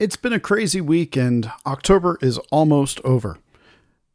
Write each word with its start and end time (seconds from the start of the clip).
It's 0.00 0.16
been 0.16 0.32
a 0.32 0.38
crazy 0.38 0.80
week 0.80 1.16
and 1.16 1.50
October 1.66 2.18
is 2.22 2.38
almost 2.52 3.00
over. 3.02 3.38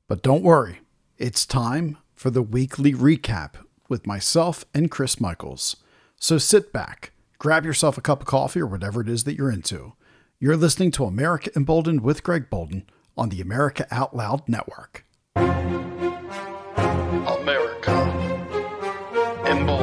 But 0.08 0.22
don't 0.22 0.42
worry, 0.42 0.80
it's 1.18 1.46
time 1.46 1.98
for 2.16 2.30
the 2.30 2.42
weekly 2.42 2.94
recap 2.94 3.56
with 3.90 4.08
myself 4.08 4.64
and 4.74 4.90
Chris 4.90 5.20
Michaels. 5.20 5.76
So 6.16 6.38
sit 6.38 6.72
back, 6.72 7.12
grab 7.38 7.66
yourself 7.66 7.98
a 7.98 8.02
cup 8.02 8.22
of 8.22 8.28
coffee 8.28 8.62
or 8.62 8.66
whatever 8.66 9.02
it 9.02 9.10
is 9.10 9.26
that 9.26 9.36
you're 9.36 9.52
into. 9.52 9.92
You're 10.40 10.56
listening 10.56 10.92
to 10.92 11.04
America 11.04 11.52
Emboldened 11.54 12.00
with 12.00 12.24
Greg 12.24 12.50
Boulden 12.50 12.86
on 13.18 13.28
the 13.28 13.42
America 13.42 13.86
Out 13.92 14.16
Loud 14.16 14.48
Network. 14.48 15.06
America. 17.36 17.92
Emboldened. 19.46 19.83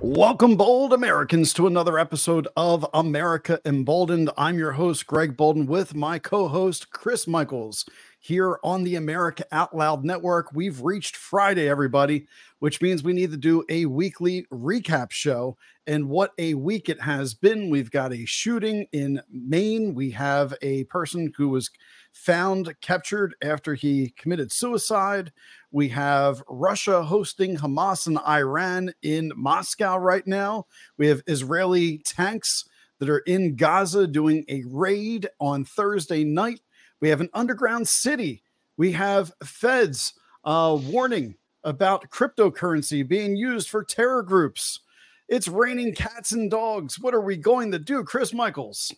Welcome, 0.00 0.56
bold 0.56 0.92
Americans, 0.92 1.54
to 1.54 1.66
another 1.66 1.98
episode 1.98 2.46
of 2.54 2.86
America 2.92 3.60
Emboldened. 3.64 4.30
I'm 4.36 4.58
your 4.58 4.72
host, 4.72 5.06
Greg 5.06 5.38
Boulden, 5.38 5.64
with 5.66 5.94
my 5.94 6.18
co 6.18 6.48
host, 6.48 6.90
Chris 6.90 7.26
Michaels, 7.26 7.86
here 8.20 8.58
on 8.62 8.84
the 8.84 8.96
America 8.96 9.46
Out 9.52 9.74
Loud 9.74 10.04
Network. 10.04 10.52
We've 10.52 10.82
reached 10.82 11.16
Friday, 11.16 11.66
everybody, 11.66 12.26
which 12.58 12.82
means 12.82 13.02
we 13.02 13.14
need 13.14 13.30
to 13.30 13.38
do 13.38 13.64
a 13.70 13.86
weekly 13.86 14.46
recap 14.52 15.12
show. 15.12 15.56
And 15.86 16.10
what 16.10 16.32
a 16.36 16.52
week 16.52 16.90
it 16.90 17.00
has 17.00 17.32
been. 17.32 17.70
We've 17.70 17.90
got 17.90 18.12
a 18.12 18.26
shooting 18.26 18.86
in 18.92 19.22
Maine. 19.30 19.94
We 19.94 20.10
have 20.10 20.52
a 20.60 20.84
person 20.84 21.32
who 21.38 21.48
was 21.48 21.70
found 22.16 22.74
captured 22.80 23.34
after 23.42 23.74
he 23.74 24.12
committed 24.16 24.50
suicide. 24.50 25.32
We 25.70 25.88
have 25.90 26.42
Russia 26.48 27.02
hosting 27.02 27.56
Hamas 27.56 28.06
and 28.06 28.18
Iran 28.26 28.92
in 29.02 29.32
Moscow 29.36 29.98
right 29.98 30.26
now. 30.26 30.66
We 30.96 31.06
have 31.08 31.22
Israeli 31.26 31.98
tanks 31.98 32.64
that 32.98 33.10
are 33.10 33.18
in 33.20 33.54
Gaza 33.54 34.06
doing 34.06 34.44
a 34.48 34.64
raid 34.66 35.28
on 35.38 35.64
Thursday 35.64 36.24
night. 36.24 36.60
We 37.00 37.10
have 37.10 37.20
an 37.20 37.28
underground 37.34 37.86
city. 37.86 38.42
We 38.78 38.92
have 38.92 39.30
feds 39.44 40.14
uh, 40.44 40.78
warning 40.82 41.34
about 41.64 42.08
cryptocurrency 42.08 43.06
being 43.06 43.36
used 43.36 43.68
for 43.68 43.84
terror 43.84 44.22
groups. 44.22 44.80
It's 45.28 45.48
raining 45.48 45.94
cats 45.94 46.32
and 46.32 46.50
dogs. 46.50 46.98
What 46.98 47.14
are 47.14 47.20
we 47.20 47.36
going 47.36 47.72
to 47.72 47.78
do, 47.78 48.04
Chris 48.04 48.32
Michaels? 48.32 48.94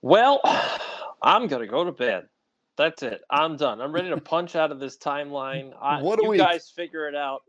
Well, 0.00 0.40
I'm 1.22 1.46
gonna 1.46 1.66
go 1.66 1.84
to 1.84 1.92
bed. 1.92 2.28
That's 2.76 3.02
it. 3.02 3.22
I'm 3.30 3.56
done. 3.56 3.80
I'm 3.80 3.92
ready 3.92 4.10
to 4.10 4.20
punch 4.20 4.54
out 4.54 4.70
of 4.70 4.78
this 4.80 4.98
timeline. 4.98 5.72
I, 5.80 6.02
What 6.02 6.18
a 6.18 6.22
you 6.22 6.30
week. 6.30 6.40
guys 6.40 6.70
figure 6.70 7.08
it 7.08 7.14
out. 7.14 7.40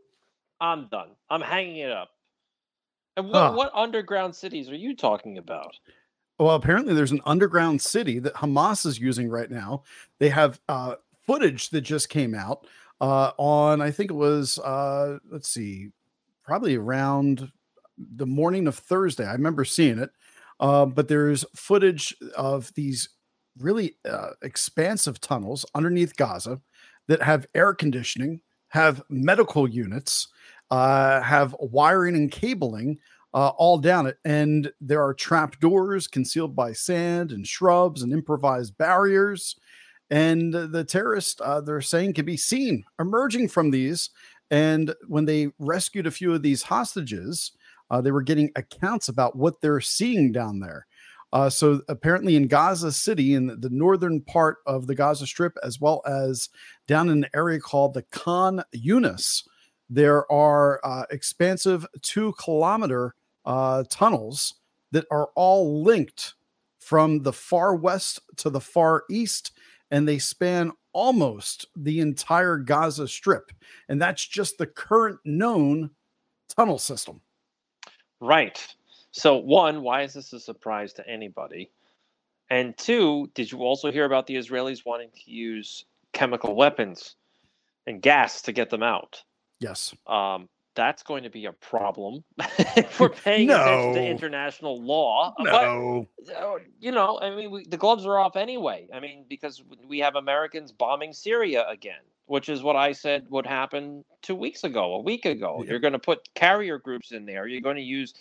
I'm 0.62 0.88
done. 0.88 1.10
I'm 1.30 1.42
hanging 1.42 1.78
it 1.78 1.92
up. 1.92 2.10
And 3.18 3.28
what, 3.30 3.36
Huh. 3.36 3.54
what 3.54 3.72
underground 3.76 4.36
cities 4.36 4.70
are 4.70 4.76
you 4.76 4.96
talking 4.96 5.38
about? 5.38 5.74
Well, 6.40 6.56
apparently 6.56 6.94
there's 6.94 7.12
an 7.12 7.22
underground 7.26 7.82
city 7.82 8.20
that 8.20 8.36
Hamas 8.36 8.86
is 8.86 9.00
using 9.00 9.28
right 9.30 9.50
now. 9.50 9.84
They 10.20 10.30
have 10.30 10.60
uh, 10.70 10.96
footage 11.26 11.72
that 11.72 11.82
just 11.82 12.10
came 12.10 12.34
out 12.36 12.68
uh, 13.02 13.32
on, 13.38 13.82
I 13.82 13.92
think 13.92 14.12
it 14.12 14.16
was, 14.16 14.60
uh, 14.60 15.18
let's 15.30 15.50
see, 15.50 15.90
probably 16.44 16.76
around 16.76 17.52
the 17.98 18.28
morning 18.28 18.68
of 18.68 18.76
Thursday. 18.76 19.26
I 19.26 19.34
remember 19.34 19.66
seeing 19.66 19.98
it. 20.00 20.12
Uh, 20.60 20.86
but 20.86 21.08
there's 21.08 21.44
footage 21.56 22.16
of 22.36 22.74
these 22.76 23.10
really 23.60 23.96
uh, 24.10 24.32
expansive 24.42 25.20
tunnels 25.20 25.66
underneath 25.76 26.16
Gaza 26.16 26.62
that 27.08 27.22
have 27.22 27.48
air 27.56 27.74
conditioning, 27.74 28.42
have 28.70 29.02
medical 29.10 29.68
units, 29.68 30.28
uh, 30.72 31.22
have 31.22 31.56
wiring 31.60 32.16
and 32.16 32.32
cabling 32.32 33.00
uh, 33.34 33.50
all 33.50 33.78
down 33.78 34.08
it. 34.08 34.18
And 34.26 34.72
there 34.82 35.04
are 35.04 35.14
trap 35.14 35.60
doors 35.60 36.08
concealed 36.08 36.56
by 36.56 36.74
sand 36.74 37.32
and 37.32 37.46
shrubs 37.46 38.02
and 38.02 38.12
improvised 38.12 38.78
barriers. 38.78 39.56
And 40.10 40.54
the 40.54 40.86
terrorists, 40.86 41.42
uh, 41.44 41.62
they're 41.62 41.82
saying, 41.82 42.14
can 42.14 42.26
be 42.26 42.38
seen 42.38 42.86
emerging 43.00 43.50
from 43.50 43.72
these. 43.72 44.10
And 44.50 44.96
when 45.08 45.26
they 45.26 45.50
rescued 45.60 46.08
a 46.08 46.12
few 46.12 46.34
of 46.34 46.42
these 46.42 46.64
hostages, 46.64 47.52
uh, 47.90 48.02
they 48.02 48.12
were 48.12 48.22
getting 48.22 48.52
accounts 48.56 49.10
about 49.10 49.36
what 49.36 49.62
they're 49.62 49.82
seeing 49.82 50.32
down 50.32 50.60
there. 50.60 50.88
Uh, 51.34 51.50
so 51.50 51.82
apparently 51.90 52.36
in 52.36 52.48
Gaza 52.48 52.92
City, 52.92 53.34
in 53.34 53.48
the, 53.48 53.56
the 53.56 53.70
northern 53.70 54.22
part 54.22 54.58
of 54.66 54.88
the 54.88 54.96
Gaza 54.96 55.28
Strip, 55.28 55.58
as 55.64 55.82
well 55.82 56.02
as 56.06 56.50
down 56.88 57.10
in 57.10 57.24
an 57.24 57.30
area 57.34 57.60
called 57.60 57.94
the 57.94 58.04
Khan 58.04 58.64
Yunis, 58.74 59.44
there 59.90 60.30
are 60.32 60.80
uh, 60.84 61.04
expansive 61.12 61.86
two 62.02 62.34
kilometer 62.34 63.16
uh, 63.46 63.84
tunnels 63.90 64.56
that 64.92 65.06
are 65.12 65.30
all 65.36 65.84
linked 65.84 66.36
from 66.80 67.24
the 67.24 67.34
far 67.34 67.76
west 67.76 68.22
to 68.38 68.50
the 68.50 68.62
far 68.62 69.04
east, 69.10 69.52
and 69.92 70.08
they 70.08 70.20
span 70.20 70.72
almost 70.94 71.68
the 71.76 72.00
entire 72.00 72.58
Gaza 72.58 73.08
Strip. 73.08 73.52
And 73.90 74.02
that's 74.02 74.26
just 74.26 74.58
the 74.58 74.68
current 74.68 75.20
known 75.26 75.92
tunnel 76.50 76.80
system. 76.80 77.22
Right. 78.20 78.66
So, 79.18 79.38
one, 79.38 79.82
why 79.82 80.04
is 80.04 80.14
this 80.14 80.32
a 80.34 80.40
surprise 80.40 80.94
to 80.94 81.10
anybody? 81.10 81.72
And 82.52 82.78
two, 82.78 83.32
did 83.34 83.52
you 83.52 83.60
also 83.60 83.92
hear 83.92 84.06
about 84.06 84.28
the 84.28 84.36
Israelis 84.36 84.86
wanting 84.86 85.10
to 85.10 85.32
use 85.32 85.86
chemical 86.14 86.56
weapons 86.56 87.16
and 87.88 88.00
gas 88.00 88.44
to 88.44 88.52
get 88.52 88.70
them 88.70 88.84
out? 88.84 89.24
Yes. 89.60 89.96
Um, 90.06 90.48
that's 90.76 91.02
going 91.02 91.24
to 91.24 91.32
be 91.32 91.46
a 91.46 91.52
problem 91.52 92.24
if 92.60 93.00
we're 93.00 93.10
paying 93.26 93.50
attention 93.50 93.94
to 93.96 94.08
international 94.08 94.80
law. 94.80 95.34
No. 95.40 96.08
uh, 96.38 96.58
you 96.80 96.92
know, 96.92 97.20
I 97.20 97.36
mean, 97.36 97.50
we, 97.50 97.66
the 97.66 97.78
gloves 97.78 98.06
are 98.06 98.20
off 98.20 98.36
anyway. 98.36 98.88
I 98.94 99.00
mean, 99.00 99.26
because 99.28 99.64
we 99.88 99.98
have 100.00 100.16
Americans 100.16 100.72
bombing 100.72 101.12
Syria 101.12 101.66
again, 101.68 102.02
which 102.28 102.50
is 102.50 102.62
what 102.62 102.76
I 102.76 102.92
said 102.92 103.26
would 103.30 103.48
happen 103.48 104.06
two 104.22 104.36
weeks 104.36 104.64
ago, 104.64 104.94
a 104.94 105.02
week 105.02 105.26
ago. 105.26 105.62
Yeah. 105.64 105.72
You're 105.72 105.80
going 105.80 105.94
to 105.94 106.00
put 106.00 106.32
carrier 106.36 106.78
groups 106.78 107.12
in 107.12 107.26
there. 107.26 107.48
You're 107.48 107.62
going 107.62 107.78
to 107.78 107.82
use, 107.82 108.14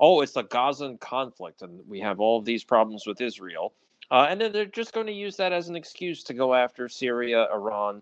oh, 0.00 0.20
it's 0.20 0.32
the 0.32 0.42
Gazan 0.42 0.98
conflict, 0.98 1.62
and 1.62 1.80
we 1.88 2.00
have 2.00 2.20
all 2.20 2.38
of 2.38 2.44
these 2.44 2.64
problems 2.64 3.06
with 3.06 3.20
Israel. 3.20 3.72
Uh, 4.10 4.26
and 4.30 4.40
then 4.40 4.52
they're 4.52 4.64
just 4.64 4.92
going 4.92 5.06
to 5.06 5.12
use 5.12 5.36
that 5.36 5.52
as 5.52 5.68
an 5.68 5.76
excuse 5.76 6.22
to 6.24 6.34
go 6.34 6.54
after 6.54 6.88
Syria, 6.88 7.46
Iran, 7.52 8.00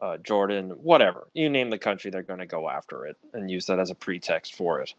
uh, 0.00 0.18
Jordan, 0.18 0.70
whatever. 0.82 1.28
You 1.32 1.48
name 1.48 1.70
the 1.70 1.78
country, 1.78 2.10
they're 2.10 2.22
going 2.22 2.40
to 2.40 2.46
go 2.46 2.68
after 2.68 3.06
it 3.06 3.16
and 3.32 3.50
use 3.50 3.66
that 3.66 3.78
as 3.78 3.90
a 3.90 3.94
pretext 3.94 4.54
for 4.54 4.82
it. 4.82 4.92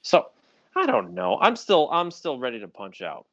So 0.00 0.28
I 0.74 0.86
don't 0.86 1.12
know. 1.12 1.38
I'm 1.40 1.56
still 1.56 1.90
I'm 1.90 2.10
still 2.10 2.38
ready 2.38 2.58
to 2.60 2.68
punch 2.68 3.02
out. 3.02 3.26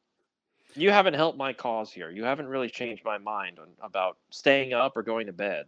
You 0.75 0.91
haven't 0.91 1.15
helped 1.15 1.37
my 1.37 1.53
cause 1.53 1.91
here. 1.91 2.11
You 2.11 2.23
haven't 2.25 2.47
really 2.47 2.69
changed 2.69 3.03
my 3.03 3.17
mind 3.17 3.57
on 3.59 3.67
about 3.81 4.17
staying 4.29 4.73
up 4.73 4.95
or 4.97 5.03
going 5.03 5.27
to 5.27 5.33
bed. 5.33 5.65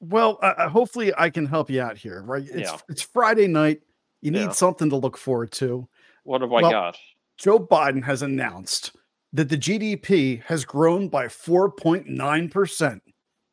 Well, 0.00 0.38
uh, 0.42 0.54
uh, 0.56 0.68
hopefully 0.68 1.12
I 1.16 1.30
can 1.30 1.46
help 1.46 1.70
you 1.70 1.80
out 1.80 1.96
here, 1.96 2.22
right? 2.22 2.44
It's 2.44 2.70
Yeah. 2.70 2.78
it's 2.88 3.02
Friday 3.02 3.46
night. 3.46 3.80
You 4.20 4.30
need 4.30 4.40
Yeah. 4.40 4.50
something 4.50 4.90
to 4.90 4.96
look 4.96 5.16
forward 5.16 5.50
to. 5.52 5.88
What 6.24 6.40
have 6.40 6.52
I 6.52 6.62
Well- 6.62 6.70
got? 6.70 6.98
Joe 7.36 7.58
Biden 7.58 8.04
has 8.04 8.22
announced 8.22 8.94
that 9.32 9.48
the 9.48 9.56
GDP 9.56 10.36
has 10.46 10.64
grown 10.64 11.08
by 11.08 11.26
4.9%. 11.28 13.00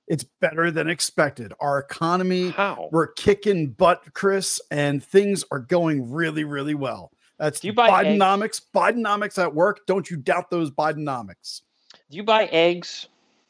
It's 0.08 0.24
better 0.24 0.72
than 0.72 0.90
expected. 0.90 1.54
Our 1.60 1.80
economy, 1.80 2.50
How? 2.52 2.90
we're 2.92 3.14
kicking 3.14 3.72
butt, 3.72 4.14
Chris, 4.14 4.62
and 4.70 5.04
things 5.04 5.44
are 5.52 5.60
going 5.60 6.12
really, 6.12 6.44
really 6.44 6.76
well. 6.76 7.12
That's 7.40 7.60
Do 7.62 7.68
you 7.68 7.74
buy 7.74 7.88
eggs? 7.88 8.20
Bidenomics. 8.20 8.62
Bidenomics 8.74 9.42
at 9.42 9.54
work. 9.56 9.86
Don't 9.88 10.10
you 10.10 10.18
doubt 10.18 10.50
those 10.52 10.70
Bidenomics. 10.70 11.62
Do 12.10 12.18
you 12.18 12.24
buy 12.24 12.46
eggs? 12.48 13.08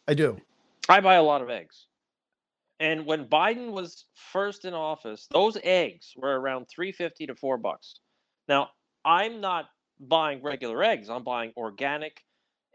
I 0.07 0.13
do. 0.13 0.40
I 0.88 1.01
buy 1.01 1.16
a 1.16 1.24
lot 1.24 1.42
of 1.42 1.50
eggs. 1.50 1.88
And 2.80 3.06
when 3.06 3.25
Biden 3.28 3.72
was 3.72 4.06
first 4.13 4.63
in 4.66 4.74
office, 4.74 5.28
those 5.31 5.57
eggs 5.63 6.13
were 6.16 6.40
around 6.40 6.68
350 6.69 7.28
to 7.28 7.36
4 7.36 7.57
bucks. 7.57 8.00
Now, 8.48 8.69
I'm 9.06 9.42
not 9.42 9.69
buying 10.00 10.42
regular 10.42 10.83
eggs. 10.83 11.09
I'm 11.09 11.24
buying 11.24 11.53
organic 11.57 12.24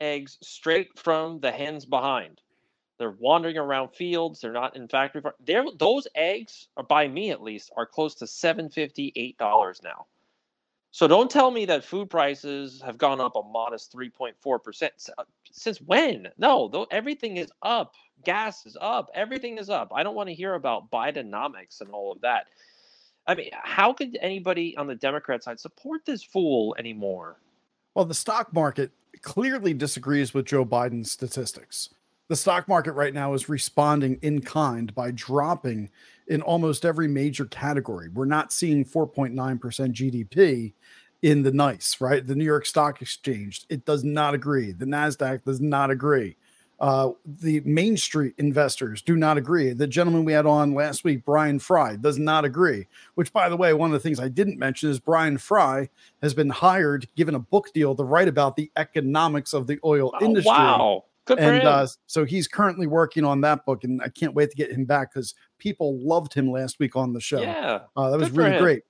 eggs 0.01 0.39
straight 0.43 0.99
from 0.99 1.41
the 1.41 1.51
hens 1.53 1.85
behind. 1.87 2.41
They're 2.99 3.17
wandering 3.19 3.59
around 3.59 3.91
fields. 3.91 4.41
They're 4.41 4.53
not 4.53 4.77
in 4.77 4.89
factory. 4.89 5.21
farm. 5.23 5.35
They're, 5.45 5.65
those 5.79 6.09
eggs, 6.15 6.69
or 6.77 6.85
by 6.85 7.09
me 7.09 7.31
at 7.31 7.43
least, 7.43 7.71
are 7.77 7.87
close 7.87 8.15
to 8.17 8.27
750 8.27 9.13
$8 9.17 9.39
now. 9.85 10.07
So 10.93 11.07
don't 11.09 11.31
tell 11.31 11.51
me 11.51 11.67
that 11.67 11.85
food 11.85 12.11
prices 12.11 12.83
have 12.83 12.99
gone 12.99 13.21
up 13.21 13.37
a 13.37 13.43
modest 13.43 13.95
3.4%. 13.95 15.11
uh, 15.19 15.25
Since 15.53 15.81
when? 15.83 16.29
No, 16.39 16.69
though 16.69 16.87
everything 16.91 17.37
is 17.37 17.53
up. 17.63 17.95
Gas 18.25 18.67
is 18.67 18.77
up. 18.81 19.11
Everything 19.15 19.59
is 19.59 19.71
up. 19.71 19.93
I 19.95 20.03
don't 20.03 20.17
want 20.17 20.31
to 20.31 20.35
hear 20.35 20.55
about 20.55 20.91
Bidenomics 20.91 21.83
and 21.83 21.91
all 21.91 22.13
of 22.13 22.23
that. 22.23 22.47
I 23.27 23.35
mean, 23.35 23.51
how 23.53 23.93
could 23.93 24.17
anybody 24.21 24.77
on 24.77 24.87
the 24.87 24.95
Democrat 24.95 25.43
side 25.43 25.59
support 25.59 26.03
this 26.05 26.23
fool 26.23 26.77
anymore? 26.79 27.37
Well, 27.95 28.05
the 28.05 28.15
stock 28.15 28.53
market 28.53 28.93
clearly 29.23 29.75
disagrees 29.75 30.35
with 30.35 30.47
Joe 30.47 30.65
Biden's 30.65 31.11
statistics. 31.11 31.91
The 32.29 32.37
stock 32.37 32.69
market 32.69 32.93
right 32.93 33.15
now 33.15 33.35
is 33.35 33.49
responding 33.49 34.19
in 34.23 34.43
kind 34.43 34.95
by 34.95 35.13
dropping 35.13 35.91
in 36.27 36.43
almost 36.43 36.85
every 36.85 37.09
major 37.09 37.47
category. 37.47 38.09
We're 38.09 38.25
not 38.25 38.53
seeing 38.53 38.85
4.9% 38.85 39.35
GDP 39.35 40.73
in 41.23 41.43
the 41.43 41.53
nice, 41.53 42.01
right? 42.01 42.27
The 42.27 42.35
New 42.35 42.45
York 42.45 42.67
Stock 42.67 43.01
Exchange, 43.01 43.65
it 43.69 43.85
does 43.85 44.05
not 44.05 44.35
agree. 44.35 44.73
The 44.73 44.85
NASDAQ 44.85 45.45
does 45.45 45.61
not 45.61 45.91
agree. 45.91 46.37
Uh, 46.79 47.11
the 47.25 47.61
Main 47.61 47.97
Street 47.97 48.35
investors 48.37 49.01
do 49.01 49.17
not 49.17 49.39
agree. 49.39 49.73
The 49.73 49.87
gentleman 49.87 50.25
we 50.25 50.33
had 50.33 50.45
on 50.45 50.75
last 50.75 51.05
week, 51.05 51.25
Brian 51.25 51.59
Fry, 51.59 51.97
does 51.97 52.19
not 52.19 52.45
agree. 52.45 52.87
Which, 53.15 53.33
by 53.33 53.49
the 53.49 53.57
way, 53.57 53.73
one 53.73 53.89
of 53.91 53.95
the 53.95 54.01
things 54.01 54.21
I 54.21 54.29
didn't 54.29 54.59
mention 54.59 54.91
is 54.91 55.01
Brian 55.01 55.39
Fry 55.39 55.89
has 56.21 56.35
been 56.35 56.51
hired, 56.51 57.09
given 57.17 57.35
a 57.35 57.39
book 57.39 57.73
deal 57.73 57.95
to 57.95 58.05
write 58.05 58.29
about 58.29 58.57
the 58.57 58.71
economics 58.77 59.55
of 59.55 59.67
the 59.67 59.79
oil 59.85 60.13
Oh, 60.21 60.25
industry 60.25 60.51
wow. 60.51 61.05
Good 61.25 61.41
and 61.41 61.67
uh, 61.67 61.87
so 62.07 62.25
he's 62.25 62.47
currently 62.47 62.87
working 62.87 63.25
on 63.25 63.41
that 63.41 63.65
book, 63.67 63.83
and 63.83 64.01
I 64.01 64.09
can't 64.11 64.33
wait 64.35 64.51
to 64.51 64.57
get 64.57 64.71
him 64.71 64.85
back 64.85 65.13
because 65.13 65.35
people 65.59 65.99
loved 65.99 66.33
him 66.33 66.53
last 66.53 66.79
week 66.79 66.95
on 66.95 67.13
the 67.13 67.21
show. 67.21 67.41
yeah. 67.41 67.81
uh, 67.97 68.11
that 68.11 68.19
was 68.19 68.31
really 68.31 68.53
him. 68.53 68.63
great. 68.63 68.83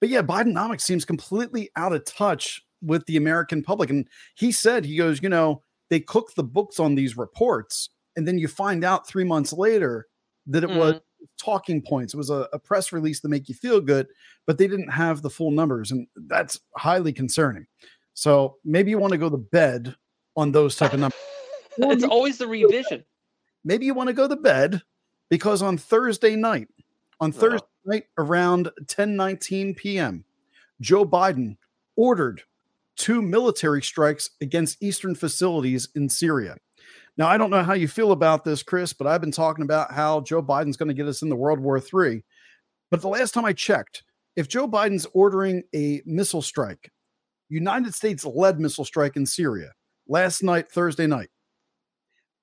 But 0.00 0.08
yeah, 0.08 0.22
Bidenomics 0.22 0.80
seems 0.80 1.04
completely 1.04 1.70
out 1.76 1.92
of 1.92 2.04
touch 2.04 2.64
with 2.82 3.06
the 3.06 3.16
American 3.16 3.62
public, 3.62 3.90
and 3.90 4.08
he 4.34 4.50
said 4.50 4.84
he 4.84 4.96
goes, 4.96 5.22
you 5.22 5.28
know, 5.28 5.62
they 5.90 6.00
cook 6.00 6.34
the 6.34 6.44
books 6.44 6.78
on 6.80 6.94
these 6.94 7.16
reports, 7.16 7.90
and 8.16 8.26
then 8.26 8.38
you 8.38 8.48
find 8.48 8.84
out 8.84 9.06
three 9.08 9.24
months 9.24 9.52
later 9.52 10.06
that 10.46 10.64
it 10.64 10.70
was 10.70 10.94
Mm-hmm. 10.94 11.24
talking 11.42 11.82
points. 11.82 12.14
It 12.14 12.16
was 12.16 12.30
a, 12.30 12.48
a 12.52 12.58
press 12.58 12.92
release 12.92 13.20
to 13.20 13.28
make 13.28 13.48
you 13.48 13.54
feel 13.54 13.80
good, 13.80 14.06
but 14.46 14.56
they 14.58 14.68
didn't 14.68 14.90
have 14.90 15.20
the 15.22 15.30
full 15.30 15.50
numbers, 15.50 15.90
and 15.90 16.06
that's 16.26 16.60
highly 16.76 17.12
concerning. 17.12 17.66
So 18.14 18.56
maybe 18.64 18.90
you 18.90 18.98
want 18.98 19.12
to 19.12 19.18
go 19.18 19.28
to 19.30 19.36
bed 19.36 19.94
on 20.36 20.52
those 20.52 20.76
type 20.76 20.92
of 20.92 21.00
numbers. 21.00 21.18
It's 21.78 22.02
always 22.04 22.38
the 22.38 22.46
revision. 22.48 23.04
maybe 23.64 23.86
you 23.86 23.94
want 23.94 24.08
to 24.08 24.12
go 24.12 24.26
to 24.26 24.34
bed 24.36 24.82
because 25.30 25.62
on 25.62 25.76
Thursday 25.78 26.34
night, 26.34 26.66
on 27.20 27.30
Uh-huh. 27.30 27.40
Thursday 27.40 27.66
night 27.84 28.04
around 28.18 28.70
10 28.88 29.14
19 29.16 29.74
p.m., 29.76 30.24
Joe 30.80 31.04
Biden 31.04 31.56
ordered 31.96 32.42
two 32.98 33.22
military 33.22 33.82
strikes 33.82 34.30
against 34.40 34.82
eastern 34.82 35.14
facilities 35.14 35.88
in 35.94 36.08
Syria. 36.08 36.56
Now, 37.16 37.28
I 37.28 37.38
don't 37.38 37.50
know 37.50 37.62
how 37.62 37.72
you 37.72 37.88
feel 37.88 38.12
about 38.12 38.44
this, 38.44 38.62
Chris, 38.62 38.92
but 38.92 39.06
I've 39.06 39.20
been 39.20 39.32
talking 39.32 39.64
about 39.64 39.92
how 39.92 40.20
Joe 40.20 40.42
Biden's 40.42 40.76
going 40.76 40.88
to 40.88 40.94
get 40.94 41.06
us 41.06 41.22
into 41.22 41.34
World 41.34 41.60
War 41.60 41.78
III. 41.78 42.22
But 42.90 43.00
the 43.00 43.08
last 43.08 43.32
time 43.32 43.44
I 43.44 43.52
checked, 43.52 44.02
if 44.36 44.48
Joe 44.48 44.68
Biden's 44.68 45.06
ordering 45.14 45.62
a 45.74 46.02
missile 46.04 46.42
strike, 46.42 46.90
United 47.48 47.94
States 47.94 48.24
led 48.24 48.60
missile 48.60 48.84
strike 48.84 49.16
in 49.16 49.26
Syria 49.26 49.72
last 50.06 50.42
night, 50.42 50.70
Thursday 50.70 51.06
night. 51.06 51.30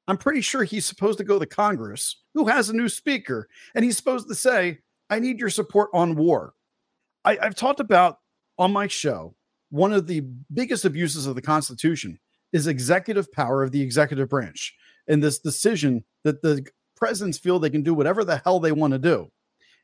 I'm 0.07 0.18
pretty 0.18 0.42
sure 0.42 0.63
he's 0.63 0.86
supposed 0.86 1.18
to 1.18 1.24
go 1.24 1.40
to 1.40 1.46
Congress, 1.46 2.22
who 2.34 2.48
has 2.48 2.69
a 2.69 2.75
new 2.75 2.90
speaker, 2.90 3.48
and 3.74 3.84
he's 3.84 3.98
supposed 3.98 4.28
to 4.28 4.36
say, 4.36 4.80
I 5.10 5.19
need 5.19 5.40
your 5.40 5.50
support 5.50 5.90
on 5.94 6.16
war. 6.16 6.54
I, 7.24 7.38
I've 7.42 7.56
talked 7.56 7.80
about 7.80 8.19
on 8.57 8.72
my 8.72 8.88
show 8.88 9.36
one 9.75 9.92
of 9.92 10.07
the 10.07 10.22
biggest 10.54 10.86
abuses 10.86 11.25
of 11.25 11.36
the 11.36 11.42
Constitution 11.42 12.18
is 12.54 12.66
executive 12.66 13.30
power 13.33 13.62
of 13.62 13.74
the 13.74 13.81
executive 13.81 14.30
branch 14.30 14.74
and 15.06 15.22
this 15.22 15.38
decision 15.38 16.06
that 16.24 16.42
the 16.42 16.66
presidents 16.95 17.38
feel 17.38 17.60
they 17.60 17.69
can 17.69 17.83
do 17.83 17.94
whatever 17.94 18.24
the 18.24 18.38
hell 18.38 18.62
they 18.62 18.72
want 18.72 18.94
to 18.94 19.00
do. 19.00 19.30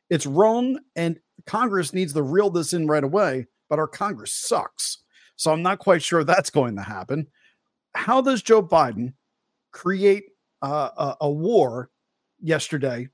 It's 0.08 0.24
wrong, 0.24 0.78
and 0.96 1.20
Congress 1.44 1.92
needs 1.92 2.14
to 2.14 2.22
reel 2.22 2.48
this 2.48 2.72
in 2.72 2.86
right 2.86 3.04
away, 3.04 3.48
but 3.68 3.78
our 3.78 3.86
Congress 3.86 4.32
sucks. 4.32 5.02
So 5.36 5.52
I'm 5.52 5.62
not 5.62 5.78
quite 5.78 6.02
sure 6.02 6.24
that's 6.24 6.50
going 6.50 6.76
to 6.76 6.82
happen. 6.82 7.26
How 7.94 8.22
does 8.22 8.42
Joe 8.42 8.62
Biden 8.62 9.12
create 9.72 10.24
uh, 10.62 10.88
a, 10.96 11.16
a 11.22 11.30
war 11.30 11.90
yesterday? 12.40 13.08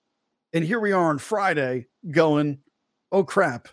And 0.53 0.65
here 0.65 0.79
we 0.79 0.93
are 0.93 1.11
on 1.11 1.19
Friday 1.19 1.87
going, 2.09 2.61
oh 3.11 3.25
crap, 3.25 3.69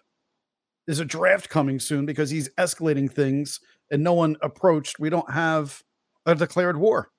there's 0.86 1.00
a 1.00 1.06
draft 1.06 1.50
coming 1.50 1.80
soon 1.80 2.06
because 2.06 2.30
he's 2.30 2.50
escalating 2.58 3.12
things 3.12 3.60
and 3.92 4.04
no 4.04 4.14
one 4.14 4.36
approached. 4.42 5.00
We 5.00 5.10
don't 5.10 5.30
have 5.32 5.84
a 6.26 6.36
declared 6.36 6.78
war. 6.78 7.12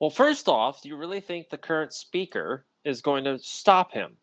Well, 0.00 0.10
first 0.10 0.48
off, 0.48 0.82
do 0.82 0.88
you 0.88 0.96
really 0.96 1.20
think 1.20 1.48
the 1.50 1.58
current 1.58 1.92
speaker 1.92 2.66
is 2.84 3.00
going 3.00 3.24
to 3.24 3.38
stop 3.38 3.92
him? 3.92 4.16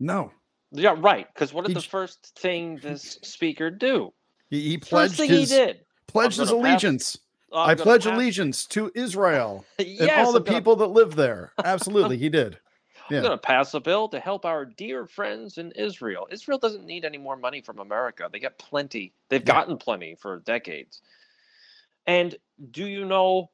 No, 0.00 0.32
Yeah, 0.72 0.94
right. 0.98 1.26
Because 1.32 1.52
what 1.54 1.62
did 1.64 1.70
He 1.70 1.74
the 1.74 1.80
first 1.88 2.32
thing 2.38 2.78
this 2.82 3.18
speaker 3.22 3.70
do? 3.70 4.12
he, 4.50 4.60
he 4.60 4.76
First 4.78 4.90
pledged 4.90 5.14
thing 5.16 5.30
his 5.30 5.50
he 5.50 5.56
did. 5.56 5.80
pledged 6.08 6.38
his 6.38 6.48
pass- 6.48 6.52
allegiance. 6.54 7.18
I'm 7.54 7.70
I 7.70 7.74
pledge 7.74 8.04
pass- 8.04 8.14
allegiance 8.14 8.66
to 8.68 8.90
Israel 8.94 9.64
and 9.78 9.86
Yes, 9.88 10.26
all 10.26 10.32
the 10.32 10.38
I'm 10.38 10.44
gonna- 10.44 10.58
people 10.58 10.76
that 10.76 10.86
live 10.88 11.14
there. 11.14 11.52
Absolutely, 11.64 12.16
he 12.18 12.28
did. 12.28 12.58
I'm 13.18 13.22
going 13.24 13.38
to 13.38 13.38
pass 13.38 13.74
a 13.74 13.80
bill 13.80 14.08
to 14.08 14.20
help 14.20 14.44
our 14.44 14.64
dear 14.64 15.06
friends 15.06 15.58
in 15.58 15.72
Israel. 15.72 16.28
Israel 16.30 16.58
doesn't 16.58 16.84
need 16.84 17.04
any 17.04 17.18
more 17.18 17.36
money 17.36 17.60
from 17.60 17.78
America. 17.78 18.28
They 18.32 18.38
get 18.38 18.58
plenty. 18.58 19.12
They've 19.28 19.40
Yeah. 19.40 19.54
gotten 19.54 19.76
plenty 19.76 20.14
for 20.14 20.40
decades. 20.40 21.02
And 22.06 22.36
do 22.70 22.86
you 22.86 23.04
know 23.04 23.50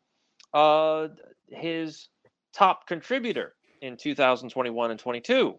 uh, 0.55 1.09
his 1.49 2.09
top 2.53 2.87
contributor 2.87 3.55
in 3.81 3.97
2021 3.97 4.91
and 4.91 4.99
22 4.99 5.59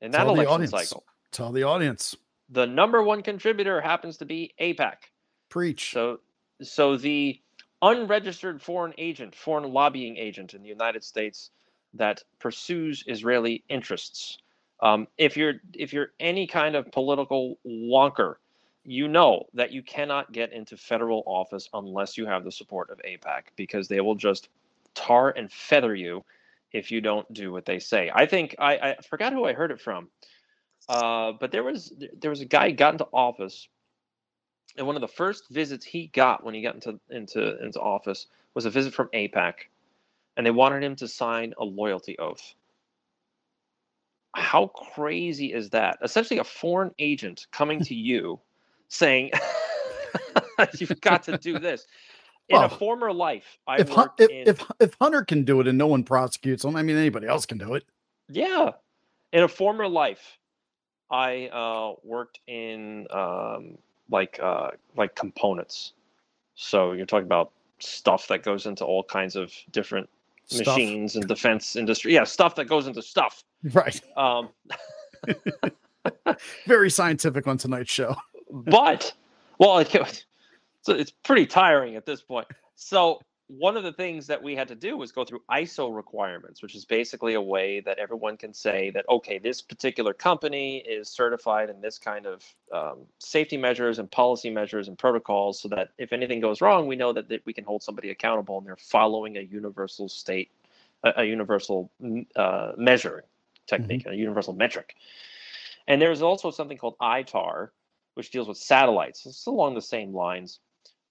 in 0.00 0.10
that 0.10 0.18
Tell 0.18 0.34
the 0.34 0.42
election 0.42 0.66
cycle? 0.66 1.04
Tell 1.30 1.52
the 1.52 1.62
audience. 1.62 2.16
The 2.50 2.66
number 2.66 3.02
one 3.02 3.22
contributor 3.22 3.80
happens 3.80 4.18
to 4.18 4.26
be 4.26 4.52
AIPAC. 4.60 4.96
Preach. 5.48 5.92
So, 5.92 6.20
so 6.62 6.96
the 6.96 7.40
unregistered 7.80 8.62
foreign 8.62 8.94
agent, 8.98 9.34
foreign 9.34 9.72
lobbying 9.72 10.16
agent 10.16 10.54
in 10.54 10.62
the 10.62 10.68
United 10.68 11.02
States 11.02 11.50
that 11.94 12.22
pursues 12.38 13.04
Israeli 13.06 13.64
interests. 13.68 14.38
Um, 14.80 15.06
if 15.18 15.36
you're 15.36 15.54
if 15.74 15.92
you're 15.92 16.12
any 16.18 16.46
kind 16.46 16.74
of 16.74 16.90
political 16.90 17.58
wonker, 17.66 18.34
you 18.84 19.08
know 19.08 19.44
that 19.54 19.72
you 19.72 19.82
cannot 19.82 20.32
get 20.32 20.52
into 20.52 20.76
federal 20.76 21.22
office 21.26 21.68
unless 21.72 22.16
you 22.16 22.26
have 22.26 22.44
the 22.44 22.52
support 22.52 22.90
of 22.90 22.98
AIPAC 22.98 23.42
because 23.56 23.88
they 23.88 24.00
will 24.00 24.16
just 24.16 24.48
tar 24.94 25.30
and 25.30 25.50
feather 25.52 25.94
you 25.94 26.24
if 26.72 26.90
you 26.90 27.00
don't 27.00 27.30
do 27.32 27.52
what 27.52 27.64
they 27.64 27.78
say. 27.78 28.10
I 28.12 28.26
think 28.26 28.56
I, 28.58 28.74
I 28.76 28.96
forgot 29.08 29.32
who 29.32 29.44
I 29.44 29.52
heard 29.52 29.70
it 29.70 29.80
from, 29.80 30.08
uh, 30.88 31.32
but 31.38 31.52
there 31.52 31.62
was 31.62 31.92
there 32.18 32.30
was 32.30 32.40
a 32.40 32.46
guy 32.46 32.70
who 32.70 32.76
got 32.76 32.94
into 32.94 33.06
office 33.12 33.68
and 34.76 34.86
one 34.86 34.96
of 34.96 35.02
the 35.02 35.08
first 35.08 35.48
visits 35.50 35.84
he 35.84 36.08
got 36.08 36.44
when 36.44 36.54
he 36.54 36.62
got 36.62 36.74
into 36.74 36.98
into 37.10 37.62
into 37.62 37.80
office 37.80 38.26
was 38.54 38.64
a 38.64 38.70
visit 38.70 38.94
from 38.94 39.08
AIPAC, 39.08 39.54
and 40.36 40.46
they 40.46 40.50
wanted 40.50 40.82
him 40.82 40.96
to 40.96 41.08
sign 41.08 41.54
a 41.58 41.64
loyalty 41.64 42.18
oath. 42.18 42.54
How 44.34 44.68
crazy 44.68 45.52
is 45.52 45.70
that? 45.70 45.98
Essentially, 46.02 46.38
a 46.38 46.44
foreign 46.44 46.92
agent 46.98 47.46
coming 47.52 47.80
to 47.84 47.94
you 47.94 48.40
saying, 48.88 49.30
"You've 50.78 51.00
got 51.00 51.22
to 51.24 51.36
do 51.36 51.58
this." 51.58 51.86
In 52.48 52.56
Well, 52.56 52.64
a 52.64 52.68
former 52.68 53.12
life, 53.12 53.58
I 53.66 53.80
if, 53.80 53.90
worked 53.94 54.20
if, 54.20 54.30
in 54.30 54.48
if 54.48 54.64
if 54.80 54.94
Hunter 55.00 55.22
can 55.24 55.44
do 55.44 55.60
it 55.60 55.68
and 55.68 55.76
no 55.76 55.86
one 55.86 56.02
prosecutes 56.02 56.64
him, 56.64 56.76
I 56.76 56.82
mean 56.82 56.96
anybody 56.96 57.26
else 57.26 57.46
can 57.46 57.58
do 57.58 57.74
it. 57.74 57.84
Yeah. 58.28 58.70
In 59.32 59.42
a 59.42 59.48
former 59.48 59.86
life, 59.86 60.38
I 61.10 61.48
uh, 61.48 61.94
worked 62.02 62.40
in 62.46 63.06
um, 63.10 63.78
like 64.10 64.40
uh, 64.42 64.70
like 64.96 65.14
components. 65.14 65.92
So 66.54 66.92
you're 66.92 67.06
talking 67.06 67.26
about 67.26 67.52
stuff 67.78 68.28
that 68.28 68.42
goes 68.42 68.66
into 68.66 68.84
all 68.84 69.04
kinds 69.04 69.36
of 69.36 69.52
different 69.70 70.08
Stuff. 70.52 70.76
machines 70.76 71.16
and 71.16 71.26
defense 71.26 71.76
industry. 71.76 72.14
Yeah, 72.14 72.24
stuff 72.24 72.54
that 72.56 72.66
goes 72.66 72.86
into 72.86 73.02
stuff. 73.02 73.42
Right. 73.72 74.00
Um, 74.16 74.50
Very 76.66 76.90
scientific 76.90 77.46
on 77.46 77.58
tonight's 77.58 77.90
show. 77.90 78.16
but 78.50 79.12
well, 79.58 79.78
it, 79.80 80.24
so 80.82 80.92
it's 80.94 81.10
pretty 81.10 81.46
tiring 81.46 81.96
at 81.96 82.06
this 82.06 82.20
point. 82.22 82.46
So 82.74 83.20
one 83.58 83.76
of 83.76 83.82
the 83.82 83.92
things 83.92 84.26
that 84.28 84.42
we 84.42 84.56
had 84.56 84.68
to 84.68 84.74
do 84.74 84.96
was 84.96 85.12
go 85.12 85.24
through 85.24 85.42
ISO 85.50 85.94
requirements, 85.94 86.62
which 86.62 86.74
is 86.74 86.84
basically 86.84 87.34
a 87.34 87.40
way 87.40 87.80
that 87.80 87.98
everyone 87.98 88.36
can 88.36 88.54
say 88.54 88.90
that 88.90 89.04
okay, 89.08 89.38
this 89.38 89.60
particular 89.60 90.14
company 90.14 90.78
is 90.78 91.08
certified 91.08 91.68
in 91.68 91.80
this 91.80 91.98
kind 91.98 92.26
of 92.26 92.42
um, 92.72 93.00
safety 93.18 93.56
measures 93.56 93.98
and 93.98 94.10
policy 94.10 94.48
measures 94.48 94.88
and 94.88 94.98
protocols, 94.98 95.60
so 95.60 95.68
that 95.68 95.90
if 95.98 96.12
anything 96.12 96.40
goes 96.40 96.60
wrong, 96.60 96.86
we 96.86 96.96
know 96.96 97.12
that, 97.12 97.28
that 97.28 97.44
we 97.44 97.52
can 97.52 97.64
hold 97.64 97.82
somebody 97.82 98.10
accountable 98.10 98.58
and 98.58 98.66
they're 98.66 98.76
following 98.76 99.36
a 99.36 99.42
universal 99.42 100.08
state, 100.08 100.50
a, 101.04 101.12
a 101.18 101.24
universal 101.24 101.90
uh, 102.36 102.72
measuring 102.78 103.24
technique, 103.66 104.06
a 104.06 104.14
universal 104.14 104.54
metric. 104.54 104.94
And 105.86 106.00
there's 106.00 106.22
also 106.22 106.50
something 106.50 106.78
called 106.78 106.96
ITAR, 107.00 107.68
which 108.14 108.30
deals 108.30 108.48
with 108.48 108.56
satellites. 108.56 109.26
It's 109.26 109.46
along 109.46 109.74
the 109.74 109.82
same 109.82 110.14
lines. 110.14 110.60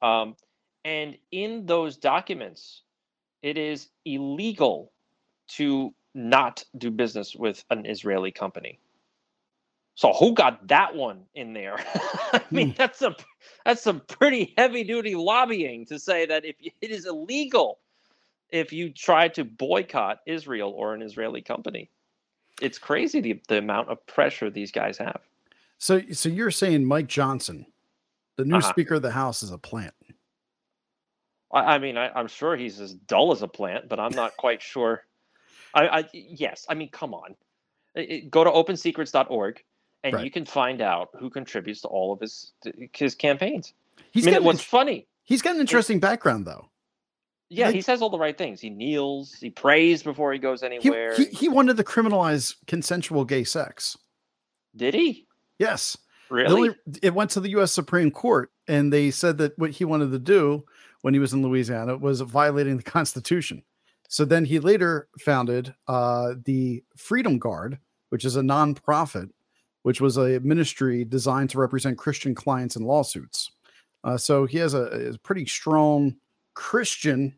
Um, 0.02 0.36
and 0.86 1.18
in 1.32 1.66
those 1.66 1.98
documents, 1.98 2.84
it 3.44 3.58
is 3.58 3.90
illegal 4.06 4.92
to 5.50 5.94
not 6.16 6.64
do 6.78 6.92
business 6.92 7.36
with 7.36 7.64
an 7.72 7.86
Israeli 7.86 8.32
company. 8.32 8.80
So 9.96 10.14
who 10.14 10.34
got 10.34 10.68
that 10.70 10.96
one 10.96 11.24
in 11.36 11.54
there? 11.54 11.78
I 12.34 12.42
mean, 12.52 12.68
Hmm. 12.68 12.72
that's 12.78 13.02
a 13.02 13.16
that's 13.66 13.84
some 13.84 14.02
pretty 14.08 14.54
heavy 14.58 14.84
duty 14.84 15.16
lobbying 15.16 15.86
to 15.88 16.00
say 16.00 16.26
that 16.28 16.46
if 16.46 16.56
it 16.82 16.92
is 16.92 17.06
illegal 17.08 17.80
if 18.52 18.74
you 18.74 18.92
try 18.92 19.28
to 19.30 19.46
boycott 19.46 20.20
Israel 20.28 20.72
or 20.76 20.94
an 20.94 21.02
Israeli 21.02 21.42
company. 21.42 21.90
It's 22.62 22.80
crazy 22.80 23.22
the, 23.22 23.42
the 23.50 23.58
amount 23.60 23.90
of 23.90 24.06
pressure 24.08 24.50
these 24.50 24.72
guys 24.72 24.98
have. 24.98 25.22
So, 25.80 26.02
so 26.14 26.30
you're 26.30 26.52
saying 26.52 26.86
Mike 26.86 27.08
Johnson, 27.08 27.66
the 28.38 28.46
new 28.46 28.58
Uh-huh. 28.58 28.62
Speaker 28.62 28.96
of 28.96 29.02
the 29.04 29.12
House, 29.12 29.44
is 29.44 29.52
a 29.52 29.58
plant? 29.60 29.94
I, 31.54 31.76
I 31.76 31.78
mean, 31.80 31.98
I, 31.98 32.10
I'm 32.10 32.28
sure 32.28 32.56
he's 32.56 32.80
as 32.80 32.94
dull 32.94 33.32
as 33.32 33.42
a 33.42 33.48
plant, 33.48 33.90
but 33.90 34.00
I'm 34.00 34.14
not 34.16 34.36
quite 34.38 34.62
sure. 34.62 35.04
I, 35.74 35.88
I 36.00 36.04
yes, 36.14 36.66
I 36.70 36.74
mean, 36.74 36.90
come 36.90 37.14
on, 37.14 37.36
I- 37.96 38.00
I- 38.00 38.24
go 38.30 38.44
to 38.44 38.50
opensecrets.org 38.50 39.64
and 40.04 40.16
Right. 40.16 40.26
you 40.26 40.32
can 40.32 40.46
find 40.46 40.82
out 40.82 41.10
who 41.20 41.30
contributes 41.30 41.82
to 41.82 41.88
all 41.88 42.12
of 42.14 42.20
his 42.20 42.52
his 42.94 43.16
campaigns. 43.16 43.74
He's 44.12 44.26
I 44.28 44.32
mean, 44.32 44.40
got 44.40 44.44
what's 44.46 44.60
int- 44.60 44.68
funny? 44.68 45.08
he's 45.24 45.42
got 45.42 45.56
an 45.56 45.62
interesting 45.62 46.00
background 46.00 46.46
though. 46.46 46.70
Yeah, 47.50 47.68
Like- 47.68 47.76
he 47.76 47.82
says 47.82 48.02
all 48.02 48.10
the 48.10 48.18
right 48.20 48.38
things. 48.38 48.60
He 48.62 48.70
kneels, 48.70 49.34
he 49.34 49.50
prays 49.50 50.04
before 50.04 50.32
he 50.34 50.40
goes 50.40 50.64
anywhere. 50.64 51.16
he 51.16 51.26
he 51.26 51.50
wanted 51.50 51.78
to 51.78 51.84
criminalize 51.84 52.56
consensual 52.68 53.26
gay 53.26 53.44
sex. 53.44 53.98
Did 54.76 54.94
he 54.94 55.28
Yes. 55.60 55.98
Really? 56.30 56.70
only- 56.70 56.76
it 57.04 57.14
went 57.14 57.30
to 57.32 57.40
the 57.42 57.50
U.S. 57.52 57.72
Supreme 57.74 58.10
Court, 58.10 58.52
and 58.68 58.92
they 58.92 59.12
said 59.12 59.38
that 59.40 59.58
what 59.60 59.72
he 59.72 59.84
wanted 59.86 60.12
to 60.12 60.20
do 60.20 60.64
when 61.02 61.14
he 61.14 61.20
was 61.20 61.34
in 61.34 61.42
Louisiana 61.42 61.98
was 61.98 62.22
violating 62.22 62.78
the 62.78 62.84
Constitution. 62.84 63.64
So 64.08 64.26
then 64.26 64.46
he 64.46 64.60
later 64.60 65.08
founded 65.20 65.74
uh, 65.88 66.34
the 66.46 66.84
Freedom 66.98 67.40
Guard, 67.40 67.80
which 68.10 68.26
is 68.26 68.36
a 68.36 68.42
nonprofit, 68.42 69.30
which 69.84 70.02
was 70.02 70.18
a 70.18 70.40
ministry 70.42 71.06
designed 71.06 71.50
to 71.52 71.60
represent 71.60 71.98
Christian 71.98 72.36
clients 72.36 72.76
in 72.76 72.84
lawsuits. 72.84 73.52
Uh, 74.04 74.18
so 74.18 74.46
he 74.46 74.58
has 74.58 74.74
a, 74.74 75.12
a 75.14 75.18
pretty 75.20 75.46
strong 75.46 76.16
Christian, 76.56 77.34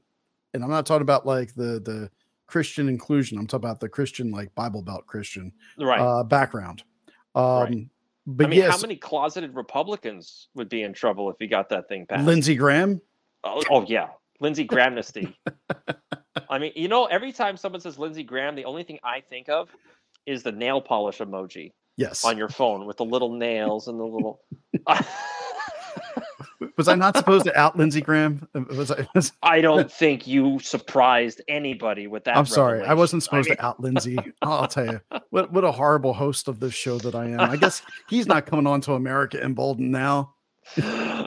and 0.53 0.63
I'm 0.63 0.69
not 0.69 0.85
talking 0.85 1.03
about 1.03 1.25
like 1.25 1.53
the 1.53 1.79
the 1.79 2.09
Christian 2.47 2.89
inclusion. 2.89 3.37
I'm 3.37 3.47
talking 3.47 3.65
about 3.65 3.79
the 3.79 3.89
Christian 3.89 4.31
like 4.31 4.53
Bible 4.55 4.81
Belt 4.81 5.05
Christian 5.05 5.51
right. 5.77 5.99
uh, 5.99 6.23
background. 6.23 6.83
Um, 7.35 7.43
Right. 7.43 7.87
But 8.25 8.45
I 8.45 8.49
mean, 8.49 8.59
yes, 8.59 8.71
how 8.71 8.81
many 8.81 8.95
closeted 8.95 9.53
Republicans 9.53 10.47
would 10.55 10.69
be 10.69 10.83
in 10.83 10.93
trouble 10.93 11.29
if 11.29 11.35
he 11.39 11.47
got 11.47 11.67
that 11.69 11.89
thing 11.89 12.05
passed? 12.05 12.25
Lindsey 12.25 12.55
Graham. 12.55 13.01
Oh, 13.43 13.61
oh 13.69 13.81
yeah, 13.87 14.07
Lindsey 14.39 14.65
Grahamnesty. 14.65 15.33
I 16.49 16.59
mean, 16.59 16.71
you 16.75 16.87
know, 16.87 17.05
every 17.05 17.31
time 17.31 17.57
someone 17.57 17.81
says 17.81 17.97
Lindsey 17.99 18.23
Graham, 18.23 18.55
the 18.55 18.65
only 18.65 18.83
thing 18.83 18.99
I 19.03 19.21
think 19.21 19.49
of 19.49 19.69
is 20.25 20.43
the 20.43 20.51
nail 20.51 20.81
polish 20.81 21.19
emoji 21.19 21.71
Yes. 21.97 22.25
on 22.25 22.37
your 22.37 22.49
phone 22.49 22.85
with 22.85 22.97
the 22.97 23.05
little 23.05 23.31
nails 23.33 23.87
and 23.87 23.99
the 23.99 24.03
little. 24.03 24.41
was 26.77 26.87
I 26.87 26.95
not 26.95 27.15
supposed 27.17 27.45
to 27.45 27.57
out 27.59 27.77
Lindsey 27.77 28.01
Graham? 28.01 28.47
Was 28.75 28.91
I? 28.91 29.07
was- 29.13 29.31
I 29.43 29.61
don't 29.61 29.91
think 29.91 30.25
you 30.25 30.59
surprised 30.59 31.41
anybody 31.47 32.07
with 32.07 32.23
that. 32.23 32.37
I'm 32.37 32.45
sorry. 32.45 32.83
I 32.83 32.93
wasn't 32.93 33.23
supposed 33.23 33.49
mean, 33.49 33.57
to 33.57 33.65
out 33.65 33.79
Lindsey. 33.79 34.17
I'll 34.41 34.67
tell 34.67 34.85
you. 34.85 35.01
What 35.29 35.51
what 35.51 35.63
a 35.63 35.71
horrible 35.71 36.13
host 36.13 36.47
of 36.47 36.59
this 36.59 36.73
show 36.73 36.97
that 36.99 37.15
I 37.15 37.25
am. 37.25 37.39
I 37.39 37.57
guess 37.57 37.81
he's 38.09 38.25
not 38.25 38.45
coming 38.45 38.65
on 38.67 38.81
to 38.81 38.93
America 38.93 39.43
Emboldened 39.43 39.91
now. 39.91 40.33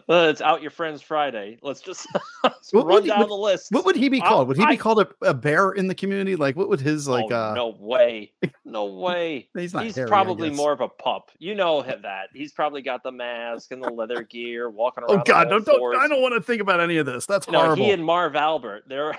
Uh, 0.08 0.28
it's 0.30 0.40
out 0.40 0.62
your 0.62 0.70
friends 0.70 1.02
Friday. 1.02 1.58
Let's 1.62 1.80
just 1.80 2.06
let's 2.44 2.72
run 2.72 2.86
would 2.86 3.02
he- 3.04 3.08
down 3.10 3.20
what- 3.20 3.28
the 3.28 3.34
list. 3.34 3.72
What 3.72 3.84
would 3.84 3.96
he 3.96 4.08
be 4.08 4.20
called? 4.20 4.48
Would 4.48 4.56
he 4.56 4.66
be 4.66 4.76
called 4.76 5.00
a, 5.00 5.08
a 5.22 5.34
bear 5.34 5.72
in 5.72 5.88
the 5.88 5.94
community? 5.94 6.36
Like 6.36 6.56
what 6.56 6.68
would 6.68 6.80
his 6.80 7.08
like 7.08 7.26
oh, 7.30 7.34
uh 7.50 7.54
no 7.54 7.76
way, 7.78 8.32
no 8.64 8.84
way. 8.86 9.48
he's 9.54 9.74
not 9.74 9.84
He's 9.84 9.96
hairy, 9.96 10.08
probably 10.08 10.50
more 10.50 10.72
of 10.72 10.80
a 10.80 10.88
pup. 10.88 11.30
You 11.38 11.54
know 11.54 11.82
that. 11.82 12.28
He's 12.34 12.52
probably 12.52 12.82
got 12.82 13.02
the 13.02 13.12
mask 13.12 13.72
and 13.72 13.82
the 13.82 13.90
leather 13.90 14.22
gear, 14.22 14.70
walking 14.70 15.04
around. 15.04 15.20
Oh 15.20 15.22
god, 15.24 15.48
don't, 15.48 15.64
don't. 15.64 15.96
I 15.96 16.06
don't 16.08 16.22
want 16.22 16.34
to 16.34 16.40
think 16.40 16.60
about 16.62 16.80
any 16.80 16.98
of 16.98 17.06
this. 17.06 17.26
That's 17.26 17.46
You 17.46 17.52
know, 17.54 17.60
horrible. 17.60 17.84
he 17.84 17.90
and 17.90 18.04
Marv 18.04 18.36
Albert, 18.36 18.84
they're 18.88 19.16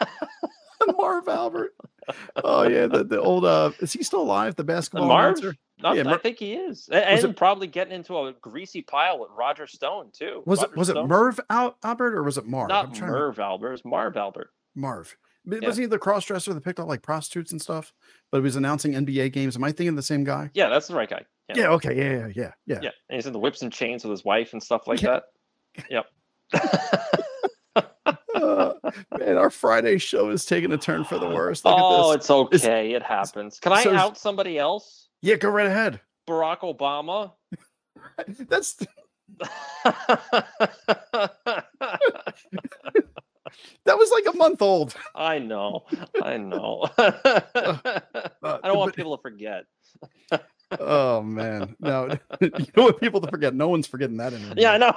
Marv 0.98 1.28
Albert. 1.28 1.74
Oh 2.44 2.62
yeah, 2.68 2.86
the, 2.86 3.02
the 3.04 3.20
old 3.20 3.44
uh 3.44 3.72
is 3.80 3.92
he 3.92 4.02
still 4.02 4.22
alive? 4.22 4.54
The 4.56 4.64
basketball 4.64 5.08
Marv. 5.08 5.40
I, 5.84 5.94
Yeah, 5.94 6.10
I 6.10 6.16
think 6.16 6.38
he 6.38 6.54
is, 6.54 6.88
and, 6.90 7.22
it- 7.22 7.36
probably 7.36 7.66
getting 7.66 7.92
into 7.92 8.16
a 8.18 8.32
greasy 8.40 8.82
pile 8.82 9.18
with 9.18 9.30
Roger 9.36 9.66
Stone 9.66 10.10
too. 10.12 10.42
Was 10.46 10.62
it 10.62 10.70
Roger 10.70 10.78
was 10.78 10.88
it 10.88 11.06
Merv 11.06 11.40
Al- 11.50 11.76
Albert 11.82 12.14
or 12.14 12.22
was 12.22 12.38
it 12.38 12.46
Marv? 12.46 12.68
Not 12.68 12.94
trying 12.94 13.12
to- 13.12 13.18
Merv 13.18 13.38
Albert. 13.38 13.72
It's 13.74 13.84
Marv 13.84 14.16
Albert. 14.16 14.50
Marv. 14.74 15.16
Yeah. 15.44 15.60
Wasn't 15.62 15.82
he 15.84 15.86
the 15.86 15.98
cross 15.98 16.24
dresser 16.24 16.52
that 16.54 16.60
picked 16.64 16.80
up 16.80 16.88
like 16.88 17.02
prostitutes 17.02 17.52
and 17.52 17.62
stuff? 17.62 17.92
But 18.32 18.38
he 18.38 18.42
was 18.42 18.56
announcing 18.56 18.94
NBA 18.94 19.32
games. 19.32 19.54
Am 19.54 19.62
I 19.62 19.70
thinking 19.70 19.94
the 19.94 20.02
same 20.02 20.24
guy? 20.24 20.50
Yeah, 20.54 20.68
that's 20.68 20.88
the 20.88 20.94
right 20.94 21.08
guy. 21.08 21.24
Yeah, 21.50 21.56
Yeah. 21.58 21.68
okay. 21.68 21.96
Yeah. 21.96 22.10
Yeah. 22.10 22.32
Yeah. 22.34 22.52
Yeah. 22.66 22.78
yeah. 22.82 22.90
And 23.08 23.16
he's 23.16 23.26
in 23.26 23.32
the 23.32 23.38
whips 23.38 23.62
and 23.62 23.72
chains 23.72 24.02
with 24.02 24.10
his 24.10 24.24
wife 24.24 24.54
and 24.54 24.62
stuff 24.62 24.88
like 24.88 25.00
that. 25.00 25.24
Yep. 25.90 26.06
Uh, 28.34 28.72
man, 29.18 29.36
our 29.36 29.50
Friday 29.50 29.98
show 29.98 30.30
is 30.30 30.44
taking 30.44 30.72
a 30.72 30.78
turn 30.78 31.04
for 31.04 31.18
the 31.18 31.28
worse. 31.34 31.64
Look 31.64 31.74
oh, 31.76 32.12
at 32.12 32.16
this. 32.16 32.24
it's 32.24 32.30
okay. 32.64 32.92
it 32.92 33.02
happens. 33.02 33.60
Can 33.60 33.72
I 33.72 33.82
so 33.84 33.94
out 33.94 34.18
somebody 34.18 34.58
else? 34.58 35.05
Yeah, 35.22 35.36
go 35.36 35.48
right 35.48 35.66
ahead. 35.66 36.00
Barack 36.28 36.60
Obama. 36.60 37.32
That's 38.48 38.74
that 43.84 43.98
was 43.98 44.10
like 44.12 44.32
a 44.32 44.36
month 44.36 44.62
old. 44.62 44.94
I 45.14 45.38
know. 45.38 45.84
I 46.22 46.36
know. 46.36 46.88
Uh, 48.42 48.58
I 48.62 48.68
don't 48.68 48.78
want 48.78 48.92
but- 48.92 48.96
people 48.96 49.16
to 49.16 49.22
forget. 49.22 49.64
Oh 50.78 51.22
man, 51.22 51.74
no. 51.80 52.16
you 52.40 52.50
know 52.76 52.84
what 52.84 53.00
people 53.00 53.20
to 53.20 53.28
forget? 53.28 53.54
No 53.54 53.68
one's 53.68 53.86
forgetting 53.88 54.16
that 54.18 54.32
interview. 54.32 54.54
Yeah, 54.62 54.72
I 54.72 54.78
know. 54.78 54.94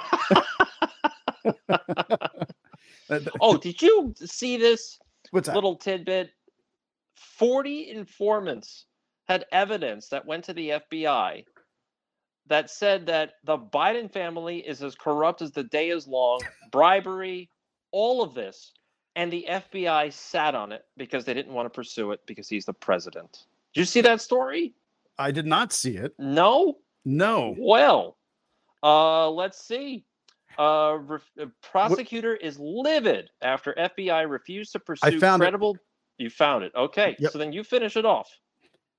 Oh, 3.40 3.56
did 3.56 3.80
you 3.82 4.14
see 4.16 4.56
this 4.56 4.98
what's 5.30 5.46
that? 5.48 5.54
little 5.54 5.74
tidbit? 5.76 6.30
40 7.16 7.90
informants 7.90 8.86
had 9.30 9.46
evidence 9.52 10.08
that 10.08 10.26
went 10.26 10.42
to 10.42 10.52
the 10.52 10.70
FBI 10.90 11.44
that 12.48 12.68
said 12.68 13.06
that 13.06 13.34
the 13.44 13.56
Biden 13.56 14.12
family 14.12 14.58
is 14.58 14.82
as 14.82 14.96
corrupt 14.96 15.40
as 15.40 15.52
the 15.52 15.62
day 15.62 15.90
is 15.90 16.08
long, 16.08 16.40
bribery, 16.72 17.48
all 17.92 18.22
of 18.22 18.34
this. 18.34 18.72
And 19.14 19.32
the 19.32 19.46
FBI 19.48 20.12
sat 20.12 20.56
on 20.56 20.72
it 20.72 20.84
because 20.96 21.24
they 21.24 21.34
didn't 21.34 21.52
want 21.52 21.66
to 21.66 21.70
pursue 21.70 22.10
it 22.10 22.20
because 22.26 22.48
he's 22.48 22.64
the 22.64 22.72
president. 22.72 23.44
Did 23.72 23.82
you 23.82 23.84
see 23.84 24.00
that 24.00 24.20
story? 24.20 24.74
I 25.16 25.30
did 25.30 25.46
not 25.46 25.72
see 25.72 25.96
it. 25.96 26.12
No? 26.18 26.78
No. 27.04 27.54
Well, 27.56 28.16
uh, 28.82 29.30
let's 29.30 29.64
see. 29.64 30.04
Uh, 30.58 30.98
ref- 31.02 31.30
uh, 31.40 31.46
prosecutor 31.62 32.34
is 32.34 32.58
livid 32.58 33.30
after 33.42 33.74
FBI 33.78 34.28
refused 34.28 34.72
to 34.72 34.80
pursue 34.80 35.20
found 35.20 35.40
it. 35.40 35.44
credible. 35.44 35.76
You 36.18 36.30
found 36.30 36.64
it. 36.64 36.72
Okay. 36.74 37.14
Yep. 37.20 37.30
So 37.30 37.38
then 37.38 37.52
you 37.52 37.62
finish 37.62 37.96
it 37.96 38.04
off. 38.04 38.28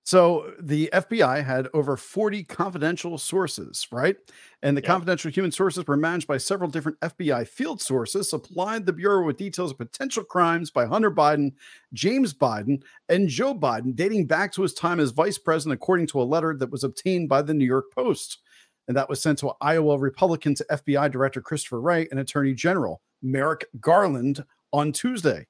So 0.04 0.54
the 0.60 0.90
FBI 0.94 1.44
had 1.44 1.68
over 1.74 1.96
40 1.96 2.44
confidential 2.44 3.18
sources, 3.20 3.88
right? 3.92 4.18
And 4.64 4.76
the 4.76 4.82
Yeah. 4.82 4.88
confidential 4.88 5.30
human 5.32 5.52
sources 5.52 5.86
were 5.86 5.96
managed 5.96 6.28
by 6.28 6.38
several 6.38 6.70
different 6.70 6.98
FBI 7.02 7.46
field 7.46 7.82
sources, 7.82 8.30
supplied 8.30 8.86
the 8.86 8.94
Bureau 8.94 9.26
with 9.26 9.38
details 9.38 9.72
of 9.72 9.78
potential 9.78 10.24
crimes 10.24 10.72
by 10.72 10.86
Hunter 10.86 11.12
Biden, 11.12 11.54
James 11.94 12.34
Biden, 12.34 12.84
and 13.10 13.30
Joe 13.30 13.54
Biden, 13.54 13.96
dating 13.96 14.26
back 14.26 14.52
to 14.54 14.64
his 14.64 14.74
time 14.74 15.00
as 15.00 15.12
vice 15.12 15.38
president, 15.38 15.76
according 15.80 16.08
to 16.08 16.22
a 16.22 16.24
letter 16.24 16.56
that 16.58 16.72
was 16.72 16.84
obtained 16.84 17.30
by 17.30 17.44
the 17.44 17.54
New 17.54 17.66
York 17.66 17.92
Post. 17.94 18.40
And 18.88 18.98
that 18.98 19.08
was 19.08 19.22
sent 19.22 19.38
to 19.40 19.54
Iowa 19.62 19.98
Republican 20.00 20.56
to 20.56 20.66
FBI 20.72 21.08
Director 21.10 21.42
Christopher 21.42 21.80
Wray 21.80 22.08
and 22.10 22.20
Attorney 22.20 22.54
General 22.56 23.02
Merrick 23.22 23.66
Garland 23.80 24.44
on 24.74 24.92
Tuesday. 24.92 25.46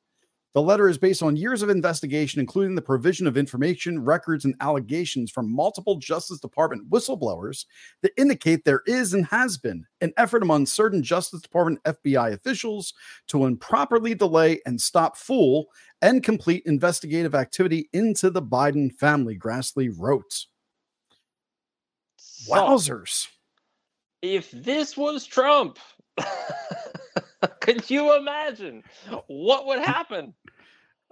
The 0.54 0.62
letter 0.62 0.90
is 0.90 0.98
based 0.98 1.24
on 1.24 1.38
years 1.38 1.62
of 1.62 1.70
investigation, 1.70 2.42
including 2.42 2.76
the 2.76 2.82
provision 2.82 3.26
of 3.26 3.38
information, 3.38 4.04
records, 4.04 4.44
and 4.44 4.56
allegations 4.60 5.32
from 5.32 5.50
multiple 5.50 5.96
Justice 5.96 6.40
Department 6.40 6.90
whistleblowers 6.90 7.66
that 8.02 8.12
indicate 8.18 8.66
there 8.66 8.82
is 8.86 9.14
and 9.14 9.26
has 9.28 9.58
been 9.58 9.86
an 10.02 10.12
effort 10.18 10.44
among 10.44 10.66
certain 10.66 11.02
Justice 11.02 11.42
Department 11.42 11.82
FBI 11.84 12.34
officials 12.34 12.94
to 13.28 13.46
improperly 13.46 14.14
delay 14.14 14.60
and 14.66 14.80
stop 14.82 15.16
full 15.16 15.68
and 16.02 16.22
complete 16.22 16.64
investigative 16.66 17.34
activity 17.34 17.90
into 17.94 18.30
the 18.30 18.42
Biden 18.42 18.94
family, 18.94 19.38
Grassley 19.38 19.90
wrote. 19.98 20.48
So, 22.18 22.54
Wowzers. 22.54 23.28
if 24.22 24.52
this 24.52 24.98
was 24.98 25.26
Trump, 25.26 25.80
could 27.62 27.90
you 27.90 28.16
imagine 28.16 28.84
what 29.28 29.66
would 29.68 29.80
happen? 29.80 30.34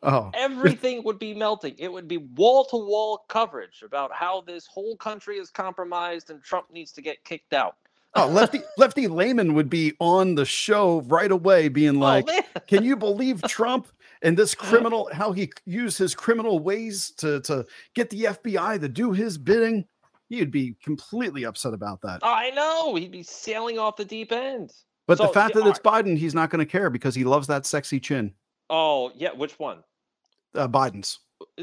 Oh, 0.02 0.32
Everything 0.34 1.04
would 1.04 1.20
be 1.20 1.34
melting. 1.34 1.76
It 1.78 1.92
would 1.92 2.08
be 2.08 2.18
wall 2.18 2.64
to 2.66 2.78
wall 2.78 3.26
coverage 3.28 3.84
about 3.84 4.14
how 4.14 4.42
this 4.42 4.66
whole 4.66 4.96
country 4.96 5.38
is 5.38 5.50
compromised 5.50 6.30
and 6.30 6.42
Trump 6.42 6.68
needs 6.72 6.94
to 6.94 7.02
get 7.02 7.24
kicked 7.26 7.54
out. 7.54 7.76
Oh, 8.16 8.28
Lefty 8.28 8.62
Lefty 8.78 9.08
Layman 9.08 9.54
would 9.54 9.70
be 9.70 9.94
on 10.00 10.36
the 10.36 10.46
show 10.46 11.02
right 11.02 11.32
away, 11.32 11.68
being 11.68 11.98
oh, 11.98 12.00
like, 12.00 12.26
oh, 12.30 12.42
"Can 12.68 12.84
you 12.84 12.96
believe 12.96 13.42
Trump 13.44 13.88
and 14.22 14.38
this 14.38 14.56
criminal? 14.56 15.10
How 15.12 15.32
he 15.32 15.52
used 15.66 15.98
his 15.98 16.16
criminal 16.16 16.60
ways 16.60 17.12
to 17.18 17.42
to 17.42 17.66
get 17.94 18.10
the 18.10 18.24
FBI 18.24 18.80
to 18.80 18.90
do 18.90 19.12
his 19.12 19.38
bidding?" 19.38 19.86
He'd 20.30 20.52
be 20.52 20.76
completely 20.84 21.44
upset 21.44 21.74
about 21.74 22.02
that. 22.02 22.20
I 22.22 22.52
know 22.52 22.94
he'd 22.94 23.12
be 23.12 23.24
sailing 23.24 23.80
off 23.80 23.96
the 23.96 24.06
deep 24.06 24.32
end. 24.32 24.72
But 25.10 25.18
the 25.18 25.28
fact 25.30 25.56
yeah, 25.56 25.64
that 25.64 25.70
it's 25.72 25.80
Biden, 25.80 26.16
he's 26.16 26.36
not 26.36 26.52
going 26.52 26.60
to 26.60 26.72
care 26.72 26.92
because 26.92 27.16
he 27.16 27.24
loves 27.24 27.48
that 27.48 27.66
sexy 27.66 28.00
chin. 28.00 28.32
Oh 28.70 29.12
yeah, 29.16 29.32
which 29.32 29.58
one? 29.58 29.80
Uh, 30.54 30.68
Biden's. 30.68 31.18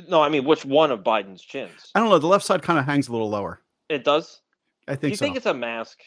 No, 0.08 0.20
I 0.20 0.28
mean 0.28 0.44
which 0.44 0.64
one 0.64 0.90
of 0.90 1.04
Biden's 1.04 1.42
chins? 1.42 1.92
I 1.94 2.00
don't 2.00 2.08
know. 2.08 2.18
The 2.18 2.26
left 2.26 2.44
side 2.44 2.62
kind 2.62 2.76
of 2.76 2.84
hangs 2.84 3.06
a 3.06 3.12
little 3.12 3.30
lower. 3.30 3.60
It 3.88 4.02
does. 4.02 4.40
I 4.88 4.96
think. 4.96 4.98
So. 4.98 5.02
Do 5.02 5.08
you 5.10 5.16
so. 5.16 5.24
think 5.24 5.36
it's 5.36 5.46
a 5.46 5.54
mask, 5.54 6.00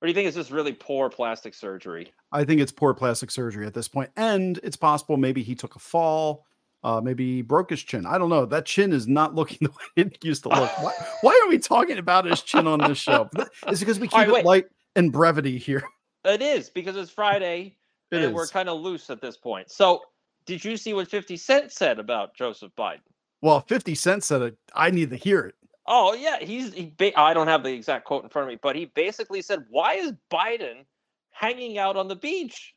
or 0.00 0.06
do 0.06 0.10
you 0.10 0.14
think 0.14 0.26
it's 0.26 0.36
just 0.38 0.50
really 0.50 0.72
poor 0.72 1.10
plastic 1.10 1.52
surgery? 1.52 2.14
I 2.32 2.44
think 2.44 2.62
it's 2.62 2.72
poor 2.72 2.94
plastic 2.94 3.30
surgery 3.30 3.66
at 3.66 3.74
this 3.74 3.86
point, 3.86 4.08
and 4.16 4.58
it's 4.62 4.76
possible 4.76 5.18
maybe 5.18 5.42
he 5.42 5.54
took 5.54 5.76
a 5.76 5.80
fall. 5.80 6.46
Uh, 6.82 6.98
maybe 6.98 7.36
he 7.36 7.42
broke 7.42 7.68
his 7.68 7.82
chin. 7.82 8.06
I 8.06 8.16
don't 8.16 8.30
know. 8.30 8.46
That 8.46 8.64
chin 8.64 8.94
is 8.94 9.06
not 9.06 9.34
looking 9.34 9.58
the 9.60 9.68
way 9.68 10.04
it 10.06 10.24
used 10.24 10.44
to 10.44 10.48
look. 10.48 10.70
Why, 10.82 10.94
why 11.20 11.42
are 11.44 11.50
we 11.50 11.58
talking 11.58 11.98
about 11.98 12.24
his 12.24 12.40
chin 12.40 12.66
on 12.66 12.78
this 12.78 12.96
show? 12.96 13.28
It's 13.68 13.80
because 13.80 14.00
we 14.00 14.08
keep 14.08 14.16
right, 14.16 14.28
it 14.30 14.46
light 14.46 14.66
and 14.96 15.12
brevity 15.12 15.58
here. 15.58 15.84
It 16.24 16.42
is 16.42 16.70
because 16.70 16.96
it's 16.96 17.10
Friday 17.10 17.76
It 18.10 18.22
and 18.22 18.34
we're 18.34 18.46
kind 18.46 18.68
of 18.68 18.80
loose 18.80 19.10
at 19.10 19.20
this 19.20 19.36
point. 19.36 19.70
So, 19.70 20.02
did 20.46 20.64
you 20.64 20.76
see 20.76 20.94
what 20.94 21.08
50 21.08 21.36
Cent 21.36 21.72
said 21.72 21.98
about 21.98 22.34
Joseph 22.34 22.72
Biden? 22.78 23.00
Well, 23.42 23.60
50 23.60 23.94
Cent 23.94 24.24
said 24.24 24.42
it. 24.42 24.56
I 24.74 24.90
need 24.90 25.10
to 25.10 25.16
hear 25.16 25.40
it. 25.40 25.54
Oh 25.86 26.14
yeah, 26.14 26.38
he's 26.38 26.72
he. 26.72 26.92
Ba- 26.96 27.18
I 27.18 27.34
don't 27.34 27.48
have 27.48 27.64
the 27.64 27.72
exact 27.72 28.04
quote 28.04 28.22
in 28.22 28.30
front 28.30 28.48
of 28.48 28.52
me, 28.52 28.58
but 28.62 28.76
he 28.76 28.84
basically 28.84 29.42
said, 29.42 29.64
"Why 29.70 29.94
is 29.94 30.12
Biden 30.30 30.84
hanging 31.30 31.78
out 31.78 31.96
on 31.96 32.06
the 32.06 32.14
beach 32.14 32.74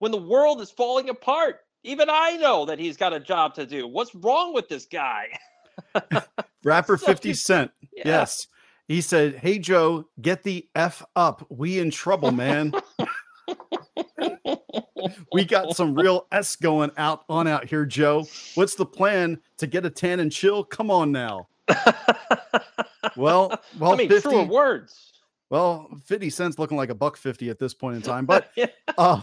when 0.00 0.10
the 0.10 0.18
world 0.18 0.60
is 0.60 0.70
falling 0.70 1.08
apart? 1.08 1.60
Even 1.84 2.08
I 2.10 2.36
know 2.38 2.64
that 2.64 2.80
he's 2.80 2.96
got 2.96 3.12
a 3.12 3.20
job 3.20 3.54
to 3.54 3.66
do. 3.66 3.86
What's 3.86 4.14
wrong 4.16 4.52
with 4.52 4.68
this 4.68 4.86
guy?" 4.86 5.28
Rapper 6.64 6.96
So 6.98 7.06
50 7.06 7.34
Cent. 7.34 7.70
Yeah. 7.92 8.02
Yes. 8.06 8.48
He 8.88 9.00
said, 9.00 9.36
Hey, 9.36 9.58
Joe, 9.58 10.06
get 10.20 10.42
the 10.42 10.68
F 10.74 11.04
up. 11.16 11.46
We 11.50 11.78
in 11.78 11.90
trouble, 11.90 12.30
man. 12.30 12.72
we 15.32 15.44
got 15.44 15.76
some 15.76 15.94
real 15.98 16.26
S 16.32 16.56
going 16.56 16.90
out 16.96 17.24
on 17.28 17.46
out 17.46 17.64
here, 17.64 17.84
Joe. 17.84 18.26
What's 18.54 18.74
the 18.74 18.86
plan 18.86 19.40
to 19.58 19.66
get 19.66 19.84
a 19.84 19.90
tan 19.90 20.20
and 20.20 20.30
chill? 20.30 20.64
Come 20.64 20.90
on 20.90 21.12
now. 21.12 21.48
Well, 23.16 23.60
well, 23.78 23.92
I 23.92 23.96
mean, 23.96 24.08
50, 24.08 24.28
truer 24.28 24.44
words. 24.44 25.12
well, 25.50 25.88
50 26.04 26.30
cents 26.30 26.58
looking 26.58 26.76
like 26.76 26.90
a 26.90 26.94
buck 26.94 27.16
50 27.16 27.50
at 27.50 27.58
this 27.58 27.74
point 27.74 27.96
in 27.96 28.02
time. 28.02 28.26
But 28.26 28.50
uh, 28.98 29.22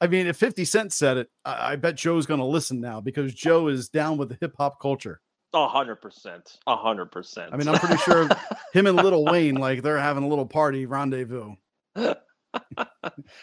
I 0.00 0.06
mean, 0.06 0.26
if 0.26 0.36
50 0.36 0.64
Cent 0.64 0.92
said 0.92 1.16
it, 1.16 1.30
I, 1.44 1.72
I 1.72 1.76
bet 1.76 1.96
Joe's 1.96 2.26
going 2.26 2.40
to 2.40 2.46
listen 2.46 2.80
now 2.80 3.00
because 3.00 3.32
Joe 3.32 3.68
is 3.68 3.88
down 3.88 4.18
with 4.18 4.28
the 4.28 4.38
hip 4.40 4.54
hop 4.58 4.80
culture. 4.80 5.20
A 5.54 5.68
hundred 5.68 5.96
percent. 5.96 6.58
A 6.66 6.76
hundred 6.76 7.12
percent. 7.12 7.52
I 7.52 7.56
mean, 7.56 7.68
I'm 7.68 7.78
pretty 7.78 7.98
sure 7.98 8.28
him 8.72 8.86
and 8.86 8.96
Lil 8.96 9.24
Wayne, 9.24 9.56
like 9.56 9.82
they're 9.82 9.98
having 9.98 10.24
a 10.24 10.28
little 10.28 10.46
party 10.46 10.86
rendezvous. 10.86 11.54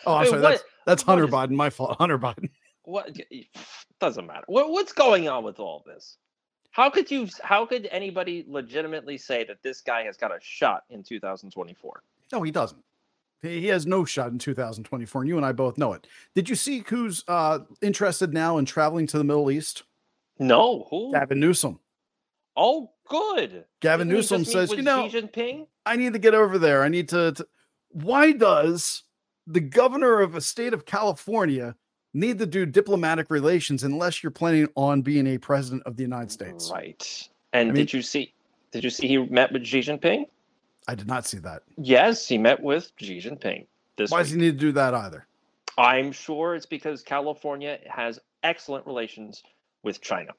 Oh, 0.06 0.14
I'm 0.14 0.20
I 0.20 0.22
mean, 0.22 0.30
sorry. 0.30 0.42
what- 0.42 0.50
That's 0.52 0.64
that's 0.86 1.04
Hunter 1.04 1.26
is- 1.26 1.32
Biden. 1.32 1.52
My 1.52 1.70
fault. 1.72 1.98
Hunter 1.98 2.20
Biden. 2.20 2.50
what 2.84 3.10
doesn't 4.00 4.26
matter. 4.28 4.44
What, 4.48 4.70
what's 4.72 4.94
going 4.94 5.28
on 5.28 5.44
with 5.44 5.60
all 5.60 5.84
this? 5.86 6.18
How 6.72 6.90
could 6.92 7.10
you? 7.10 7.28
How 7.42 7.66
could 7.66 7.88
anybody 7.92 8.46
legitimately 8.48 9.18
say 9.18 9.44
that 9.46 9.64
this 9.64 9.82
guy 9.82 10.04
has 10.04 10.16
got 10.16 10.32
a 10.32 10.38
shot 10.42 10.84
in 10.92 11.02
2024? 11.04 12.04
No, 12.32 12.42
he 12.44 12.52
doesn't. 12.52 12.84
He 13.42 13.62
he 13.62 13.68
has 13.68 13.88
no 13.88 14.06
shot 14.06 14.32
in 14.32 14.38
2024, 14.38 15.22
and 15.24 15.28
you 15.30 15.38
and 15.38 15.46
I 15.46 15.52
both 15.54 15.78
know 15.80 15.94
it. 15.94 16.06
Did 16.36 16.48
you 16.48 16.56
see 16.56 16.84
who's 16.88 17.24
uh, 17.28 17.60
interested 17.82 18.32
now 18.34 18.60
in 18.60 18.66
traveling 18.66 19.08
to 19.08 19.18
the 19.18 19.24
Middle 19.24 19.50
East? 19.50 19.84
No. 20.38 20.86
Who? 20.92 21.12
Gavin 21.14 21.40
Newsom. 21.40 21.80
Oh, 22.62 22.92
good. 23.08 23.64
Gavin 23.80 24.08
Didn't 24.10 24.18
Newsom 24.18 24.44
says, 24.44 24.72
you 24.72 24.82
know, 24.82 25.08
Xi 25.08 25.22
Jinping. 25.22 25.66
I 25.86 25.96
need 25.96 26.12
to 26.12 26.20
get 26.20 26.34
over 26.34 26.58
there. 26.58 26.84
I 26.84 26.90
need 26.90 27.08
to, 27.10 27.32
to. 27.32 27.48
Why 27.92 28.34
does 28.34 29.04
the 29.48 29.62
governor 29.62 30.20
of 30.20 30.36
a 30.36 30.42
state 30.42 30.74
of 30.74 30.86
California 30.86 31.74
need 32.14 32.38
to 32.40 32.46
do 32.46 32.66
diplomatic 32.66 33.30
relations 33.30 33.84
unless 33.84 34.22
you're 34.22 34.32
planning 34.32 34.68
on 34.76 35.02
being 35.02 35.26
a 35.28 35.38
president 35.38 35.84
of 35.86 35.96
the 35.96 36.04
United 36.04 36.32
States? 36.32 36.70
Right. 36.72 37.30
And 37.54 37.70
I 37.70 37.72
mean- 37.72 37.76
did 37.76 37.94
you 37.94 38.02
see? 38.02 38.34
Did 38.72 38.84
you 38.84 38.90
see 38.90 39.08
he 39.08 39.18
met 39.18 39.52
with 39.54 39.66
Xi 39.66 39.80
Jinping? 39.80 40.26
I 40.88 40.96
did 40.96 41.08
not 41.08 41.26
see 41.26 41.40
that. 41.40 41.64
Yes, 41.78 42.28
he 42.28 42.38
met 42.38 42.62
with 42.62 42.92
Xi 42.98 43.20
Jinping 43.20 43.68
this 43.96 44.12
Why 44.12 44.18
week. 44.18 44.26
does 44.26 44.32
he 44.34 44.38
need 44.38 44.52
to 44.52 44.66
do 44.66 44.72
that 44.74 44.94
either? 44.94 45.26
I'm 45.78 46.12
sure 46.12 46.56
it's 46.56 46.66
because 46.66 47.02
California 47.04 47.80
has 47.88 48.20
excellent 48.44 48.86
relations 48.86 49.44
with 49.82 50.02
China. 50.02 50.34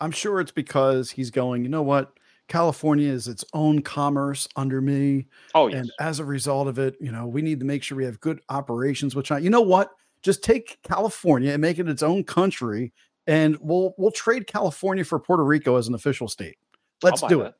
I'm 0.00 0.10
sure 0.10 0.40
it's 0.40 0.52
because 0.52 1.10
he's 1.10 1.30
going, 1.30 1.62
you 1.62 1.68
know 1.68 1.82
what? 1.82 2.12
California 2.48 3.10
is 3.10 3.26
its 3.28 3.44
own 3.54 3.82
commerce 3.82 4.48
under 4.56 4.80
me. 4.80 5.26
Oh 5.54 5.66
yes. 5.66 5.80
And 5.80 5.92
as 6.00 6.20
a 6.20 6.24
result 6.24 6.68
of 6.68 6.78
it, 6.78 6.96
you 7.00 7.10
know, 7.10 7.26
we 7.26 7.42
need 7.42 7.58
to 7.60 7.66
make 7.66 7.82
sure 7.82 7.96
we 7.96 8.04
have 8.04 8.20
good 8.20 8.40
operations 8.48 9.14
with 9.16 9.26
China. 9.26 9.42
You 9.42 9.50
know 9.50 9.62
what? 9.62 9.90
Just 10.22 10.44
take 10.44 10.78
California 10.82 11.52
and 11.52 11.60
make 11.60 11.78
it 11.78 11.88
its 11.88 12.02
own 12.02 12.24
country, 12.24 12.92
and 13.26 13.56
we'll 13.60 13.94
we'll 13.98 14.12
trade 14.12 14.46
California 14.46 15.04
for 15.04 15.18
Puerto 15.18 15.44
Rico 15.44 15.76
as 15.76 15.88
an 15.88 15.94
official 15.94 16.28
state. 16.28 16.56
Let's 17.02 17.22
do 17.22 17.38
that. 17.38 17.46
it. 17.46 17.54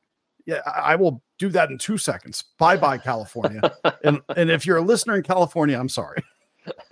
Yeah, 0.45 0.61
I 0.65 0.93
I 0.93 0.95
will 0.95 1.21
do 1.37 1.49
that 1.49 1.69
in 1.69 1.77
two 1.77 1.97
seconds. 1.97 2.45
Bye 2.57 2.77
bye, 2.77 2.97
California. 2.97 3.61
and 4.03 4.21
and 4.35 4.49
if 4.49 4.65
you're 4.65 4.77
a 4.77 4.81
listener 4.81 5.15
in 5.15 5.23
California, 5.23 5.77
I'm 5.77 5.89
sorry. 5.89 6.23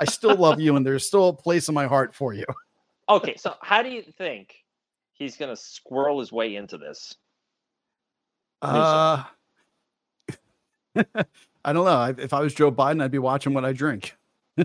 I 0.00 0.04
still 0.04 0.36
love 0.36 0.60
you, 0.60 0.76
and 0.76 0.86
there's 0.86 1.06
still 1.06 1.28
a 1.28 1.32
place 1.34 1.68
in 1.68 1.74
my 1.74 1.86
heart 1.86 2.14
for 2.14 2.32
you. 2.32 2.44
Okay, 3.08 3.36
so 3.36 3.54
how 3.62 3.82
do 3.82 3.88
you 3.88 4.02
think 4.02 4.54
he's 5.18 5.36
going 5.36 5.50
to 5.54 5.56
squirrel 5.60 6.20
his 6.20 6.32
way 6.32 6.54
into 6.56 6.78
this? 6.78 7.14
Uh, 8.62 9.24
I 11.64 11.72
don't 11.72 11.84
know. 11.84 11.96
I- 11.96 12.14
If 12.18 12.32
I 12.32 12.40
was 12.40 12.54
Joe 12.54 12.72
Biden, 12.72 13.02
I'd 13.02 13.10
be 13.10 13.18
watching 13.18 13.54
what 13.54 13.64
I 13.64 13.72
drink. 13.72 14.16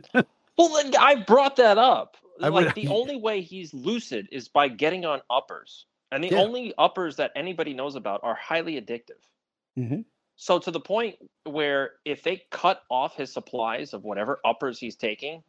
Well, 0.56 0.70
then 0.84 0.94
I 1.00 1.16
brought 1.16 1.56
that 1.56 1.80
up. 1.80 2.16
I 2.40 2.48
would- 2.52 2.66
like 2.66 2.76
the 2.76 2.88
only 2.90 3.18
way 3.18 3.42
he's 3.42 3.74
lucid 3.74 4.28
is 4.32 4.48
by 4.48 4.68
getting 4.68 5.04
on 5.04 5.20
uppers, 5.32 5.88
and 6.12 6.24
the 6.24 6.28
Yeah. 6.30 6.42
only 6.42 6.76
uppers 6.78 7.16
that 7.16 7.32
anybody 7.36 7.74
knows 7.74 7.96
about 7.96 8.20
are 8.24 8.36
highly 8.36 8.80
addictive. 8.80 9.18
Mhm. 9.76 10.06
So 10.36 10.60
to 10.60 10.70
the 10.70 10.80
point 10.80 11.16
where 11.46 11.94
if 12.06 12.22
they 12.22 12.44
cut 12.52 12.84
off 12.92 13.16
his 13.16 13.34
supplies 13.34 13.96
of 13.96 14.04
whatever 14.04 14.40
uppers 14.46 14.78
he's 14.78 14.96
taking, 14.96 15.44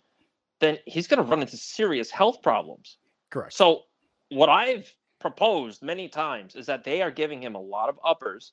then 0.61 0.79
he's 0.87 1.07
going 1.07 1.23
to 1.23 1.29
run 1.31 1.43
into 1.43 1.59
serious 1.59 2.11
health 2.11 2.41
problems. 2.41 2.97
Correct. 3.31 3.53
So 3.53 3.83
what 4.31 4.49
I've 4.49 4.93
proposed 5.21 5.83
many 5.83 6.09
times 6.09 6.55
is 6.55 6.67
that 6.67 6.85
they 6.85 7.03
are 7.03 7.11
giving 7.11 7.43
him 7.43 7.55
a 7.55 7.61
lot 7.61 7.89
of 7.89 7.99
uppers 8.05 8.53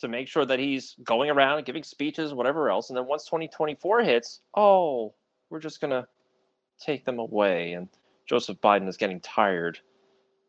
to 0.00 0.08
make 0.08 0.28
sure 0.28 0.44
that 0.44 0.58
he's 0.58 0.96
going 1.04 1.30
around 1.30 1.58
and 1.58 1.66
giving 1.66 1.82
speeches, 1.82 2.34
whatever 2.34 2.70
else. 2.70 2.90
And 2.90 2.96
then 2.96 3.06
once 3.06 3.24
2024 3.24 4.02
hits, 4.02 4.40
oh, 4.56 5.14
we're 5.50 5.60
just 5.60 5.80
gonna 5.80 6.06
take 6.80 7.04
them 7.04 7.18
away. 7.18 7.72
And 7.72 7.88
Joseph 8.26 8.60
Biden 8.60 8.88
is 8.88 8.96
getting 8.96 9.20
tired. 9.20 9.78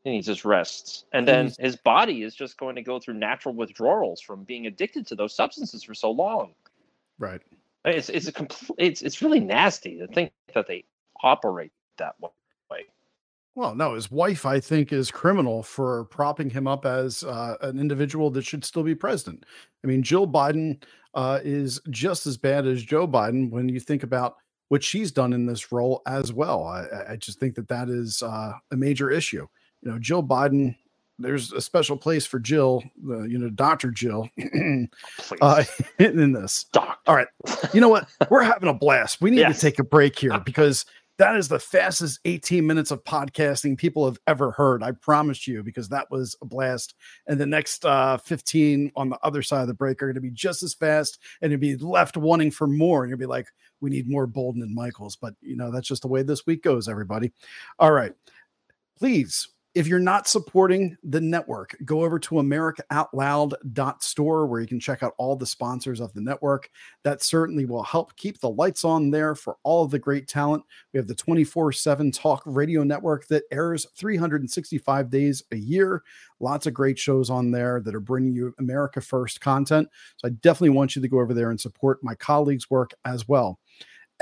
And 0.05 0.11
he 0.11 0.17
needs 0.17 0.27
his 0.27 0.43
rests. 0.43 1.05
And 1.13 1.27
then 1.27 1.53
his 1.59 1.75
body 1.77 2.23
is 2.23 2.35
just 2.35 2.57
going 2.57 2.75
to 2.75 2.81
go 2.81 2.99
through 2.99 3.13
natural 3.13 3.55
withdrawals 3.55 4.21
from 4.21 4.43
being 4.43 4.67
addicted 4.67 5.07
to 5.07 5.15
those 5.15 5.33
substances 5.33 5.83
for 5.83 5.93
so 5.93 6.11
long. 6.11 6.55
Right. 7.19 7.41
It's 7.85 8.09
it's 8.09 8.27
a 8.27 8.31
complete 8.31 8.75
it's 8.77 9.01
it's 9.01 9.21
really 9.21 9.39
nasty 9.39 9.97
to 9.99 10.07
think 10.07 10.31
that 10.53 10.67
they 10.67 10.85
operate 11.21 11.71
that 11.97 12.15
way. 12.19 12.29
Well, 13.55 13.75
no, 13.75 13.93
his 13.93 14.09
wife, 14.09 14.45
I 14.47 14.59
think, 14.59 14.91
is 14.91 15.11
criminal 15.11 15.61
for 15.61 16.05
propping 16.05 16.49
him 16.49 16.67
up 16.67 16.85
as 16.85 17.23
uh, 17.23 17.55
an 17.61 17.79
individual 17.79 18.31
that 18.31 18.43
should 18.43 18.65
still 18.65 18.81
be 18.83 18.95
president. 18.95 19.45
I 19.83 19.87
mean, 19.87 20.01
Jill 20.01 20.27
Biden 20.27 20.81
uh, 21.13 21.39
is 21.43 21.79
just 21.91 22.25
as 22.25 22.35
bad 22.35 22.65
as 22.65 22.81
Joe 22.83 23.07
Biden 23.07 23.51
when 23.51 23.69
you 23.69 23.79
think 23.79 24.01
about 24.01 24.37
what 24.69 24.83
she's 24.83 25.11
done 25.11 25.33
in 25.33 25.45
this 25.45 25.71
role 25.71 26.01
as 26.07 26.33
well. 26.33 26.63
I, 26.65 27.11
I- 27.11 27.15
just 27.17 27.39
think 27.39 27.53
that 27.55 27.67
that 27.67 27.89
is 27.89 28.23
uh, 28.23 28.53
a 28.71 28.75
major 28.75 29.11
issue. 29.11 29.45
You 29.83 29.91
know, 29.91 29.99
Jill 29.99 30.23
Biden, 30.23 30.75
there's 31.19 31.51
a 31.51 31.61
special 31.61 31.95
place 31.95 32.25
for 32.25 32.39
Jill, 32.39 32.83
uh, 33.07 33.21
you 33.23 33.37
know, 33.37 33.51
Dr. 33.51 33.91
Jill 33.91 34.29
Please. 34.39 34.89
uh, 35.41 35.63
in 35.99 36.31
this. 36.31 36.65
Doc. 36.73 36.99
All 37.05 37.15
right. 37.15 37.27
You 37.71 37.81
know 37.81 37.89
what? 37.89 38.07
We're 38.31 38.41
having 38.41 38.69
a 38.69 38.73
blast. 38.73 39.21
We 39.21 39.29
need 39.31 39.41
Yes. 39.41 39.57
to 39.59 39.61
take 39.61 39.77
a 39.77 39.83
break 39.83 40.17
here 40.17 40.39
because 40.45 40.85
that 41.17 41.35
is 41.35 41.47
the 41.47 41.59
fastest 41.59 42.19
18 42.25 42.65
minutes 42.65 42.89
of 42.91 43.03
podcasting 43.03 43.77
people 43.77 44.05
have 44.05 44.17
ever 44.25 44.51
heard. 44.51 44.81
I 44.81 44.91
promise 44.91 45.47
you, 45.47 45.61
because 45.61 45.89
that 45.89 46.09
was 46.09 46.35
a 46.41 46.45
blast. 46.45 46.95
And 47.27 47.39
the 47.39 47.45
next 47.45 47.85
uh, 47.85 48.17
15 48.17 48.91
on 48.95 49.09
the 49.09 49.19
other 49.21 49.43
side 49.43 49.61
of 49.61 49.67
the 49.67 49.73
break 49.73 50.01
are 50.01 50.07
going 50.07 50.15
to 50.15 50.21
be 50.21 50.31
just 50.31 50.63
as 50.63 50.73
fast 50.73 51.19
and 51.41 51.51
you'll 51.51 51.61
be 51.61 51.75
left 51.75 52.17
wanting 52.17 52.51
for 52.51 52.67
more. 52.67 53.03
And 53.03 53.09
you'll 53.09 53.19
be 53.19 53.25
like, 53.25 53.47
we 53.79 53.89
need 53.89 54.09
more 54.09 54.27
Boulden 54.27 54.63
and 54.63 54.73
Michaels. 54.73 55.15
But, 55.15 55.35
you 55.41 55.55
know, 55.55 55.71
that's 55.71 55.87
just 55.87 56.01
the 56.01 56.07
way 56.07 56.23
this 56.23 56.47
week 56.47 56.63
goes, 56.63 56.87
everybody. 56.87 57.31
All 57.77 57.91
right. 57.91 58.13
Please 58.97 59.47
if 59.75 59.87
you're 59.87 59.97
not 59.97 60.27
supporting 60.27 60.95
the 61.03 61.19
network, 61.19 61.75
go 61.83 62.03
over 62.03 62.19
to 62.19 62.35
americaoutloud.store 62.35 64.45
where 64.45 64.61
you 64.61 64.67
can 64.67 64.79
check 64.79 65.01
out 65.01 65.15
all 65.17 65.35
the 65.35 65.47
sponsors 65.47 65.99
of 65.99 66.13
the 66.13 66.21
network. 66.21 66.69
That 67.03 67.23
certainly 67.23 67.65
will 67.65 67.81
help 67.81 68.15
keep 68.15 68.39
the 68.39 68.51
lights 68.51 68.85
on 68.85 69.09
there 69.09 69.33
for 69.33 69.57
all 69.63 69.83
of 69.83 69.89
the 69.91 69.97
great 69.97 70.27
talent. 70.27 70.63
We 70.93 70.99
have 70.99 71.07
the 71.07 71.15
24 71.15 71.71
7 71.71 72.11
talk 72.11 72.43
radio 72.45 72.83
network 72.83 73.25
that 73.27 73.45
airs 73.51 73.87
365 73.95 75.09
days 75.09 75.41
a 75.51 75.57
year. 75.57 76.03
Lots 76.39 76.67
of 76.67 76.75
great 76.75 76.99
shows 76.99 77.31
on 77.31 77.51
there 77.51 77.81
that 77.81 77.95
are 77.95 77.99
bringing 77.99 78.35
you 78.35 78.53
America 78.59 79.01
First 79.01 79.41
content. 79.41 79.89
So 80.17 80.27
I 80.27 80.31
definitely 80.31 80.69
want 80.69 80.95
you 80.95 81.01
to 81.01 81.07
go 81.07 81.19
over 81.19 81.33
there 81.33 81.49
and 81.49 81.59
support 81.59 82.03
my 82.03 82.13
colleagues' 82.15 82.69
work 82.69 82.93
as 83.05 83.27
well. 83.27 83.59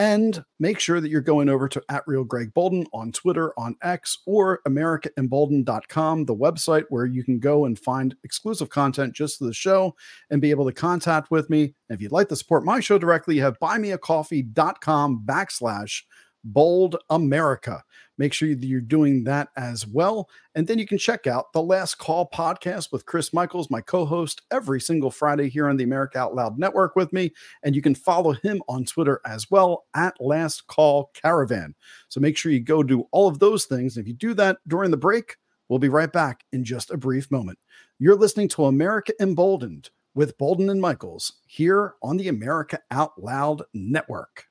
And 0.01 0.43
make 0.59 0.79
sure 0.79 0.99
that 0.99 1.09
you're 1.09 1.21
going 1.21 1.47
over 1.47 1.69
to 1.69 1.83
at 1.87 2.01
real 2.07 2.23
Greg 2.23 2.55
Boulden 2.55 2.87
on 2.91 3.11
Twitter, 3.11 3.53
on 3.55 3.75
X, 3.83 4.17
or 4.25 4.59
AmericaEmbolden.com, 4.67 6.25
the 6.25 6.35
website 6.35 6.85
where 6.89 7.05
you 7.05 7.23
can 7.23 7.37
go 7.37 7.65
and 7.65 7.77
find 7.77 8.15
exclusive 8.23 8.71
content 8.71 9.13
just 9.13 9.37
to 9.37 9.45
the 9.45 9.53
show 9.53 9.95
and 10.31 10.41
be 10.41 10.49
able 10.49 10.65
to 10.65 10.73
contact 10.73 11.29
with 11.29 11.51
me. 11.51 11.75
And 11.87 11.95
if 11.95 12.01
you'd 12.01 12.11
like 12.11 12.29
to 12.29 12.35
support 12.35 12.65
my 12.65 12.79
show 12.79 12.97
directly, 12.97 13.35
you 13.35 13.43
have 13.43 13.59
buymeacoffee.com 13.59 15.21
backslash 15.23 16.01
bold 16.43 16.97
America. 17.09 17.83
Make 18.17 18.33
sure 18.33 18.47
you're 18.49 18.81
doing 18.81 19.23
that 19.23 19.49
as 19.57 19.87
well. 19.87 20.29
And 20.53 20.67
then 20.67 20.77
you 20.77 20.85
can 20.85 20.97
check 20.97 21.25
out 21.25 21.53
the 21.53 21.61
Last 21.61 21.95
Call 21.95 22.29
podcast 22.29 22.91
with 22.91 23.05
Chris 23.05 23.33
Michaels, 23.33 23.71
my 23.71 23.81
co 23.81 24.05
host, 24.05 24.43
every 24.51 24.79
single 24.79 25.09
Friday 25.09 25.49
here 25.49 25.67
on 25.67 25.77
the 25.77 25.83
America 25.83 26.19
Out 26.19 26.35
Loud 26.35 26.59
Network 26.59 26.95
with 26.95 27.11
me. 27.13 27.31
And 27.63 27.75
you 27.75 27.81
can 27.81 27.95
follow 27.95 28.33
him 28.33 28.61
on 28.67 28.85
Twitter 28.85 29.21
as 29.25 29.49
well 29.49 29.85
at 29.95 30.19
Last 30.19 30.67
Call 30.67 31.09
Caravan. 31.13 31.73
So 32.09 32.19
make 32.19 32.37
sure 32.37 32.51
you 32.51 32.59
go 32.59 32.83
do 32.83 33.07
all 33.11 33.27
of 33.27 33.39
those 33.39 33.65
things. 33.65 33.97
If 33.97 34.07
you 34.07 34.13
do 34.13 34.33
that 34.35 34.57
during 34.67 34.91
the 34.91 34.97
break, 34.97 35.37
we'll 35.67 35.79
be 35.79 35.89
right 35.89 36.11
back 36.11 36.43
in 36.51 36.63
just 36.63 36.91
a 36.91 36.97
brief 36.97 37.31
moment. 37.31 37.57
You're 37.97 38.15
listening 38.15 38.49
to 38.49 38.65
America 38.65 39.13
Emboldened 39.19 39.89
with 40.13 40.37
Boulden 40.37 40.69
and 40.69 40.81
Michaels 40.81 41.33
here 41.47 41.95
on 42.03 42.17
the 42.17 42.27
America 42.27 42.79
Out 42.91 43.13
Loud 43.21 43.63
Network. 43.73 44.50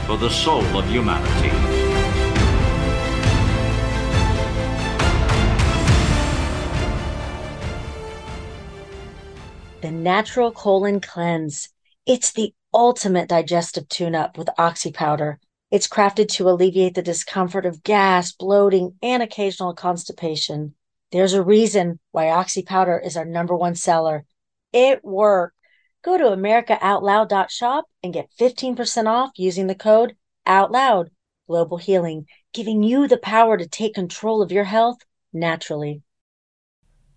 for 0.05 0.17
the 0.17 0.29
soul 0.29 0.63
of 0.77 0.85
humanity. 0.89 1.49
The 9.81 9.91
Natural 9.91 10.51
Colon 10.51 11.01
Cleanse. 11.01 11.69
It's 12.05 12.31
the 12.31 12.53
ultimate 12.73 13.27
digestive 13.27 13.89
tune 13.89 14.15
up 14.15 14.37
with 14.37 14.49
Oxy 14.57 14.91
Powder. 14.91 15.39
It's 15.71 15.87
crafted 15.87 16.27
to 16.33 16.49
alleviate 16.49 16.95
the 16.95 17.01
discomfort 17.01 17.65
of 17.65 17.81
gas, 17.81 18.31
bloating, 18.31 18.95
and 19.01 19.23
occasional 19.23 19.73
constipation. 19.73 20.75
There's 21.11 21.33
a 21.33 21.43
reason 21.43 21.99
why 22.11 22.29
Oxy 22.29 22.61
Powder 22.61 22.99
is 22.99 23.17
our 23.17 23.25
number 23.25 23.55
one 23.55 23.75
seller. 23.75 24.25
It 24.73 25.03
works. 25.03 25.55
Go 26.03 26.17
to 26.17 26.35
americaoutloud.shop 26.35 27.85
and 28.01 28.13
get 28.13 28.29
15% 28.39 29.05
off 29.05 29.31
using 29.35 29.67
the 29.67 29.75
code 29.75 30.15
OUTLOUD 30.47 31.11
Global 31.47 31.77
Healing, 31.77 32.25
giving 32.53 32.81
you 32.81 33.07
the 33.07 33.17
power 33.17 33.55
to 33.55 33.67
take 33.67 33.93
control 33.93 34.41
of 34.41 34.51
your 34.51 34.63
health 34.63 34.97
naturally. 35.31 36.01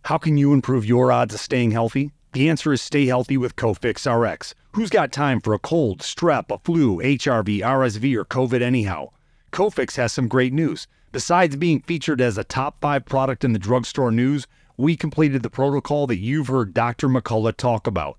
How 0.03 0.19
can 0.19 0.37
you 0.37 0.53
improve 0.53 0.85
your 0.85 1.11
odds 1.11 1.33
of 1.33 1.41
staying 1.41 1.71
healthy? 1.71 2.13
The 2.33 2.51
answer 2.51 2.75
is 2.75 2.83
stay 2.83 3.07
healthy 3.07 3.39
with 3.39 3.57
Cofix 3.57 4.05
RX. 4.05 4.55
Who's 4.73 4.91
got 4.91 5.13
time 5.13 5.41
for 5.41 5.55
a 5.55 5.59
cold, 5.59 6.01
strep, 6.01 6.51
a 6.51 6.59
flu, 6.59 6.99
HRV, 6.99 7.61
RSV, 7.61 8.15
or 8.17 8.27
COVID 8.27 8.61
anyhow? 8.61 9.13
Cofix 9.51 9.97
has 9.97 10.13
some 10.13 10.29
great 10.29 10.53
news. 10.53 10.87
Besides 11.11 11.57
being 11.57 11.81
featured 11.81 12.21
as 12.21 12.37
a 12.37 12.45
top 12.45 12.83
five 12.83 13.07
product 13.07 13.45
in 13.45 13.55
the 13.55 13.59
drugstore 13.59 14.11
news, 14.11 14.47
we 14.77 14.95
completed 14.95 15.43
the 15.43 15.49
protocol 15.49 16.07
that 16.09 16.19
you've 16.19 16.49
heard 16.49 16.75
Dr. 16.75 17.09
McCullough 17.09 17.57
talk 17.57 17.87
about. 17.87 18.19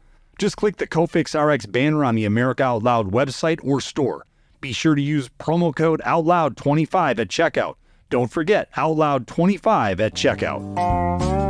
Just 0.41 0.57
click 0.57 0.77
the 0.77 0.87
Cofix 0.87 1.39
RX 1.39 1.67
banner 1.67 2.03
on 2.03 2.15
the 2.15 2.25
America 2.25 2.63
Out 2.63 2.81
Loud 2.81 3.11
website 3.11 3.59
or 3.63 3.79
store. 3.79 4.25
Be 4.59 4.71
sure 4.71 4.95
to 4.95 5.01
use 5.01 5.29
promo 5.39 5.75
code 5.75 6.01
OUTLOUD25 6.03 7.19
at 7.19 7.27
checkout. 7.27 7.75
Don't 8.09 8.31
forget 8.31 8.73
OUTLOUD25 8.73 9.99
at 9.99 10.15
checkout. 10.15 11.40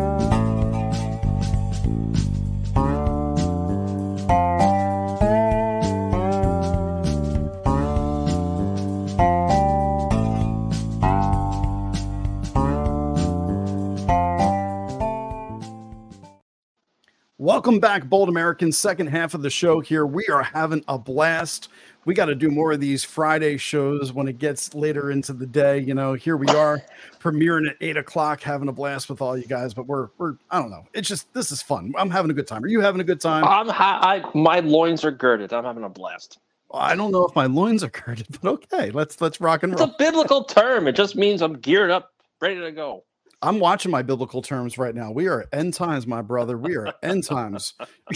Welcome 17.62 17.80
back, 17.80 18.10
Bold 18.10 18.28
Americans. 18.28 18.76
Second 18.76 19.06
half 19.06 19.36
of 19.36 19.44
the 19.44 19.50
show 19.52 19.82
here. 19.82 20.08
We 20.08 20.26
are 20.30 20.42
having 20.42 20.84
a 20.88 20.98
blast. 20.98 21.70
We 22.06 22.16
got 22.16 22.26
to 22.26 22.34
do 22.34 22.50
more 22.50 22.72
of 22.72 22.80
these 22.80 23.04
Friday 23.04 23.58
shows 23.58 24.12
when 24.12 24.28
it 24.28 24.40
gets 24.40 24.74
later 24.74 25.12
into 25.12 25.32
the 25.32 25.46
day. 25.46 25.78
You 25.78 25.94
know, 25.94 26.14
here 26.14 26.38
we 26.38 26.48
are 26.48 26.82
premiering 27.20 27.70
at 27.70 27.76
eight 27.80 27.98
o'clock, 27.98 28.42
having 28.42 28.68
a 28.68 28.72
blast 28.72 29.10
with 29.10 29.22
all 29.22 29.38
you 29.38 29.46
guys. 29.46 29.76
But 29.76 29.86
we're 29.86 30.08
we're 30.18 30.38
I 30.50 30.60
don't 30.60 30.72
know. 30.72 30.86
It's 30.96 31.08
just 31.08 31.32
this 31.36 31.52
is 31.52 31.62
fun. 31.62 31.94
I'm 32.00 32.10
having 32.10 32.32
a 32.32 32.34
good 32.34 32.48
time. 32.48 32.64
Are 32.64 32.68
you 32.68 32.82
having 32.82 33.00
a 33.00 33.04
good 33.04 33.22
time? 33.22 33.44
I'm 33.44 33.70
ha- 33.70 34.00
I, 34.02 34.24
my 34.36 34.62
loins 34.62 35.06
are 35.06 35.12
girded. 35.12 35.54
I'm 35.54 35.64
having 35.64 35.84
a 35.84 35.90
blast. 35.90 36.40
I 36.74 36.96
don't 36.96 37.12
know 37.12 37.26
if 37.26 37.36
my 37.36 37.46
loins 37.46 37.84
are 37.84 37.90
girded, 37.90 38.26
but 38.42 38.50
okay. 38.54 38.90
Let's 38.90 39.22
let's 39.22 39.40
rock 39.40 39.62
and 39.62 39.72
roll. 39.72 39.84
It's 39.84 39.94
a 39.94 39.96
biblical 40.00 40.46
term. 40.46 40.88
It 40.88 40.96
just 40.96 41.16
means 41.16 41.44
I'm 41.44 41.60
geared 41.60 41.92
up, 41.92 42.12
ready 42.42 42.60
to 42.60 42.72
go. 42.72 43.04
I'm 43.42 43.60
watching 43.60 43.92
my 43.92 44.02
biblical 44.02 44.42
terms 44.42 44.78
right 44.78 44.94
now. 44.94 45.12
We 45.12 45.28
are 45.28 45.46
end 45.52 45.74
times, 45.74 46.06
my 46.06 46.22
brother. 46.22 46.58
We 46.58 46.76
are 46.76 46.94
end 47.02 47.24
times. 47.24 47.74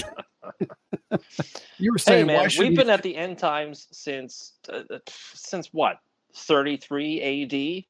you 1.78 1.92
were 1.92 1.98
saying, 1.98 2.30
hey 2.30 2.38
man, 2.38 2.50
we've 2.60 2.70
we... 2.70 2.76
been 2.76 2.90
at 2.90 3.02
the 3.02 3.16
end 3.16 3.40
times 3.40 3.88
since 3.92 4.54
uh, 4.72 4.82
uh 4.92 5.00
since 5.08 5.74
what 5.74 5.98
33 6.36 7.22
AD. 7.82 7.86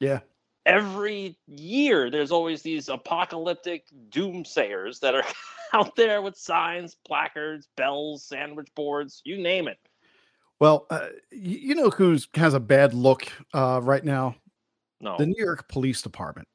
Yeah. 0.00 0.20
Every 0.66 1.36
year, 1.46 2.10
there's 2.10 2.30
always 2.30 2.62
these 2.62 2.88
apocalyptic 2.88 3.84
doomsayers 4.10 5.00
that 5.00 5.14
are 5.14 5.24
out 5.72 5.94
there 5.96 6.22
with 6.22 6.36
signs, 6.36 6.96
placards, 7.06 7.68
bells, 7.76 8.24
sandwich 8.24 8.68
boards, 8.74 9.22
you 9.24 9.38
name 9.38 9.68
it. 9.68 9.78
Well, 10.60 10.86
uh, 10.88 11.08
you, 11.30 11.74
know 11.74 11.90
who 11.90 12.16
has 12.34 12.54
a 12.54 12.60
bad 12.60 12.94
look 12.94 13.30
uh, 13.52 13.80
right 13.82 14.04
now? 14.04 14.36
No. 15.00 15.16
The 15.18 15.26
New 15.26 15.34
York 15.36 15.68
Police 15.68 16.00
Department. 16.00 16.48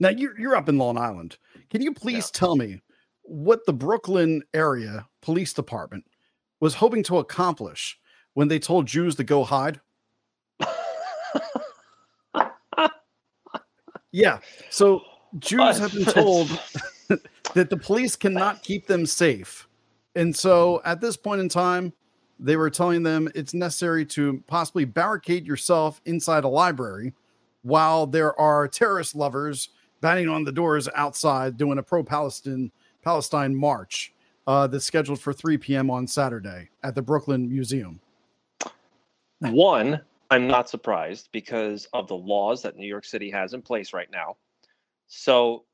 Now 0.00 0.10
you're 0.10 0.38
you're 0.38 0.56
up 0.56 0.68
in 0.68 0.78
Long 0.78 0.98
Island. 0.98 1.38
Can 1.70 1.82
you 1.82 1.92
please 1.92 2.30
yeah. 2.32 2.38
tell 2.38 2.56
me 2.56 2.80
what 3.22 3.66
the 3.66 3.72
Brooklyn 3.72 4.42
area 4.54 5.06
police 5.22 5.52
department 5.52 6.04
was 6.60 6.74
hoping 6.74 7.02
to 7.04 7.18
accomplish 7.18 7.98
when 8.34 8.48
they 8.48 8.58
told 8.58 8.86
Jews 8.86 9.14
to 9.16 9.24
go 9.24 9.44
hide? 9.44 9.80
yeah. 14.12 14.38
So 14.70 15.02
Jews 15.38 15.78
have 15.78 15.92
been 15.92 16.04
told 16.04 16.48
that 17.54 17.70
the 17.70 17.76
police 17.76 18.16
cannot 18.16 18.62
keep 18.62 18.86
them 18.86 19.06
safe. 19.06 19.66
And 20.14 20.34
so 20.34 20.80
at 20.84 21.00
this 21.00 21.16
point 21.16 21.40
in 21.40 21.48
time, 21.48 21.92
they 22.38 22.56
were 22.56 22.70
telling 22.70 23.02
them 23.02 23.28
it's 23.34 23.54
necessary 23.54 24.04
to 24.06 24.42
possibly 24.46 24.84
barricade 24.84 25.46
yourself 25.46 26.00
inside 26.04 26.44
a 26.44 26.48
library 26.48 27.14
while 27.62 28.06
there 28.06 28.38
are 28.40 28.68
terrorist 28.68 29.14
lovers 29.14 29.70
banging 30.00 30.28
on 30.28 30.44
the 30.44 30.52
doors 30.52 30.88
outside 30.94 31.56
doing 31.56 31.78
a 31.78 31.82
pro-Palestine 31.82 32.70
Palestine 33.02 33.54
march 33.54 34.12
uh, 34.46 34.66
that's 34.66 34.84
scheduled 34.84 35.20
for 35.20 35.32
3 35.32 35.58
p.m. 35.58 35.90
on 35.90 36.06
Saturday 36.06 36.68
at 36.82 36.94
the 36.94 37.02
Brooklyn 37.02 37.48
Museum. 37.48 38.00
One, 39.40 40.00
I'm 40.30 40.46
not 40.46 40.68
surprised 40.68 41.28
because 41.32 41.86
of 41.92 42.08
the 42.08 42.16
laws 42.16 42.62
that 42.62 42.76
New 42.76 42.86
York 42.86 43.04
City 43.04 43.30
has 43.30 43.54
in 43.54 43.62
place 43.62 43.92
right 43.92 44.10
now. 44.10 44.36
So 45.06 45.64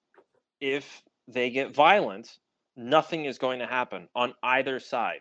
if 0.61 1.03
they 1.27 1.51
get 1.51 1.75
violent, 1.75 2.39
nothing 2.77 3.25
is 3.25 3.39
going 3.39 3.59
to 3.61 3.67
happen 3.67 4.09
on 4.15 4.35
either 4.43 4.79
side. 4.79 5.21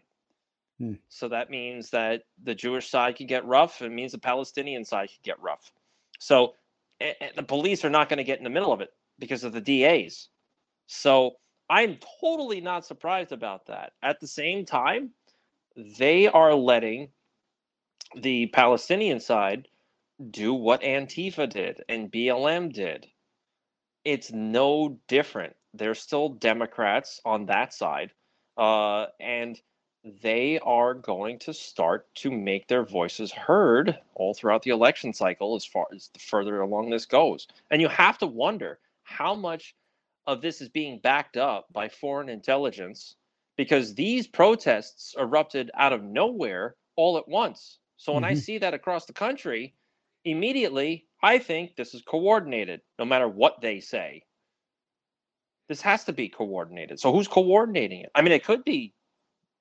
Hmm. 0.80 0.94
So 1.10 1.28
that 1.30 1.50
means 1.50 1.90
that 1.92 2.24
the 2.44 2.56
Jewish 2.56 2.90
side 2.90 3.16
could 3.16 3.28
get 3.28 3.46
rough. 3.46 3.82
It 3.82 3.92
means 3.92 4.12
the 4.12 4.18
Palestinian 4.18 4.84
side 4.84 5.10
could 5.10 5.24
get 5.24 5.42
rough. 5.42 5.72
So 6.20 6.56
the 7.36 7.44
police 7.44 7.84
are 7.84 7.90
not 7.90 8.10
going 8.10 8.18
to 8.18 8.24
get 8.24 8.38
in 8.38 8.44
the 8.44 8.50
middle 8.50 8.72
of 8.72 8.82
it 8.82 8.90
because 9.20 9.44
of 9.44 9.54
the 9.54 9.62
DAs. 9.62 10.30
So 10.88 11.36
I'm 11.70 11.98
totally 12.22 12.62
not 12.62 12.86
surprised 12.86 13.32
about 13.32 13.68
that. 13.68 13.94
At 14.02 14.20
the 14.20 14.28
same 14.28 14.66
time, 14.66 15.12
they 15.98 16.28
are 16.28 16.54
letting 16.54 17.10
the 18.16 18.48
Palestinian 18.48 19.20
side 19.20 19.68
do 20.30 20.54
what 20.54 20.82
Antifa 20.82 21.50
did 21.50 21.84
and 21.90 22.12
BLM 22.12 22.72
did. 22.72 23.08
It's 24.06 24.32
no 24.32 25.00
different. 25.08 25.56
They're 25.74 25.96
still 25.96 26.30
Democrats 26.30 27.20
on 27.26 27.48
that 27.48 27.74
side. 27.74 28.12
Uh, 28.58 29.08
and 29.20 29.60
they 30.04 30.60
are 30.60 30.94
going 30.94 31.40
to 31.40 31.54
start 31.54 32.14
to 32.16 32.32
make 32.32 32.68
their 32.68 32.84
voices 32.86 33.32
heard 33.32 34.00
all 34.16 34.34
throughout 34.34 34.64
the 34.64 34.72
election 34.72 35.14
cycle 35.14 35.56
as 35.56 35.66
far 35.66 35.88
as 35.94 36.10
the 36.14 36.20
further 36.20 36.62
along 36.62 36.90
this 36.90 37.06
goes. 37.06 37.48
And 37.72 37.82
you 37.82 37.88
have 37.90 38.18
to 38.20 38.28
wonder 38.28 38.80
how 39.04 39.36
much 39.36 39.76
of 40.26 40.42
this 40.42 40.62
is 40.62 40.70
being 40.70 41.00
backed 41.00 41.38
up 41.38 41.68
by 41.72 41.90
foreign 41.90 42.30
intelligence 42.30 43.16
because 43.58 43.96
these 43.96 44.28
protests 44.28 45.16
erupted 45.18 45.72
out 45.76 45.94
of 45.94 46.04
nowhere 46.04 46.76
all 46.96 47.18
at 47.18 47.28
once. 47.28 47.80
So 47.98 48.14
when 48.14 48.24
I 48.24 48.34
Mhm. 48.34 48.36
see 48.36 48.58
that 48.60 48.74
across 48.74 49.06
the 49.06 49.14
country, 49.14 49.76
immediately 50.26 51.08
I 51.22 51.40
think 51.40 51.76
this 51.76 51.94
is 51.94 52.02
coordinated, 52.02 52.82
no 53.00 53.06
matter 53.06 53.28
what 53.28 53.62
they 53.62 53.80
say. 53.80 54.24
This 55.68 55.82
has 55.82 56.06
to 56.06 56.14
be 56.14 56.30
coordinated. 56.30 57.00
So 57.00 57.12
who's 57.12 57.28
coordinating 57.28 58.02
it? 58.02 58.12
I 58.16 58.22
mean, 58.22 58.32
it 58.32 58.46
could 58.46 58.64
be, 58.64 58.94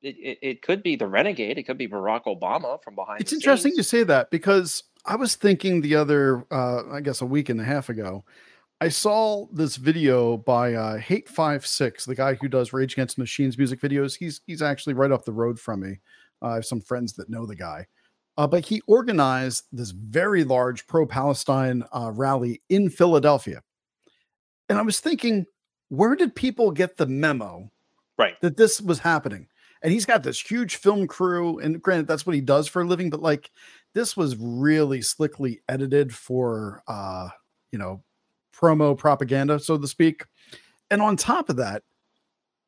it, 0.03 0.39
it, 0.43 0.63
could 0.63 0.83
be 0.83 0.97
the 0.97 1.07
renegade. 1.07 1.59
It 1.59 1.65
could 1.65 1.79
be 1.79 1.89
Barack 1.89 2.25
Obama 2.25 2.83
from 2.83 2.95
behind. 2.95 3.21
It's 3.21 3.33
interesting 3.33 3.73
you 3.73 3.83
scenes. 3.83 3.89
say 3.89 4.03
that 4.05 4.31
because 4.31 4.85
I 5.05 5.17
was 5.17 5.37
thinking 5.37 5.81
the 5.81 5.95
other, 5.95 6.45
uh, 6.51 6.83
I 6.91 7.01
guess, 7.01 7.21
a 7.21 7.27
week 7.27 7.49
and 7.49 7.61
a 7.61 7.65
half 7.65 7.89
ago, 7.89 8.25
I 8.81 8.89
saw 8.89 9.47
this 9.53 9.77
video 9.77 10.37
by 10.37 10.75
uh, 10.75 10.97
Hate 10.99 11.29
Five 11.29 11.65
Six, 11.65 12.05
the 12.05 12.17
guy 12.17 12.35
who 12.35 12.49
does 12.49 12.73
Rage 12.73 12.95
Against 12.95 13.17
Machines 13.17 13.57
music 13.57 13.81
videos. 13.81 14.17
He's 14.17 14.41
he's 14.47 14.61
actually 14.61 14.95
right 14.95 15.13
up 15.13 15.25
the 15.25 15.33
road 15.33 15.59
from 15.61 15.81
me. 15.81 16.01
Uh, 16.43 16.47
I 16.47 16.55
have 16.57 16.67
some 16.67 16.81
friends 16.81 17.13
that 17.13 17.31
know 17.31 17.47
the 17.47 17.55
guy, 17.55 17.87
uh, 18.37 18.49
but 18.49 18.67
he 18.67 18.83
organized 18.89 19.67
this 19.71 19.93
very 19.93 20.43
large 20.43 20.87
pro-Palestine 20.89 21.85
uh, 21.93 22.11
rally 22.13 22.61
in 22.71 22.91
Philadelphia, 22.91 23.63
and 24.69 24.79
I 24.79 24.83
was 24.83 24.99
thinking, 24.99 25.47
where 25.89 26.17
did 26.17 26.35
people 26.35 26.73
get 26.73 26.97
the 26.97 27.07
memo 27.07 27.71
Right. 28.19 28.41
that 28.41 28.57
this 28.57 28.81
was 28.81 28.99
happening? 28.99 29.47
And 29.83 29.93
he's 29.93 30.07
got 30.07 30.23
this 30.23 30.41
huge 30.41 30.77
film 30.77 31.07
crew, 31.07 31.59
and 31.59 31.83
granted, 31.83 32.07
that's 32.07 32.25
what 32.25 32.37
he 32.37 32.41
does 32.41 32.69
for 32.69 32.83
a 32.83 32.87
living, 32.87 33.11
but 33.11 33.21
like 33.21 33.51
this 33.95 34.17
was 34.17 34.37
really 34.37 35.03
slickly 35.03 35.61
edited 35.69 36.15
for 36.15 36.83
uh, 36.87 37.29
you 37.73 37.79
know, 37.79 38.03
promo 38.55 38.97
propaganda, 38.97 39.59
so 39.59 39.77
to 39.77 39.89
speak. 39.89 40.25
And 40.91 41.03
on 41.03 41.17
top 41.17 41.49
of 41.49 41.57
that, 41.57 41.83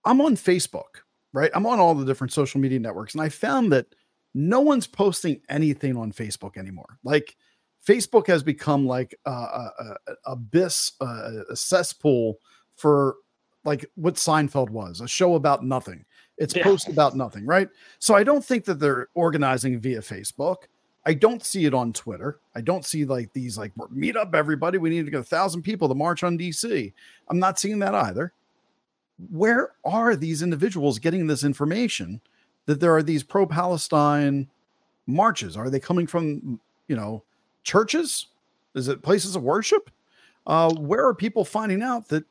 I'm 0.05 0.21
on 0.21 0.35
Facebook, 0.35 1.03
right? 1.33 1.51
I'm 1.55 1.67
on 1.67 1.79
all 1.79 1.95
the 1.95 2.05
different 2.05 2.33
social 2.33 2.61
media 2.61 2.81
networks, 2.81 3.15
and 3.15 3.23
I 3.23 3.29
found 3.29 3.71
that 3.73 3.87
no 4.35 4.61
one's 4.61 4.87
posting 4.87 5.41
anything 5.49 5.97
on 5.97 6.13
Facebook 6.13 6.57
anymore. 6.57 6.99
Like 7.05 7.37
Facebook 7.87 8.27
has 8.27 8.43
become 8.43 8.87
like 8.87 9.15
a, 9.27 9.31
a, 9.31 9.97
a 10.09 10.15
abyss, 10.27 10.93
a, 11.01 11.43
a 11.51 11.57
cesspool 11.57 12.39
for 12.77 13.17
like 13.65 13.87
what 13.95 14.15
Seinfeld 14.15 14.71
was, 14.71 15.01
a 15.01 15.09
show 15.09 15.35
about 15.35 15.65
nothing. 15.65 16.05
It's 16.39 16.55
Yeah. 16.57 16.65
post 16.65 16.89
about 16.89 17.15
nothing, 17.17 17.47
right? 17.47 17.69
So 17.99 18.15
I 18.15 18.25
don't 18.25 18.45
think 18.45 18.65
that 18.65 18.81
they're 18.81 19.09
organizing 19.15 19.79
via 19.79 20.01
Facebook. 20.01 20.65
I 21.07 21.15
don't 21.15 21.45
see 21.45 21.65
it 21.67 21.75
on 21.75 21.93
Twitter. 21.93 22.41
I 22.55 22.61
don't 22.63 22.85
see 22.85 23.05
like 23.05 23.33
these 23.33 23.59
like 23.59 23.73
meet 23.91 24.17
up 24.17 24.35
everybody. 24.35 24.79
We 24.79 24.91
need 24.91 25.05
to 25.05 25.11
get 25.11 25.21
a 25.21 25.25
thousand 25.25 25.63
people 25.63 25.89
to 25.89 25.95
march 25.95 26.25
on 26.25 26.39
DC. 26.39 26.93
I'm 27.29 27.39
not 27.39 27.59
seeing 27.59 27.79
that 27.81 27.95
either. 27.95 28.33
Where 29.31 29.73
are 29.85 30.17
these 30.17 30.43
individuals 30.43 30.99
getting 30.99 31.27
this 31.27 31.45
information 31.45 32.21
that 32.67 32.81
there 32.81 32.95
are 32.97 33.03
these 33.03 33.23
pro-Palestine 33.23 34.49
marches? 35.07 35.57
Are 35.57 35.71
they 35.71 35.79
coming 35.79 36.07
from 36.07 36.59
you 36.89 36.97
know 36.97 37.23
churches? 37.63 38.29
Is 38.75 38.89
it 38.89 39.03
places 39.03 39.37
of 39.37 39.43
worship? 39.43 39.91
Uh, 40.47 40.73
where 40.75 41.07
are 41.07 41.15
people 41.15 41.45
finding 41.45 41.83
out 41.83 42.09
that 42.09 42.25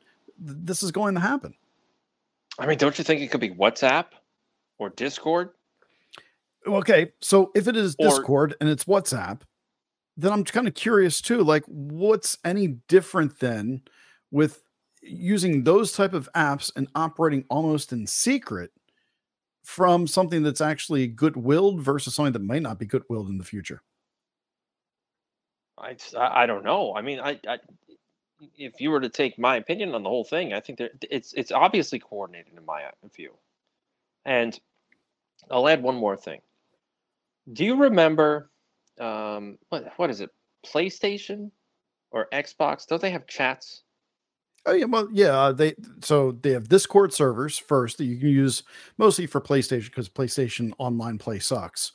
th- 0.44 0.58
this 0.62 0.82
is 0.82 0.90
going 0.90 1.14
to 1.14 1.20
happen? 1.20 1.54
I 2.58 2.66
mean, 2.66 2.78
don't 2.78 2.96
you 2.98 3.04
think 3.04 3.20
it 3.20 3.30
could 3.30 3.40
be 3.40 3.50
WhatsApp 3.50 4.06
or 4.78 4.90
Discord? 4.90 5.50
Okay, 6.66 7.12
so 7.20 7.50
if 7.54 7.68
it 7.68 7.76
is 7.76 7.94
Or- 7.98 8.08
Discord 8.08 8.56
and 8.60 8.68
it's 8.68 8.84
WhatsApp, 8.84 9.42
then 10.16 10.32
I'm 10.32 10.44
kind 10.44 10.68
of 10.68 10.74
curious 10.74 11.20
too. 11.20 11.42
Like, 11.42 11.64
what's 11.66 12.38
any 12.44 12.68
different 12.88 13.38
then 13.40 13.82
with 14.30 14.62
using 15.02 15.64
those 15.64 15.92
type 15.92 16.14
of 16.14 16.28
apps 16.34 16.70
and 16.76 16.88
operating 16.94 17.44
almost 17.50 17.92
in 17.92 18.06
secret 18.06 18.70
from 19.64 20.06
something 20.06 20.42
that's 20.42 20.60
actually 20.60 21.06
good-willed 21.08 21.80
versus 21.80 22.14
something 22.14 22.32
that 22.32 22.42
might 22.42 22.62
not 22.62 22.78
be 22.78 22.86
good-willed 22.86 23.28
in 23.28 23.38
the 23.38 23.44
future? 23.44 23.82
I, 25.76 25.96
I 26.16 26.42
I 26.42 26.46
don't 26.46 26.64
know. 26.64 26.94
I 26.94 27.02
mean, 27.02 27.18
I, 27.18 27.40
I 27.48 27.58
if 28.56 28.80
you 28.80 28.90
were 28.90 29.00
to 29.00 29.08
take 29.08 29.38
my 29.38 29.56
opinion 29.56 29.94
on 29.94 30.02
the 30.02 30.08
whole 30.08 30.24
thing, 30.24 30.52
I 30.52 30.60
think 30.60 30.78
that 30.78 30.92
it's 31.10 31.32
it's 31.34 31.52
obviously 31.52 31.98
coordinated 31.98 32.52
in 32.56 32.64
my 32.64 32.84
view. 33.14 33.32
And 34.24 34.58
I'll 35.50 35.68
add 35.68 35.82
one 35.82 35.96
more 35.96 36.16
thing. 36.16 36.40
Do 37.52 37.64
you 37.64 37.76
remember 37.76 38.50
um, 38.98 39.58
what 39.68 39.92
what 39.96 40.10
is 40.10 40.20
it? 40.20 40.30
PlayStation 40.66 41.50
or 42.10 42.28
Xbox? 42.32 42.86
Don't 42.86 43.02
they 43.02 43.10
have 43.10 43.26
chats? 43.26 43.82
Oh 44.66 44.72
yeah, 44.72 44.86
well, 44.86 45.08
yeah. 45.12 45.38
uh, 45.38 45.52
They 45.52 45.74
so 46.00 46.32
they 46.32 46.52
have 46.52 46.68
Discord 46.68 47.12
servers 47.12 47.58
first 47.58 47.98
that 47.98 48.06
you 48.06 48.16
can 48.16 48.28
use 48.28 48.62
mostly 48.96 49.26
for 49.26 49.40
PlayStation 49.40 49.86
because 49.86 50.08
PlayStation 50.08 50.72
Online 50.78 51.18
Play 51.18 51.38
sucks. 51.38 51.92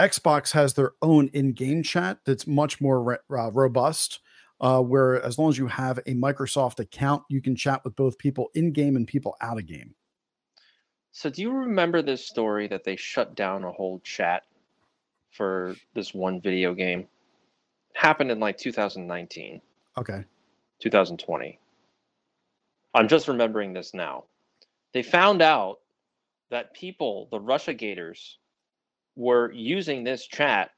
Xbox 0.00 0.50
has 0.52 0.74
their 0.74 0.92
own 1.02 1.28
in-game 1.34 1.82
chat 1.82 2.18
that's 2.24 2.46
much 2.46 2.80
more 2.80 3.02
re- 3.02 3.16
uh, 3.30 3.50
robust. 3.52 4.20
Uh, 4.60 4.82
where 4.82 5.24
as 5.24 5.38
long 5.38 5.48
as 5.48 5.56
you 5.56 5.66
have 5.66 5.98
a 5.98 6.14
Microsoft 6.14 6.80
account, 6.80 7.22
you 7.30 7.40
can 7.40 7.56
chat 7.56 7.82
with 7.82 7.96
both 7.96 8.18
people 8.18 8.50
in 8.54 8.72
game 8.72 8.96
and 8.96 9.06
people 9.06 9.34
out 9.40 9.58
of 9.58 9.66
game. 9.66 9.94
So 11.12 11.30
do 11.30 11.40
you 11.40 11.50
remember 11.50 12.02
this 12.02 12.26
story 12.26 12.68
that 12.68 12.84
they 12.84 12.96
shut 12.96 13.34
down 13.34 13.64
a 13.64 13.72
whole 13.72 14.00
chat 14.00 14.42
for 15.30 15.74
this 15.94 16.12
one 16.12 16.40
video 16.40 16.74
game? 16.74 17.08
happened 17.94 18.30
in 18.30 18.40
like 18.40 18.56
2019. 18.56 19.60
Okay. 19.98 20.24
2020. 20.80 21.58
I'm 22.94 23.08
just 23.08 23.28
remembering 23.28 23.72
this 23.72 23.94
now. 23.94 24.24
They 24.92 25.02
found 25.02 25.42
out 25.42 25.78
that 26.50 26.74
people, 26.74 27.28
the 27.30 27.38
Russia 27.38 27.74
Gators, 27.74 28.38
were 29.16 29.52
using 29.52 30.02
this 30.02 30.26
chat 30.26 30.70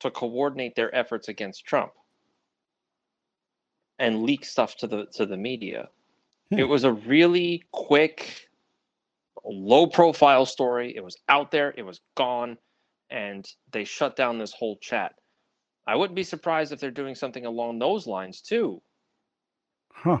to 0.00 0.10
coordinate 0.10 0.74
their 0.74 0.94
efforts 0.94 1.28
against 1.28 1.64
Trump 1.64 1.92
and 4.00 4.22
leak 4.24 4.44
stuff 4.44 4.76
to 4.78 4.88
the 4.88 5.06
to 5.12 5.26
the 5.26 5.36
media. 5.36 5.88
Hmm. 6.50 6.58
It 6.58 6.64
was 6.64 6.82
a 6.82 6.92
really 6.92 7.62
quick, 7.70 8.48
low 9.44 9.86
profile 9.86 10.46
story. 10.46 10.96
It 10.96 11.04
was 11.04 11.16
out 11.28 11.52
there, 11.52 11.72
it 11.76 11.82
was 11.82 12.00
gone, 12.16 12.58
and 13.10 13.46
they 13.70 13.84
shut 13.84 14.16
down 14.16 14.38
this 14.38 14.52
whole 14.52 14.78
chat. 14.78 15.14
I 15.86 15.94
wouldn't 15.94 16.16
be 16.16 16.24
surprised 16.24 16.72
if 16.72 16.80
they're 16.80 16.90
doing 16.90 17.14
something 17.14 17.46
along 17.46 17.78
those 17.78 18.06
lines 18.06 18.40
too. 18.40 18.82
Huh. 19.92 20.20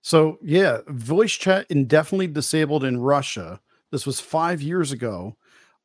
So 0.00 0.38
yeah, 0.42 0.78
voice 0.86 1.32
chat 1.32 1.66
indefinitely 1.68 2.28
disabled 2.28 2.84
in 2.84 3.00
Russia. 3.00 3.60
This 3.90 4.06
was 4.06 4.20
five 4.20 4.62
years 4.62 4.92
ago. 4.92 5.36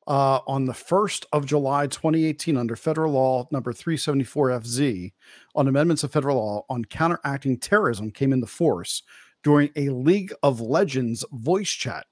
Uh, 0.08 0.40
on 0.48 0.66
the 0.66 0.74
1st 0.74 1.26
of 1.32 1.46
July 1.46 1.86
2018, 1.86 2.58
under 2.58 2.76
federal 2.76 3.14
law 3.14 3.48
number 3.52 3.72
374FZ, 3.72 5.14
on 5.56 5.68
amendments 5.68 6.04
of 6.04 6.12
federal 6.12 6.38
law 6.38 6.66
on 6.70 6.84
counteracting 6.86 7.58
terrorism 7.58 8.12
came 8.12 8.34
into 8.34 8.48
force 8.48 9.04
during 9.44 9.70
a 9.76 9.90
League 9.90 10.34
of 10.44 10.60
Legends 10.60 11.24
voice 11.32 11.70
chat, 11.70 12.08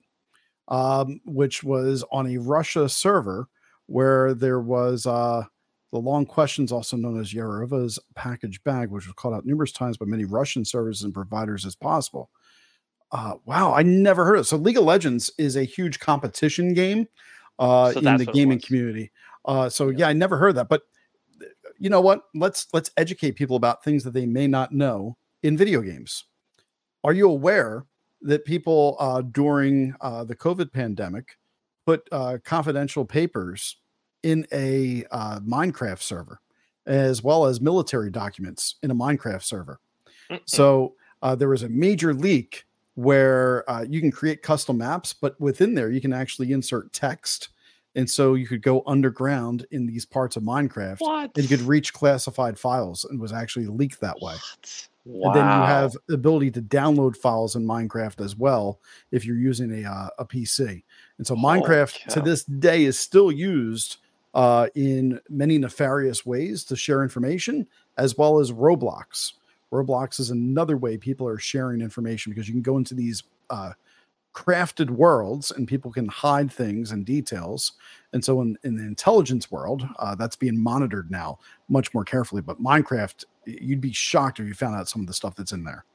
um, 0.68 1.20
which 1.26 1.64
was 1.64 2.04
on 2.12 2.28
a 2.28 2.38
Russia 2.38 2.88
server 2.88 3.48
where 3.88 4.36
there 4.36 4.60
was 4.60 5.08
uh, 5.08 5.44
The 5.92 5.98
long 5.98 6.28
questions, 6.28 6.72
also 6.72 6.96
known 6.96 7.20
as 7.20 7.34
Yarova's 7.34 7.98
package 8.14 8.64
bag, 8.64 8.92
which 8.92 9.08
was 9.08 9.16
called 9.16 9.34
out 9.34 9.46
numerous 9.48 9.72
times 9.72 9.98
by 9.98 10.06
many 10.06 10.26
Russian 10.26 10.64
services 10.64 11.04
and 11.04 11.14
providers 11.14 11.66
as 11.66 11.76
possible. 11.76 12.30
Uh, 13.12 13.36
wow, 13.46 13.74
I 13.74 13.82
never 13.82 14.24
heard 14.24 14.36
of 14.36 14.42
it. 14.42 14.46
So 14.46 14.58
League 14.58 14.78
of 14.78 14.84
Legends 14.84 15.32
is 15.40 15.56
a 15.56 15.64
huge 15.64 16.00
competition 16.00 16.76
game 16.76 17.08
uh, 17.60 17.92
So 17.92 18.00
in 18.00 18.18
the 18.18 18.26
gaming 18.26 18.60
community. 18.60 19.12
Uh, 19.46 19.70
so 19.70 19.90
yeah, 19.90 20.08
I 20.08 20.14
never 20.14 20.38
heard 20.38 20.56
that. 20.56 20.70
But 20.70 20.84
uh, 21.42 21.46
you 21.78 21.90
know 21.90 22.02
what? 22.02 22.24
Let's 22.34 22.68
let's 22.74 22.92
educate 22.98 23.34
people 23.34 23.56
about 23.56 23.84
things 23.84 24.04
that 24.04 24.14
they 24.14 24.26
may 24.26 24.48
not 24.48 24.72
know 24.72 25.18
in 25.44 25.58
video 25.58 25.82
games. 25.82 26.26
Are 27.04 27.14
you 27.14 27.30
aware 27.30 27.86
that 28.22 28.46
people 28.46 28.98
uh, 29.00 29.22
during 29.22 29.96
uh, 30.02 30.24
the 30.24 30.36
COVID 30.36 30.72
pandemic 30.74 31.38
put 31.86 32.08
uh, 32.12 32.38
confidential 32.44 33.06
papers 33.06 33.78
in 34.24 34.46
a 34.52 35.06
uh, 35.12 35.40
Minecraft 35.40 36.02
server, 36.02 36.42
as 36.86 37.24
well 37.24 37.46
as 37.46 37.62
military 37.62 38.12
documents 38.12 38.76
in 38.84 38.92
a 38.92 38.96
Minecraft 38.96 39.44
server? 39.44 39.80
Mm-mm. 40.30 40.42
So 40.46 40.96
uh, 41.22 41.36
there 41.36 41.50
was 41.50 41.64
a 41.64 41.70
major 41.70 42.14
leak 42.14 42.66
where 42.96 43.70
uh, 43.70 43.86
you 43.88 44.02
can 44.02 44.12
create 44.12 44.42
custom 44.42 44.78
maps, 44.78 45.14
but 45.14 45.40
within 45.40 45.74
there 45.74 45.90
you 45.90 46.02
can 46.02 46.14
actually 46.14 46.52
insert 46.52 46.92
text, 46.94 47.50
and 47.96 48.10
so 48.10 48.36
you 48.36 48.48
could 48.48 48.62
go 48.62 48.84
underground 48.86 49.66
in 49.72 49.86
these 49.86 50.06
parts 50.06 50.36
of 50.36 50.44
Minecraft, 50.44 51.00
what? 51.00 51.32
and 51.36 51.44
you 51.50 51.58
could 51.58 51.66
reach 51.66 51.94
classified 51.94 52.58
files, 52.58 53.06
and 53.06 53.20
was 53.20 53.34
actually 53.34 53.68
leaked 53.68 54.02
that 54.02 54.22
way. 54.22 54.36
Wow. 55.06 55.32
And 55.32 55.36
then 55.36 55.46
you 55.46 55.66
have 55.66 55.96
the 56.08 56.14
ability 56.14 56.52
to 56.52 56.62
download 56.62 57.16
files 57.16 57.56
in 57.56 57.66
Minecraft 57.66 58.24
as 58.24 58.36
well 58.36 58.80
if 59.12 59.26
you're 59.26 59.38
using 59.38 59.84
a 59.84 59.90
uh, 59.90 60.10
a 60.20 60.26
PC. 60.26 60.84
And 61.18 61.26
so 61.26 61.36
Minecraft 61.36 62.06
to 62.14 62.22
this 62.22 62.44
day 62.44 62.84
is 62.84 63.00
still 63.00 63.32
used 63.32 63.98
uh, 64.34 64.68
in 64.76 65.20
many 65.30 65.58
nefarious 65.58 66.26
ways 66.26 66.64
to 66.66 66.76
share 66.76 67.02
information, 67.02 67.68
as 67.98 68.18
well 68.18 68.40
as 68.40 68.52
Roblox. 68.52 69.34
Roblox 69.72 70.20
is 70.20 70.32
another 70.32 70.78
way 70.78 70.98
people 70.98 71.28
are 71.28 71.38
sharing 71.38 71.82
information 71.82 72.32
because 72.32 72.48
you 72.48 72.54
can 72.54 72.62
go 72.62 72.78
into 72.78 72.94
these 72.94 73.24
uh, 73.50 73.74
crafted 74.34 74.90
worlds 74.90 75.52
and 75.52 75.68
people 75.68 75.92
can 75.92 76.08
hide 76.08 76.52
things 76.52 76.92
and 76.92 77.06
details. 77.06 77.74
And 78.14 78.24
so 78.24 78.42
in, 78.42 78.58
in 78.64 78.76
the 78.76 78.84
intelligence 78.84 79.52
world, 79.52 79.86
uh, 79.98 80.16
that's 80.16 80.36
being 80.36 80.62
monitored 80.62 81.12
now 81.12 81.40
much 81.68 81.94
more 81.94 82.04
carefully. 82.04 82.42
But 82.42 82.62
Minecraft, 82.62 83.26
you'd 83.46 83.82
be 83.82 83.94
shocked 83.94 84.40
if 84.40 84.48
you 84.48 84.54
found 84.54 84.76
out 84.76 84.88
some 84.88 85.02
of 85.02 85.08
the 85.08 85.14
stuff 85.14 85.36
that's 85.36 85.52
in 85.52 85.64
there. 85.64 85.86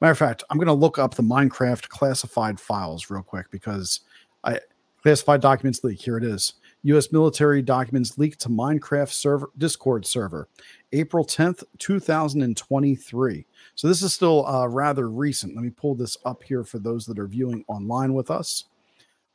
Matter 0.00 0.12
of 0.12 0.18
fact, 0.18 0.42
I'm 0.50 0.58
going 0.58 0.66
to 0.66 0.72
look 0.72 0.98
up 0.98 1.14
the 1.14 1.22
Minecraft 1.22 1.88
classified 1.88 2.58
files 2.58 3.10
real 3.10 3.22
quick 3.22 3.50
because 3.50 4.00
I 4.44 4.58
classified 5.02 5.40
documents 5.40 5.84
leak. 5.84 6.00
Here 6.00 6.16
it 6.16 6.24
is. 6.24 6.54
U.S. 6.84 7.12
military 7.12 7.62
documents 7.62 8.18
leaked 8.18 8.40
to 8.40 8.48
Minecraft 8.48 9.10
server 9.10 9.50
Discord 9.58 10.04
server, 10.04 10.48
April 10.92 11.24
10th, 11.24 11.62
2023. 11.78 13.46
So 13.74 13.88
this 13.88 14.02
is 14.02 14.12
still 14.12 14.46
uh, 14.46 14.66
rather 14.66 15.08
recent. 15.08 15.54
Let 15.54 15.64
me 15.64 15.70
pull 15.70 15.94
this 15.94 16.16
up 16.24 16.42
here 16.42 16.64
for 16.64 16.78
those 16.78 17.06
that 17.06 17.18
are 17.18 17.26
viewing 17.28 17.64
online 17.68 18.14
with 18.14 18.30
us. 18.30 18.64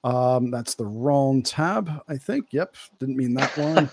Um, 0.04 0.52
that's 0.52 0.76
the 0.76 0.86
wrong 0.86 1.42
tab, 1.42 2.02
I 2.08 2.18
think. 2.18 2.48
Yep, 2.52 2.76
didn't 3.00 3.18
mean 3.18 3.34
that 3.34 3.58
one. 3.58 3.90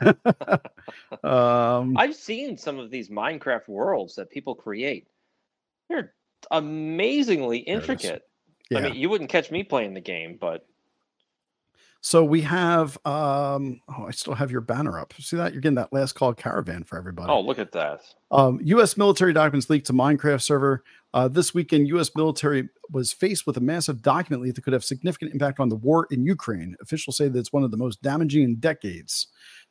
um, 1.24 1.96
I've 1.96 2.14
seen 2.14 2.56
some 2.56 2.78
of 2.78 2.90
these 2.90 3.08
Minecraft 3.08 3.68
worlds 3.68 4.14
that 4.14 4.30
people 4.30 4.54
create. 4.54 5.08
They're 5.88 6.12
amazingly 6.50 7.64
There 7.66 7.76
it 7.76 7.82
is. 7.82 7.88
intricate. 7.90 8.22
yeah. 8.70 8.78
I 8.78 8.82
mean, 8.82 8.94
you 8.94 9.08
wouldn't 9.08 9.30
catch 9.30 9.50
me 9.50 9.64
playing 9.64 9.94
the 9.94 10.00
game, 10.00 10.38
but 10.40 10.66
So 12.00 12.24
we 12.24 12.40
have 12.42 12.96
um 13.04 13.80
oh 13.88 14.06
I 14.06 14.12
still 14.12 14.34
have 14.34 14.50
your 14.50 14.60
banner 14.60 14.98
up. 14.98 15.14
See 15.18 15.36
that? 15.36 15.52
You're 15.52 15.60
getting 15.60 15.76
that 15.76 15.92
last 15.92 16.12
call 16.12 16.32
caravan 16.32 16.84
for 16.84 16.96
everybody. 16.96 17.30
oh, 17.30 17.40
look 17.40 17.58
at 17.58 17.72
that. 17.72 18.02
Um, 18.30 18.60
U.S. 18.62 18.96
military 18.96 19.32
documents 19.32 19.68
leaked 19.68 19.86
to 19.88 19.92
Minecraft 19.92 20.42
server. 20.42 20.84
Uh, 21.14 21.26
this 21.26 21.54
weekend, 21.54 21.88
U.S. 21.88 22.10
military 22.14 22.68
was 22.90 23.12
faced 23.12 23.46
with 23.46 23.56
a 23.56 23.60
massive 23.60 24.02
document 24.02 24.42
leak 24.42 24.54
that 24.54 24.62
could 24.62 24.74
have 24.74 24.84
significant 24.84 25.32
impact 25.32 25.58
on 25.58 25.68
the 25.68 25.76
war 25.76 26.06
in 26.10 26.24
Ukraine. 26.24 26.76
Officials 26.80 27.16
say 27.16 27.28
that 27.28 27.38
it's 27.38 27.52
one 27.52 27.64
of 27.64 27.70
the 27.70 27.76
most 27.76 28.02
damaging 28.02 28.44
in 28.44 28.56
decades. 28.56 29.28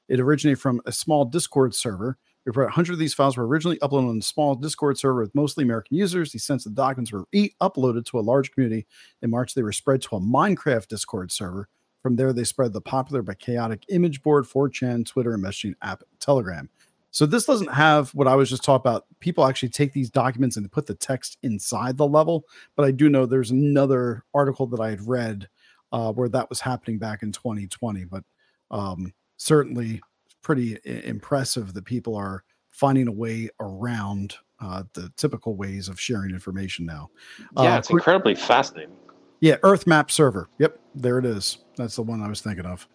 It 0.10 0.20
originated 0.20 0.60
from 0.60 0.82
a 0.86 0.92
small 0.92 1.26
Discord 1.26 1.76
server. 1.76 2.18
Report 2.46 2.68
100 2.68 2.94
of 2.94 3.00
these 3.00 3.14
files 3.14 3.36
were 3.36 3.46
originally 3.46 3.78
uploaded 3.80 4.10
on 4.10 4.18
a 4.20 4.22
small 4.22 4.56
Discord 4.56 4.98
server 4.98 5.20
with 5.22 5.36
mostly 5.36 5.66
American 5.66 5.98
users. 5.98 6.32
These 6.32 6.46
sensitive 6.46 6.76
documents 6.76 7.12
were 7.12 7.26
re-uploaded 7.34 8.06
to 8.06 8.20
a 8.20 8.22
large 8.22 8.52
community. 8.52 8.88
In 9.22 9.30
March, 9.30 9.54
they 9.54 9.64
were 9.64 9.74
spread 9.74 10.02
to 10.04 10.16
a 10.16 10.22
Minecraft 10.22 10.88
Discord 10.88 11.30
server. 11.32 11.68
From 12.08 12.16
there, 12.16 12.32
they 12.32 12.46
spread 12.46 12.72
the 12.72 12.80
popular 12.80 13.22
but 13.22 13.38
chaotic 13.38 13.84
image 13.90 14.24
board, 14.24 14.46
4chan, 14.46 15.06
Twitter, 15.06 15.34
and 15.34 15.44
messaging 15.44 15.74
app 15.82 16.04
Telegram. 16.22 16.70
So 17.12 17.26
this 17.26 17.44
doesn't 17.44 17.74
have 17.74 18.12
what 18.12 18.30
I 18.30 18.36
was 18.36 18.50
just 18.50 18.64
talking 18.64 18.90
about. 18.90 19.08
People 19.20 19.46
actually 19.46 19.68
take 19.68 19.92
these 19.92 20.10
documents 20.10 20.56
and 20.56 20.72
put 20.72 20.86
the 20.86 20.94
text 20.94 21.38
inside 21.44 21.98
the 21.98 22.08
level. 22.08 22.46
But 22.78 22.86
I 22.86 22.92
do 22.92 23.10
know 23.10 23.26
there's 23.26 23.52
another 23.52 24.24
article 24.34 24.68
that 24.68 24.80
I 24.80 24.90
had 24.90 25.06
read 25.06 25.50
uh, 25.92 26.14
where 26.14 26.30
that 26.30 26.48
was 26.48 26.62
happening 26.62 26.98
back 26.98 27.24
in 27.24 27.34
2020. 27.34 28.06
But 28.06 28.24
um, 28.72 29.14
certainly 29.36 30.00
pretty 30.42 30.78
impressive 30.86 31.74
that 31.74 31.84
people 31.84 32.16
are 32.16 32.46
finding 32.70 33.10
a 33.10 33.12
way 33.12 33.50
around 33.60 34.36
uh, 34.62 34.84
the 34.94 35.12
typical 35.18 35.58
ways 35.58 35.90
of 35.90 36.00
sharing 36.00 36.32
information 36.32 36.86
now. 36.86 37.10
Yeah, 37.58 37.74
Uh, 37.74 37.78
it's 37.80 37.90
incredibly 37.90 38.36
fascinating. 38.36 38.96
Yeah, 39.40 39.58
Earth 39.64 39.88
Map 39.88 40.12
server. 40.12 40.50
Yep, 40.58 40.80
there 40.96 41.20
it 41.20 41.26
is. 41.26 41.60
That's 41.76 41.96
the 41.96 42.02
one 42.04 42.22
I 42.22 42.28
was 42.28 42.42
thinking 42.42 42.66
of. 42.66 42.88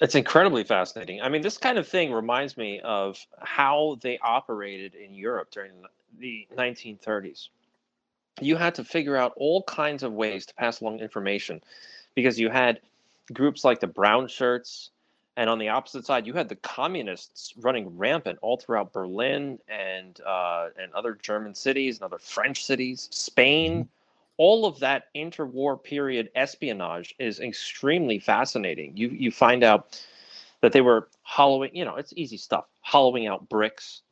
It's 0.00 0.16
incredibly 0.16 0.64
fascinating. 0.64 1.20
I 1.20 1.28
mean, 1.28 1.42
this 1.42 1.58
kind 1.58 1.78
of 1.78 1.86
thing 1.86 2.12
reminds 2.12 2.56
me 2.56 2.80
of 2.80 3.24
how 3.38 3.98
they 4.00 4.18
operated 4.18 4.96
in 4.96 5.14
Europe 5.14 5.50
during 5.52 5.70
the 6.18 6.46
1930s. 6.56 7.48
You 8.40 8.56
had 8.56 8.74
to 8.76 8.84
figure 8.84 9.16
out 9.16 9.32
all 9.36 9.62
kinds 9.62 10.02
of 10.02 10.12
ways 10.12 10.46
to 10.46 10.54
pass 10.54 10.80
along 10.80 10.98
information 10.98 11.62
because 12.14 12.40
you 12.40 12.48
had 12.50 12.80
groups 13.32 13.64
like 13.64 13.78
the 13.78 13.86
brown 13.86 14.26
shirts, 14.26 14.90
and 15.36 15.48
on 15.48 15.58
the 15.58 15.68
opposite 15.68 16.04
side, 16.04 16.26
you 16.26 16.34
had 16.34 16.48
the 16.48 16.56
communists 16.56 17.54
running 17.58 17.96
rampant 17.96 18.38
all 18.42 18.56
throughout 18.56 18.92
Berlin 18.92 19.58
and 19.68 20.20
uh, 20.26 20.68
and 20.78 20.92
other 20.94 21.14
German 21.14 21.54
cities 21.54 21.98
and 21.98 22.04
other 22.04 22.18
French 22.18 22.64
cities, 22.64 23.08
Spain. 23.12 23.88
All 24.44 24.66
of 24.66 24.74
that 24.80 25.02
interwar 25.14 25.76
period 25.92 26.26
espionage 26.34 27.14
is 27.18 27.38
extremely 27.38 28.18
fascinating. 28.18 28.96
You 28.96 29.08
you 29.24 29.30
find 29.30 29.62
out 29.62 29.80
that 30.62 30.72
they 30.72 30.80
were 30.80 31.08
hollowing, 31.22 31.70
you 31.76 31.84
know, 31.84 31.96
it's 31.96 32.12
easy 32.16 32.38
stuff, 32.38 32.64
hollowing 32.80 33.26
out 33.30 33.48
bricks 33.48 34.02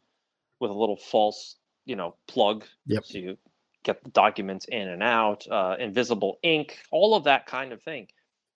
with 0.61 0.71
a 0.71 0.79
little 0.83 0.97
false, 0.97 1.57
you 1.85 1.97
know, 1.97 2.15
plug. 2.29 2.65
Yep. 2.87 3.05
So 3.05 3.19
you 3.19 3.39
get 3.83 4.05
the 4.05 4.11
documents 4.11 4.67
in 4.67 4.89
and 4.89 5.03
out, 5.03 5.47
uh, 5.51 5.77
invisible 5.79 6.39
ink, 6.43 6.79
all 6.91 7.15
of 7.15 7.25
that 7.25 7.47
kind 7.47 7.73
of 7.73 7.83
thing. 7.83 8.07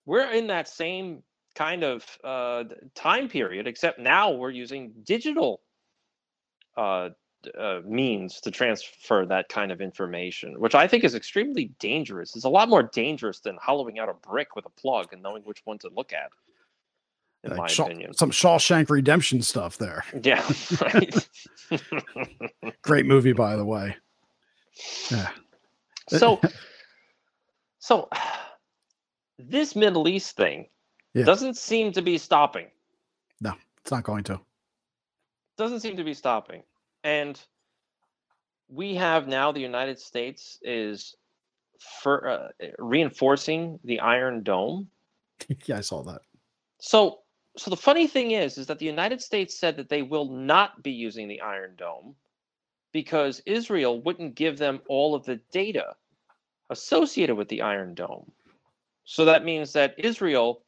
We're 0.05 0.31
in 0.31 0.47
that 0.47 0.67
same 0.67 1.23
kind 1.55 1.83
of 1.83 2.05
uh, 2.23 2.63
time 2.93 3.27
period, 3.27 3.67
except 3.67 3.99
now 3.99 4.31
we're 4.31 4.51
using 4.51 4.93
digital 5.03 5.61
uh, 6.77 7.09
uh, 7.57 7.81
means 7.85 8.39
to 8.41 8.51
transfer 8.51 9.25
that 9.25 9.49
kind 9.49 9.71
of 9.71 9.81
information, 9.81 10.59
which 10.59 10.75
I 10.75 10.87
think 10.87 11.03
is 11.03 11.15
extremely 11.15 11.65
dangerous. 11.79 12.35
It's 12.35 12.45
a 12.45 12.49
lot 12.49 12.69
more 12.69 12.83
dangerous 12.83 13.39
than 13.39 13.57
hollowing 13.61 13.99
out 13.99 14.09
a 14.09 14.13
brick 14.13 14.55
with 14.55 14.65
a 14.65 14.69
plug 14.69 15.13
and 15.13 15.21
knowing 15.21 15.43
which 15.43 15.61
one 15.65 15.77
to 15.79 15.89
look 15.95 16.13
at, 16.13 16.29
in 17.43 17.51
Like 17.51 17.57
my 17.59 17.67
Shaw- 17.67 17.85
opinion. 17.85 18.13
some 18.13 18.31
Shawshank 18.31 18.89
Redemption 18.89 19.41
stuff 19.41 19.77
there. 19.77 20.03
Yeah, 20.23 20.43
right. 20.81 21.29
Great 22.81 23.05
movie, 23.05 23.33
by 23.33 23.55
the 23.55 23.65
way. 23.65 23.95
Yeah. 25.11 25.29
so, 26.09 26.39
so 27.79 28.09
this 29.39 29.75
Middle 29.75 30.07
East 30.07 30.35
thing 30.35 30.67
Yeah. 31.13 31.25
doesn't 31.25 31.57
seem 31.57 31.91
to 31.93 32.01
be 32.01 32.17
stopping. 32.17 32.67
No, 33.41 33.53
it's 33.81 33.91
not 33.91 34.03
going 34.03 34.23
to. 34.25 34.39
doesn't 35.57 35.79
seem 35.81 35.97
to 35.97 36.03
be 36.03 36.13
stopping. 36.13 36.63
And 37.05 37.39
we 38.67 38.95
have 38.95 39.27
now 39.27 39.51
the 39.51 39.61
United 39.61 39.99
States 39.99 40.57
is 40.63 41.15
for 42.01 42.27
uh, 42.27 42.47
reinforcing 42.79 43.79
the 43.83 43.99
Iron 43.99 44.41
Dome. 44.41 44.89
yeah, 45.65 45.77
I 45.77 45.81
saw 45.81 46.01
that. 46.01 46.21
So 46.79 47.19
so 47.57 47.69
the 47.69 47.77
funny 47.77 48.07
thing 48.07 48.31
is 48.31 48.57
is 48.57 48.65
that 48.67 48.79
the 48.79 48.87
United 48.87 49.21
States 49.21 49.55
said 49.55 49.77
that 49.77 49.87
they 49.87 50.01
will 50.01 50.25
not 50.25 50.81
be 50.81 50.91
using 50.91 51.27
the 51.27 51.41
Iron 51.41 51.75
Dome 51.77 52.15
because 52.91 53.39
Israel 53.45 54.01
wouldn't 54.01 54.33
give 54.33 54.57
them 54.57 54.81
all 54.89 55.13
of 55.13 55.25
the 55.25 55.39
data 55.51 55.95
associated 56.71 57.35
with 57.35 57.49
the 57.49 57.61
Iron 57.61 57.93
Dome. 57.93 58.31
So 59.03 59.25
that 59.25 59.45
means 59.45 59.73
that 59.73 59.93
Israel 59.99 60.63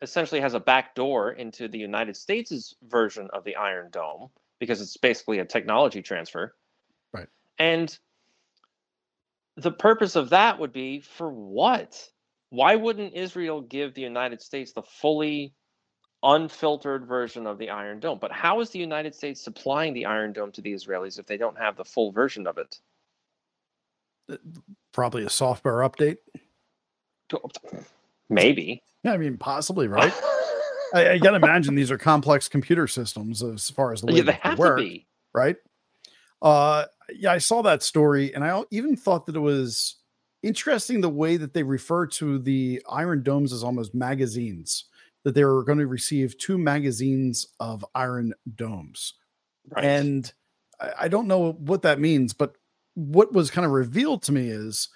essentially 0.00 0.40
has 0.40 0.54
a 0.54 0.60
back 0.60 0.94
door 0.94 1.32
into 1.32 1.66
the 1.66 1.78
United 1.78 2.16
States' 2.16 2.76
version 2.88 3.28
of 3.32 3.42
the 3.42 3.56
Iron 3.56 3.88
Dome 3.90 4.30
because 4.62 4.80
it's 4.80 4.96
basically 4.96 5.40
a 5.40 5.44
technology 5.44 6.02
transfer. 6.02 6.54
Right. 7.12 7.26
And 7.58 7.98
the 9.56 9.72
purpose 9.72 10.14
of 10.14 10.30
that 10.30 10.60
would 10.60 10.72
be 10.72 11.00
for 11.00 11.28
what? 11.28 12.00
Why 12.50 12.76
wouldn't 12.76 13.14
Israel 13.14 13.60
give 13.60 13.92
the 13.92 14.02
United 14.02 14.40
States 14.40 14.72
the 14.72 14.84
fully 14.84 15.52
unfiltered 16.22 17.08
version 17.08 17.44
of 17.48 17.58
the 17.58 17.70
Iron 17.70 17.98
Dome. 17.98 18.18
But 18.20 18.30
how 18.30 18.60
is 18.60 18.70
the 18.70 18.78
United 18.78 19.16
States 19.16 19.42
supplying 19.42 19.94
the 19.94 20.06
Iron 20.06 20.32
Dome 20.32 20.52
to 20.52 20.60
the 20.60 20.72
Israelis 20.72 21.18
if 21.18 21.26
they 21.26 21.36
don't 21.36 21.58
have 21.58 21.76
the 21.76 21.84
full 21.84 22.12
version 22.12 22.46
of 22.46 22.58
it? 22.58 22.78
Uh, 24.30 24.36
probably 24.92 25.24
a 25.24 25.30
software 25.30 25.78
update. 25.78 26.18
Maybe. 28.28 28.82
Yeah, 29.02 29.14
I 29.14 29.16
mean, 29.16 29.36
possibly, 29.36 29.88
right? 29.88 30.14
I, 30.92 31.12
I 31.12 31.18
gotta 31.18 31.36
imagine 31.36 31.74
these 31.74 31.90
are 31.90 31.98
complex 31.98 32.48
computer 32.48 32.86
systems 32.86 33.42
as 33.42 33.70
far 33.70 33.92
as 33.92 34.00
the 34.00 34.06
way 34.08 34.14
yeah, 34.14 34.22
they 34.22 34.32
that 34.32 34.40
have 34.42 34.58
work, 34.58 34.78
to 34.78 34.84
be. 34.84 35.06
right? 35.34 35.56
Uh, 36.40 36.86
yeah, 37.14 37.32
I 37.32 37.38
saw 37.38 37.62
that 37.62 37.82
story, 37.82 38.34
and 38.34 38.44
I 38.44 38.62
even 38.70 38.96
thought 38.96 39.26
that 39.26 39.36
it 39.36 39.40
was 39.40 39.96
interesting 40.42 41.00
the 41.00 41.08
way 41.08 41.36
that 41.36 41.54
they 41.54 41.62
refer 41.62 42.06
to 42.06 42.38
the 42.38 42.82
Iron 42.90 43.22
Domes 43.22 43.52
as 43.52 43.62
almost 43.62 43.94
magazines. 43.94 44.86
That 45.24 45.36
they 45.36 45.44
were 45.44 45.62
going 45.62 45.78
to 45.78 45.86
receive 45.86 46.36
two 46.36 46.58
magazines 46.58 47.46
of 47.60 47.84
Iron 47.94 48.34
Domes, 48.56 49.14
Right. 49.70 49.84
and 49.84 50.32
I, 50.80 50.92
I 51.02 51.08
don't 51.08 51.28
know 51.28 51.52
what 51.52 51.82
that 51.82 52.00
means, 52.00 52.32
but 52.32 52.56
what 52.94 53.32
was 53.32 53.48
kind 53.48 53.64
of 53.64 53.70
revealed 53.70 54.22
to 54.24 54.32
me 54.32 54.48
is 54.48 54.88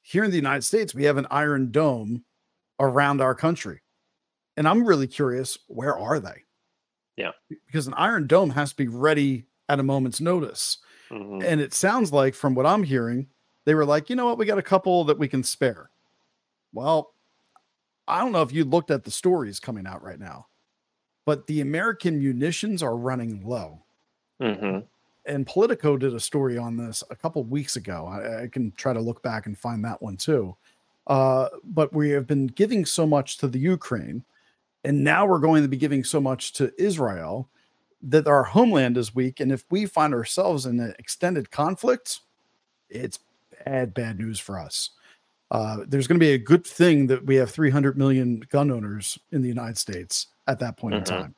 here 0.00 0.24
in 0.24 0.30
the 0.30 0.36
United 0.38 0.62
States, 0.62 0.94
we 0.94 1.04
have 1.04 1.18
an 1.18 1.26
Iron 1.30 1.70
Dome 1.70 2.24
around 2.80 3.20
our 3.20 3.34
country. 3.34 3.82
And 4.56 4.66
I'm 4.68 4.86
really 4.86 5.06
curious, 5.06 5.58
where 5.68 5.96
are 5.96 6.18
they? 6.18 6.42
Yeah. 7.16 7.32
Because 7.66 7.86
an 7.86 7.94
Iron 7.94 8.26
Dome 8.26 8.50
has 8.50 8.70
to 8.70 8.76
be 8.76 8.88
ready 8.88 9.46
at 9.68 9.80
a 9.80 9.82
moment's 9.82 10.20
notice. 10.20 10.78
Mhm. 11.10 11.42
And 11.44 11.60
it 11.60 11.74
sounds 11.74 12.12
like, 12.12 12.34
from 12.34 12.54
what 12.54 12.66
I'm 12.66 12.82
hearing, 12.82 13.28
they 13.64 13.74
were 13.74 13.84
like, 13.84 14.08
you 14.10 14.16
know 14.16 14.26
what, 14.26 14.38
we 14.38 14.46
got 14.46 14.58
a 14.58 14.62
couple 14.62 15.04
that 15.04 15.18
we 15.18 15.28
can 15.28 15.42
spare. 15.42 15.90
Well, 16.72 17.14
I 18.08 18.20
don't 18.20 18.32
know 18.32 18.42
if 18.42 18.52
you 18.52 18.64
looked 18.64 18.90
at 18.90 19.04
the 19.04 19.10
stories 19.10 19.58
coming 19.60 19.86
out 19.86 20.02
right 20.02 20.18
now, 20.20 20.46
but 21.24 21.46
the 21.46 21.60
American 21.60 22.18
munitions 22.18 22.82
are 22.82 22.96
running 22.96 23.44
low 23.44 23.82
Mhm. 24.40 24.86
and 25.26 25.46
Politico 25.46 25.96
did 25.96 26.14
a 26.14 26.20
story 26.20 26.56
on 26.58 26.76
this 26.76 27.02
a 27.10 27.16
couple 27.16 27.42
weeks 27.44 27.76
ago. 27.76 28.06
I, 28.06 28.42
I 28.44 28.48
can 28.48 28.72
try 28.72 28.92
to 28.92 29.00
look 29.00 29.22
back 29.22 29.46
and 29.46 29.58
find 29.58 29.84
that 29.84 30.02
one 30.02 30.16
too. 30.16 30.56
Uh, 31.06 31.48
but 31.64 31.92
we 31.92 32.10
have 32.10 32.26
been 32.26 32.46
giving 32.48 32.84
so 32.84 33.06
much 33.06 33.38
to 33.38 33.48
the 33.48 33.58
Ukraine, 33.58 34.24
and 34.86 35.02
now 35.04 35.26
we're 35.26 35.38
going 35.40 35.62
to 35.62 35.68
be 35.68 35.76
giving 35.76 36.04
so 36.04 36.20
much 36.20 36.52
to 36.54 36.72
Israel 36.82 37.48
that 38.02 38.26
our 38.28 38.44
homeland 38.44 38.96
is 38.96 39.14
weak. 39.14 39.40
And 39.40 39.50
if 39.50 39.64
we 39.70 39.84
find 39.86 40.14
ourselves 40.14 40.64
in 40.64 40.78
an 40.80 40.94
extended 40.98 41.50
conflict, 41.50 42.20
it's 42.88 43.18
bad, 43.64 43.92
bad 43.94 44.18
news 44.18 44.38
for 44.38 44.58
us. 44.58 44.90
Uh, 45.50 45.78
there's 45.88 46.06
going 46.06 46.18
to 46.18 46.24
be 46.24 46.32
a 46.32 46.38
good 46.38 46.64
thing 46.66 47.06
that 47.08 47.24
we 47.26 47.36
have 47.36 47.50
300 47.50 47.98
million 47.98 48.40
gun 48.50 48.70
owners 48.70 49.18
in 49.32 49.42
the 49.42 49.48
United 49.48 49.76
States 49.76 50.28
at 50.46 50.58
that 50.60 50.76
point 50.76 50.94
Mhm. 50.94 50.98
in 50.98 51.04
time 51.04 51.34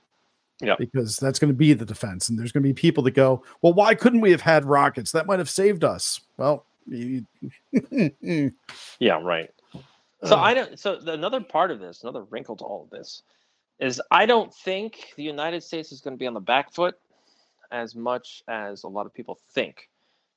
Yep. 0.60 0.78
because 0.78 1.16
that's 1.16 1.38
going 1.38 1.52
to 1.52 1.56
be 1.56 1.72
the 1.72 1.84
defense. 1.86 2.28
And 2.28 2.38
there's 2.38 2.52
going 2.52 2.62
to 2.62 2.68
be 2.68 2.74
people 2.74 3.02
that 3.04 3.12
go, 3.12 3.42
well, 3.62 3.72
why 3.72 3.94
couldn't 3.94 4.20
we 4.20 4.30
have 4.30 4.40
had 4.42 4.64
rockets? 4.66 5.12
That 5.12 5.26
might 5.26 5.38
have 5.38 5.48
saved 5.50 5.84
us. 5.84 6.20
Well, 6.36 6.66
you, 6.86 7.24
Yeah, 8.98 9.20
right. 9.22 9.50
So 10.24 10.36
I 10.36 10.54
don't. 10.54 10.78
So 10.78 10.96
the, 10.96 11.12
another 11.12 11.40
part 11.40 11.70
of 11.70 11.78
this, 11.78 12.02
another 12.02 12.24
wrinkle 12.24 12.56
to 12.56 12.64
all 12.64 12.84
of 12.84 12.90
this, 12.90 13.22
is 13.78 14.00
I 14.10 14.26
don't 14.26 14.52
think 14.52 15.12
the 15.16 15.22
United 15.22 15.62
States 15.62 15.92
is 15.92 16.00
going 16.00 16.14
to 16.14 16.18
be 16.18 16.26
on 16.26 16.34
the 16.34 16.40
back 16.40 16.72
foot 16.72 16.96
as 17.70 17.94
much 17.94 18.42
as 18.48 18.82
a 18.82 18.88
lot 18.88 19.06
of 19.06 19.14
people 19.14 19.38
think. 19.52 19.88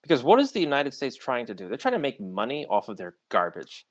Because 0.01 0.23
what 0.23 0.39
is 0.39 0.51
the 0.51 0.59
United 0.59 0.93
States 0.93 1.15
trying 1.15 1.45
to 1.47 1.53
do? 1.53 1.67
They're 1.67 1.77
trying 1.77 1.93
to 1.93 1.99
make 1.99 2.19
money 2.19 2.65
off 2.67 2.89
of 2.89 2.97
their 2.97 3.15
garbage. 3.29 3.85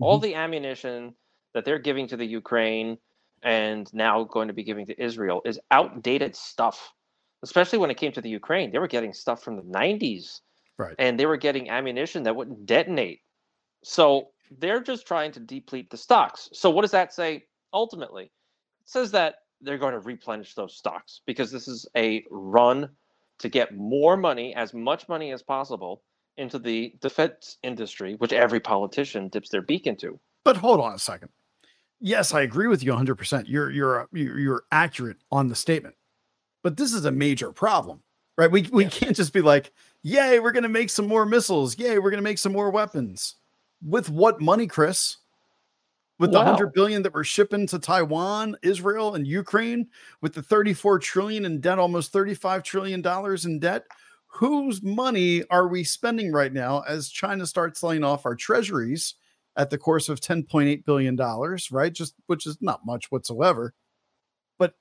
All 0.00 0.16
mm-hmm. 0.16 0.26
the 0.26 0.34
ammunition 0.34 1.14
that 1.54 1.64
they're 1.64 1.78
giving 1.78 2.06
to 2.08 2.16
the 2.16 2.26
Ukraine 2.26 2.98
and 3.42 3.92
now 3.92 4.24
going 4.24 4.48
to 4.48 4.54
be 4.54 4.62
giving 4.62 4.86
to 4.86 5.02
Israel 5.02 5.42
is 5.44 5.58
outdated 5.70 6.36
stuff. 6.36 6.92
Especially 7.42 7.78
when 7.78 7.90
it 7.90 7.96
came 7.96 8.12
to 8.12 8.20
the 8.20 8.28
Ukraine, 8.28 8.70
they 8.70 8.78
were 8.78 8.86
getting 8.86 9.12
stuff 9.12 9.42
from 9.42 9.56
the 9.56 9.62
90s 9.62 10.40
right. 10.78 10.94
and 10.98 11.18
they 11.18 11.26
were 11.26 11.36
getting 11.36 11.70
ammunition 11.70 12.22
that 12.22 12.36
wouldn't 12.36 12.66
detonate. 12.66 13.20
So 13.82 14.28
they're 14.58 14.82
just 14.82 15.06
trying 15.06 15.32
to 15.32 15.40
deplete 15.40 15.90
the 15.90 15.96
stocks. 15.96 16.48
So 16.52 16.70
what 16.70 16.82
does 16.82 16.90
that 16.92 17.12
say 17.12 17.44
ultimately? 17.72 18.24
It 18.24 18.30
says 18.88 19.10
that 19.12 19.36
they're 19.60 19.78
going 19.78 19.92
to 19.94 20.00
replenish 20.00 20.54
those 20.54 20.76
stocks 20.76 21.20
because 21.26 21.50
this 21.50 21.68
is 21.68 21.86
a 21.96 22.24
run 22.30 22.88
to 23.38 23.48
get 23.48 23.74
more 23.76 24.16
money, 24.16 24.54
as 24.54 24.74
much 24.74 25.08
money 25.08 25.32
as 25.32 25.42
possible, 25.42 26.02
into 26.36 26.58
the 26.58 26.94
defense 27.00 27.58
industry, 27.62 28.14
which 28.14 28.32
every 28.32 28.60
politician 28.60 29.28
dips 29.28 29.48
their 29.50 29.62
beak 29.62 29.86
into. 29.86 30.18
But 30.44 30.56
hold 30.56 30.80
on 30.80 30.94
a 30.94 30.98
second. 30.98 31.28
Yes, 32.00 32.34
I 32.34 32.40
agree 32.42 32.66
with 32.66 32.82
you 32.82 32.92
100%. 32.92 33.44
You're 33.46 33.70
you're 33.70 34.08
you're, 34.12 34.38
you're 34.38 34.62
accurate 34.72 35.18
on 35.30 35.48
the 35.48 35.54
statement. 35.54 35.94
But 36.64 36.76
this 36.76 36.92
is 36.92 37.04
a 37.04 37.12
major 37.12 37.52
problem. 37.52 38.02
Right? 38.38 38.50
We 38.50 38.62
we 38.72 38.84
Yeah. 38.84 38.90
can't 38.90 39.16
just 39.16 39.32
be 39.32 39.42
like, 39.42 39.72
"Yay, 40.02 40.40
we're 40.40 40.52
going 40.52 40.62
to 40.62 40.68
make 40.68 40.90
some 40.90 41.06
more 41.06 41.26
missiles. 41.26 41.78
Yay, 41.78 41.98
we're 41.98 42.10
going 42.10 42.22
to 42.22 42.28
make 42.28 42.38
some 42.38 42.52
more 42.52 42.70
weapons." 42.70 43.36
With 43.84 44.10
what 44.10 44.40
money, 44.40 44.66
Chris? 44.66 45.16
With 46.18 46.30
the 46.30 46.38
100 46.38 46.72
billion 46.72 47.02
that 47.02 47.14
we're 47.14 47.24
shipping 47.24 47.66
to 47.66 47.80
Taiwan, 47.80 48.56
Israel, 48.62 49.16
and 49.16 49.26
Ukraine, 49.26 49.88
with 50.20 50.34
the 50.34 50.42
34 50.42 51.00
trillion 51.00 51.44
in 51.44 51.60
debt, 51.60 51.80
almost 51.80 52.12
35 52.12 52.62
trillion 52.62 53.02
dollars 53.02 53.44
in 53.44 53.58
debt, 53.58 53.84
whose 54.26 54.82
money 54.82 55.42
are 55.50 55.66
we 55.66 55.82
spending 55.82 56.30
right 56.30 56.52
now 56.52 56.82
as 56.88 57.08
China 57.08 57.44
starts 57.44 57.80
selling 57.80 58.04
off 58.04 58.24
our 58.24 58.36
treasuries 58.36 59.14
at 59.56 59.68
the 59.70 59.78
course 59.78 60.08
of 60.08 60.20
10.8 60.20 60.84
billion 60.84 61.16
dollars, 61.16 61.72
right? 61.72 61.92
Just 61.92 62.14
which 62.26 62.46
is 62.46 62.56
not 62.60 62.86
much 62.86 63.10
whatsoever. 63.10 63.74
But 64.58 64.74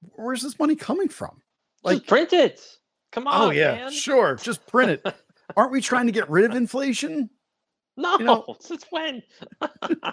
where's 0.00 0.42
this 0.42 0.58
money 0.58 0.76
coming 0.76 1.08
from? 1.08 1.42
Like 1.82 1.98
Like- 1.98 2.06
print 2.06 2.32
it. 2.32 2.66
Come 3.12 3.26
oh, 3.26 3.30
on, 3.30 3.48
oh 3.48 3.50
yeah, 3.50 3.74
man. 3.74 3.92
sure, 3.92 4.34
just 4.36 4.66
print 4.66 4.90
it. 4.92 5.14
Aren't 5.56 5.72
we 5.72 5.80
trying 5.80 6.06
to 6.06 6.12
get 6.12 6.28
rid 6.30 6.44
of 6.44 6.56
inflation? 6.56 7.30
No, 7.96 8.18
You 8.18 8.24
know- 8.24 8.56
since 8.60 8.84
when? 8.90 9.22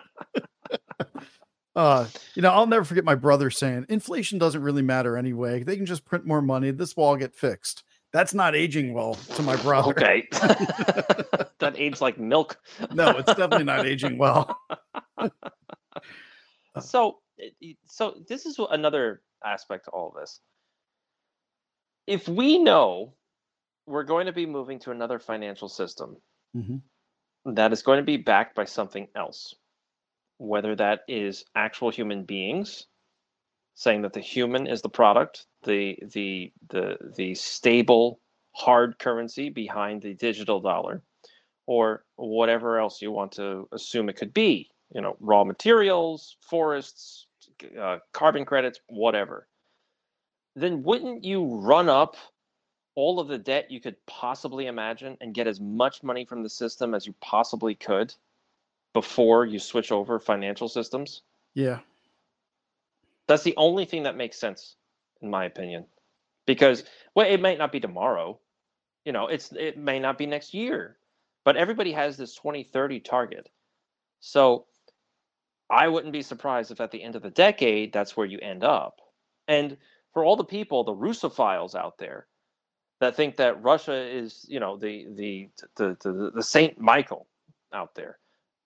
Uh, 1.75 2.07
you 2.35 2.41
know, 2.41 2.51
I'll 2.51 2.67
never 2.67 2.85
forget 2.85 3.03
my 3.03 3.15
brother 3.15 3.49
saying 3.49 3.85
inflation 3.89 4.39
doesn't 4.39 4.61
really 4.61 4.81
matter 4.81 5.17
anyway. 5.17 5.61
They 5.61 5.75
can 5.75 5.85
just 5.85 6.05
print 6.05 6.25
more 6.25 6.41
money. 6.41 6.71
This 6.71 6.95
will 6.95 7.03
all 7.03 7.17
get 7.17 7.35
fixed. 7.35 7.83
That's 8.13 8.33
not 8.33 8.55
aging 8.55 8.93
well 8.93 9.15
to 9.15 9.41
my 9.41 9.57
brother. 9.57 9.89
Okay. 9.91 10.25
that 10.31 11.73
aged 11.75 11.99
like 11.99 12.17
milk. 12.17 12.57
No, 12.93 13.09
it's 13.09 13.27
definitely 13.27 13.65
not 13.65 13.85
aging 13.85 14.17
well. 14.17 14.57
so 16.79 17.17
so 17.85 18.15
this 18.29 18.45
is 18.45 18.57
another 18.71 19.21
aspect 19.43 19.83
to 19.85 19.91
all 19.91 20.07
of 20.07 20.15
this 20.21 20.39
if 22.07 22.27
we 22.29 22.57
know 22.57 23.13
we're 23.85 24.03
going 24.03 24.25
to 24.25 24.33
be 24.33 24.45
moving 24.45 24.79
to 24.79 24.91
another 24.91 25.19
financial 25.19 25.69
system 25.69 26.17
Mhm. 26.55 26.81
that 27.45 27.71
is 27.71 27.83
going 27.83 27.97
to 27.97 28.03
be 28.03 28.17
backed 28.17 28.55
by 28.55 28.65
something 28.65 29.07
else 29.15 29.55
whether 30.37 30.75
that 30.75 31.01
is 31.07 31.45
actual 31.55 31.89
human 31.89 32.25
beings 32.25 32.87
saying 33.75 34.01
that 34.01 34.13
the 34.13 34.19
human 34.19 34.67
is 34.67 34.81
the 34.81 34.89
product 34.89 35.45
the 35.63 35.97
the 36.13 36.51
the 36.69 36.97
the 37.15 37.33
stable 37.35 38.19
hard 38.53 38.97
currency 38.99 39.49
behind 39.49 40.01
the 40.01 40.13
digital 40.13 40.59
dollar 40.61 41.03
or 41.67 42.05
whatever 42.15 42.79
else 42.79 43.01
you 43.01 43.11
want 43.11 43.31
to 43.33 43.67
assume 43.71 44.09
it 44.09 44.15
could 44.15 44.33
be 44.33 44.69
you 44.93 45.01
know 45.01 45.15
raw 45.19 45.43
materials 45.43 46.37
forests 46.41 47.27
uh, 47.79 47.97
carbon 48.13 48.45
credits 48.45 48.79
whatever 48.87 49.47
then 50.55 50.83
wouldn't 50.83 51.23
you 51.23 51.55
run 51.55 51.89
up 51.89 52.15
all 52.95 53.19
of 53.19 53.27
the 53.27 53.37
debt 53.37 53.69
you 53.69 53.81
could 53.81 53.97
possibly 54.05 54.67
imagine 54.67 55.17
and 55.21 55.33
get 55.33 55.47
as 55.47 55.59
much 55.59 56.01
money 56.01 56.25
from 56.25 56.43
the 56.43 56.49
system 56.49 56.95
as 56.95 57.05
you 57.05 57.13
possibly 57.21 57.75
could 57.75 58.13
before 58.93 59.45
you 59.45 59.59
switch 59.59 59.91
over 59.91 60.17
financial 60.19 60.69
systems? 60.69 61.21
Yeah. 61.53 61.79
that's 63.27 63.43
the 63.43 63.55
only 63.57 63.85
thing 63.85 64.03
that 64.03 64.17
makes 64.17 64.37
sense 64.37 64.75
in 65.21 65.29
my 65.29 65.45
opinion. 65.45 65.85
Because 66.45 66.83
well 67.15 67.27
it 67.27 67.41
might 67.41 67.57
not 67.57 67.71
be 67.71 67.79
tomorrow. 67.79 68.39
You 69.03 69.11
know 69.11 69.27
it's 69.27 69.51
it 69.51 69.77
may 69.77 69.99
not 69.99 70.17
be 70.17 70.25
next 70.25 70.53
year. 70.53 70.97
But 71.43 71.57
everybody 71.57 71.91
has 71.91 72.17
this 72.17 72.35
2030 72.35 73.01
target. 73.01 73.49
So 74.19 74.65
i 75.69 75.87
wouldn't 75.87 76.13
be 76.13 76.21
surprised 76.21 76.71
if 76.71 76.79
at 76.79 76.91
the 76.91 77.01
end 77.03 77.15
of 77.15 77.23
the 77.23 77.29
decade 77.31 77.91
that's 77.91 78.15
where 78.15 78.27
you 78.27 78.39
end 78.39 78.63
up. 78.63 79.01
And 79.47 79.77
for 80.13 80.23
all 80.23 80.35
the 80.37 80.43
people 80.45 80.83
the 80.83 80.93
russophiles 80.93 81.75
out 81.75 81.97
there 81.97 82.27
that 82.99 83.15
think 83.15 83.35
that 83.37 83.61
russia 83.63 83.93
is 83.93 84.45
you 84.47 84.59
know 84.59 84.77
the 84.77 85.07
the 85.15 85.49
the 85.75 85.97
the, 86.01 86.31
the 86.35 86.43
saint 86.43 86.79
michael 86.79 87.27
out 87.73 87.93
there 87.95 88.17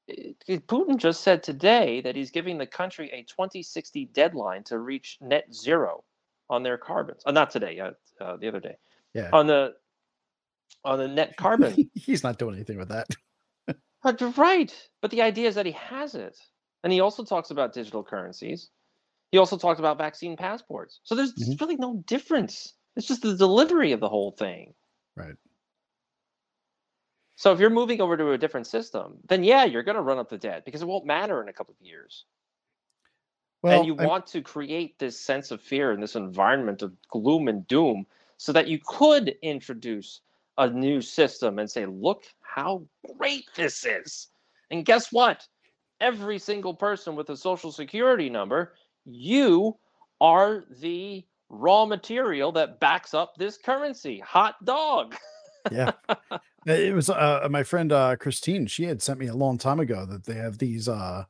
it- 0.08 0.44
it- 0.48 0.68
Putin 0.68 0.98
just 0.98 1.22
said 1.22 1.44
today 1.44 2.02
that 2.02 2.16
he's 2.16 2.32
giving 2.32 2.58
the 2.58 2.66
country 2.66 3.10
a 3.12 3.22
2060 3.24 4.06
deadline 4.06 4.64
to 4.64 4.80
reach 4.80 5.18
net 5.22 5.54
zero 5.54 6.04
on 6.50 6.64
their 6.64 6.78
carbons. 6.80 7.22
Uh, 7.28 7.32
not 7.32 7.52
today, 7.52 7.80
uh, 7.80 7.92
uh, 8.20 8.36
the 8.38 8.48
other 8.48 8.60
day. 8.60 8.76
Yeah. 9.14 9.30
On 9.32 9.46
the 9.46 9.76
on 10.84 10.98
the 10.98 11.08
net 11.08 11.36
carbon. 11.38 11.92
He's 11.94 12.24
not 12.24 12.40
doing 12.40 12.56
anything 12.56 12.78
with 12.80 12.90
that. 12.90 13.08
But 14.04 14.20
right. 14.38 14.74
But 15.02 15.12
the 15.12 15.22
idea 15.22 15.48
is 15.48 15.56
that 15.56 15.66
he 15.68 15.74
has 15.74 16.16
it. 16.16 16.38
And 16.84 16.92
he 16.94 17.02
also 17.02 17.24
talks 17.24 17.52
about 17.52 17.74
digital 17.74 18.04
currencies. 18.04 18.70
He 19.32 19.38
also 19.38 19.58
talked 19.58 19.80
about 19.80 19.98
vaccine 20.00 20.38
passports. 20.38 21.02
So 21.04 21.14
there's 21.16 21.34
Mhm. 21.36 21.60
really 21.62 21.76
no 21.76 22.02
difference. 22.08 22.74
It's 22.96 23.08
just 23.08 23.22
the 23.22 23.36
delivery 23.36 23.92
of 23.92 24.00
the 24.00 24.10
whole 24.10 24.32
thing. 24.32 24.74
Right. 25.16 25.36
So 27.36 27.54
if 27.54 27.60
you're 27.60 27.70
moving 27.70 28.02
over 28.02 28.18
to 28.18 28.32
a 28.32 28.38
different 28.38 28.68
system, 28.68 29.18
then 29.28 29.44
yeah, 29.44 29.64
you're 29.64 29.84
going 29.84 29.96
to 29.96 30.02
run 30.02 30.18
up 30.20 30.30
the 30.30 30.38
debt 30.38 30.66
because 30.66 30.82
it 30.82 30.88
won't 30.88 31.06
matter 31.06 31.42
in 31.42 31.48
a 31.48 31.54
couple 31.54 31.74
of 31.80 31.86
years. 31.86 32.26
Well, 33.62 33.78
and 33.78 33.86
you 33.86 33.96
I- 33.98 34.06
want 34.06 34.28
to 34.28 34.42
create 34.42 35.00
this 35.00 35.20
sense 35.20 35.52
of 35.52 35.62
fear 35.62 35.92
and 35.92 36.02
this 36.02 36.16
environment 36.16 36.82
of 36.82 36.94
gloom 37.10 37.48
and 37.48 37.66
doom 37.68 38.06
so 38.38 38.52
that 38.54 38.68
you 38.68 38.80
could 38.86 39.36
introduce 39.42 40.22
a 40.58 40.70
new 40.70 41.02
system 41.02 41.60
and 41.60 41.70
say, 41.70 41.86
look 41.86 42.26
how 42.42 42.84
great 43.18 43.46
this 43.56 43.86
is. 43.86 44.28
And 44.72 44.86
guess 44.86 45.12
what? 45.12 45.48
Every 46.02 46.40
single 46.40 46.74
person 46.74 47.16
with 47.16 47.30
a 47.30 47.38
social 47.38 47.72
security 47.72 48.30
number, 48.30 48.74
you 49.06 49.78
are 50.22 50.66
the 50.80 51.26
raw 51.50 51.86
material 51.86 52.52
that 52.54 52.80
backs 52.80 53.14
up 53.14 53.36
this 53.38 53.58
currency. 53.58 54.20
Hot 54.20 54.56
dog. 54.64 55.16
yeah 55.72 55.92
it 56.66 56.96
was 56.96 57.10
uh 57.10 57.46
my 57.52 57.64
friend 57.64 57.92
uh 57.92 58.16
christine 58.16 58.66
she 58.66 58.86
had 58.86 59.02
sent 59.02 59.20
me 59.20 59.28
a 59.28 59.36
long 59.36 59.58
time 59.58 59.78
ago 59.80 60.06
that 60.06 60.24
they 60.26 60.34
have 60.36 60.58
these 60.58 60.88
uh 60.88 61.24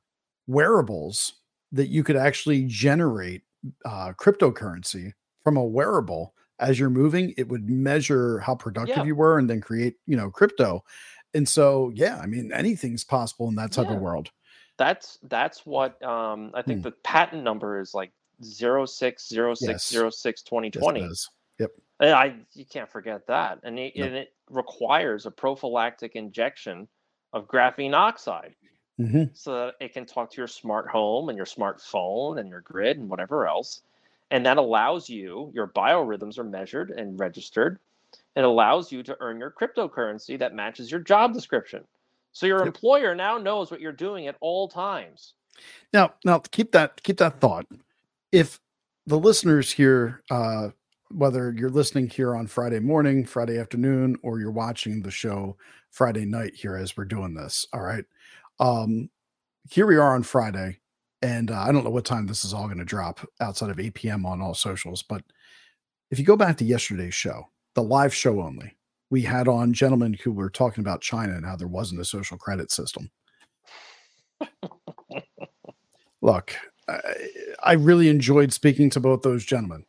wearables 0.48 1.34
that 1.72 1.88
you 1.90 2.04
could 2.04 2.16
actually 2.16 2.66
generate 2.66 3.42
uh 3.86 4.12
cryptocurrency 4.14 5.14
from 5.44 5.58
a 5.58 5.64
wearable 5.64 6.34
as 6.60 6.80
you're 6.80 6.90
moving 6.90 7.34
it 7.38 7.48
would 7.50 7.70
measure 7.70 8.40
how 8.40 8.54
productive 8.56 8.98
Yeah. 8.98 9.04
you 9.04 9.16
were 9.16 9.40
and 9.40 9.50
then 9.50 9.62
create 9.62 9.96
you 10.06 10.16
know 10.18 10.30
crypto 10.30 10.84
and 11.34 11.48
so 11.48 11.92
yeah 11.96 12.20
i 12.22 12.26
mean 12.26 12.52
anything's 12.54 13.04
possible 13.04 13.48
in 13.50 13.56
that 13.56 13.72
type 13.72 13.88
Yeah. 13.88 13.96
of 13.96 14.02
world 14.02 14.30
That's 14.78 15.18
that's 15.24 15.66
what 15.66 16.02
um 16.04 16.52
I 16.54 16.62
think 16.62 16.80
Hmm. 16.80 16.84
the 16.90 16.92
patent 17.04 17.44
number 17.44 17.80
is 17.82 17.94
like 17.94 18.12
060606 18.42 19.62
Yes. 19.62 19.92
Yes, 19.92 20.44
2020. 20.44 21.02
is. 21.02 21.30
And 22.02 22.12
I 22.12 22.36
you 22.54 22.66
can't 22.66 22.90
forget 22.90 23.28
that. 23.28 23.60
And 23.64 23.78
it, 23.78 23.94
Yep. 23.96 24.08
and 24.08 24.16
it 24.16 24.34
requires 24.50 25.26
a 25.26 25.32
prophylactic 25.32 26.16
injection 26.16 26.88
of 27.34 27.46
graphene 27.48 27.94
oxide 27.94 28.56
Mhm. 29.00 29.36
so 29.38 29.54
that 29.54 29.76
it 29.82 29.94
can 29.94 30.06
talk 30.06 30.32
to 30.32 30.38
your 30.38 30.48
smart 30.48 30.88
home 30.88 31.28
and 31.30 31.36
your 31.38 31.46
smartphone 31.46 32.40
and 32.40 32.50
your 32.50 32.62
grid 32.62 32.98
and 32.98 33.10
whatever 33.10 33.48
else. 33.48 33.82
And 34.32 34.46
that 34.46 34.58
allows 34.58 35.10
you, 35.10 35.52
your 35.54 35.68
biorhythms 35.68 36.38
are 36.38 36.44
measured 36.44 36.92
and 36.92 37.20
registered. 37.20 37.80
It 38.36 38.44
allows 38.46 38.92
you 38.92 39.04
to 39.04 39.18
earn 39.20 39.40
your 39.40 39.52
cryptocurrency 39.52 40.38
that 40.40 40.54
matches 40.54 40.90
your 40.90 41.02
job 41.02 41.34
description. 41.34 41.86
So 42.32 42.46
your 42.46 42.60
Yep. 42.60 42.68
employer 42.68 43.14
now 43.16 43.38
knows 43.38 43.72
what 43.72 43.82
you're 43.82 43.92
doing 43.92 44.28
at 44.28 44.38
all 44.40 44.68
times. 44.70 45.34
Now, 45.92 46.14
now 46.24 46.40
keep 46.40 46.72
that 46.72 47.04
keep 47.04 47.18
that 47.18 47.42
thought. 47.42 47.66
If 48.32 48.60
the 49.06 49.18
listeners 49.20 49.72
here, 49.72 50.24
uh, 50.30 50.70
whether 51.10 51.52
you're 51.52 51.70
listening 51.70 52.08
here 52.10 52.36
on 52.36 52.48
Friday 52.48 52.80
morning, 52.80 53.26
Friday 53.26 53.58
afternoon, 53.58 54.18
or 54.22 54.40
you're 54.40 54.52
watching 54.52 55.02
the 55.02 55.12
show 55.12 55.58
Friday 55.90 56.26
night 56.26 56.54
here 56.54 56.76
as 56.76 56.96
we're 56.96 57.06
doing 57.06 57.34
this, 57.34 57.66
all 57.74 57.82
right. 57.82 58.06
Um, 58.60 59.10
here 59.70 59.88
we 59.88 59.98
are 59.98 60.14
on 60.14 60.24
Friday, 60.24 60.80
and 61.22 61.50
uh, 61.50 61.60
I 61.60 61.72
don't 61.72 61.84
know 61.84 61.90
what 61.90 62.06
time 62.06 62.28
this 62.28 62.46
is 62.46 62.54
all 62.54 62.66
going 62.66 62.78
to 62.78 62.86
drop 62.86 63.28
outside 63.42 63.72
of 63.72 63.80
8 63.80 63.94
p.m. 63.96 64.26
on 64.26 64.42
all 64.42 64.54
socials, 64.54 65.02
but 65.02 65.24
if 66.12 66.20
you 66.20 66.26
go 66.26 66.36
back 66.36 66.58
to 66.58 66.66
yesterday's 66.66 67.16
show, 67.16 67.50
the 67.76 67.84
live 67.84 68.14
show 68.14 68.42
only, 68.42 68.76
we 69.10 69.22
had 69.22 69.48
on 69.48 69.74
gentlemen 69.74 70.14
who 70.14 70.32
were 70.32 70.50
talking 70.50 70.82
about 70.82 71.02
China 71.02 71.34
and 71.34 71.46
how 71.46 71.56
there 71.56 71.68
wasn't 71.68 72.02
a 72.02 72.06
social 72.06 72.38
credit 72.38 72.72
system. 72.72 73.10
Look, 76.22 76.56
I, 77.64 77.74
really 77.74 78.10
enjoyed 78.10 78.54
speaking 78.54 78.90
to 78.92 79.00
both 79.00 79.22
those 79.22 79.46
gentlemen. 79.46 79.86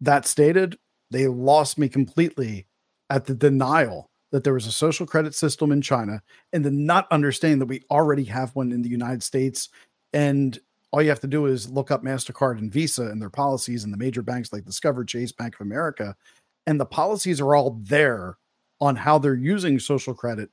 That 0.00 0.26
stated, 0.26 0.78
they 1.10 1.26
lost 1.26 1.78
me 1.78 1.88
completely 1.88 2.66
at 3.10 3.26
the 3.26 3.34
denial 3.34 4.10
that 4.32 4.44
there 4.44 4.54
was 4.54 4.66
a 4.66 4.72
social 4.72 5.06
credit 5.06 5.34
system 5.34 5.70
in 5.70 5.80
China 5.80 6.22
and 6.52 6.64
the 6.64 6.70
not 6.70 7.06
understanding 7.10 7.60
that 7.60 7.66
we 7.66 7.82
already 7.90 8.24
have 8.24 8.54
one 8.56 8.72
in 8.72 8.82
the 8.82 8.88
United 8.88 9.22
States. 9.22 9.68
And 10.12 10.58
all 10.92 11.02
you 11.02 11.08
have 11.08 11.20
to 11.20 11.26
do 11.26 11.46
is 11.46 11.70
look 11.70 11.90
up 11.90 12.02
MasterCard 12.02 12.58
and 12.58 12.72
Visa 12.72 13.04
and 13.04 13.22
their 13.22 13.30
policies 13.30 13.84
and 13.84 13.92
the 13.92 13.98
major 13.98 14.22
banks 14.22 14.52
like 14.52 14.64
Discover, 14.64 15.04
Chase, 15.04 15.32
Bank 15.32 15.54
of 15.54 15.60
America. 15.60 16.16
And 16.66 16.80
the 16.80 16.86
policies 16.86 17.40
are 17.40 17.54
all 17.54 17.78
there 17.82 18.38
on 18.80 18.96
how 18.96 19.18
they're 19.18 19.34
using 19.34 19.78
social 19.78 20.14
credit, 20.14 20.50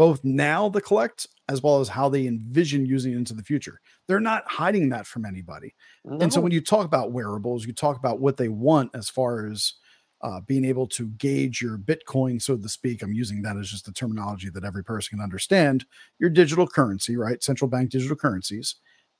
both 0.00 0.24
now 0.24 0.66
the 0.66 0.80
collect 0.80 1.26
as 1.50 1.62
well 1.62 1.78
as 1.78 1.90
how 1.90 2.08
they 2.08 2.26
envision 2.26 2.86
using 2.86 3.12
it 3.12 3.16
into 3.16 3.34
the 3.34 3.42
future. 3.42 3.82
They're 4.08 4.18
not 4.18 4.50
hiding 4.50 4.88
that 4.88 5.06
from 5.06 5.26
anybody. 5.26 5.74
And 6.22 6.32
so 6.32 6.40
when 6.40 6.52
you 6.52 6.62
talk 6.62 6.86
about 6.86 7.12
wearables, 7.12 7.66
you 7.66 7.74
talk 7.74 7.98
about 7.98 8.18
what 8.18 8.38
they 8.38 8.48
want 8.48 8.92
as 8.94 9.10
far 9.10 9.44
as 9.44 9.74
uh, 10.22 10.40
being 10.40 10.64
able 10.64 10.86
to 10.86 11.08
gauge 11.18 11.60
your 11.60 11.76
Bitcoin, 11.76 12.40
so 12.40 12.56
to 12.56 12.66
speak. 12.66 13.02
I'm 13.02 13.12
using 13.12 13.42
that 13.42 13.58
as 13.58 13.68
just 13.68 13.84
the 13.84 13.92
terminology 13.92 14.48
that 14.48 14.64
every 14.64 14.82
person 14.82 15.18
can 15.18 15.22
understand. 15.22 15.84
Your 16.18 16.30
digital 16.30 16.66
currency, 16.66 17.18
right? 17.18 17.42
Central 17.42 17.68
bank 17.68 17.90
digital 17.90 18.16
currencies. 18.16 18.76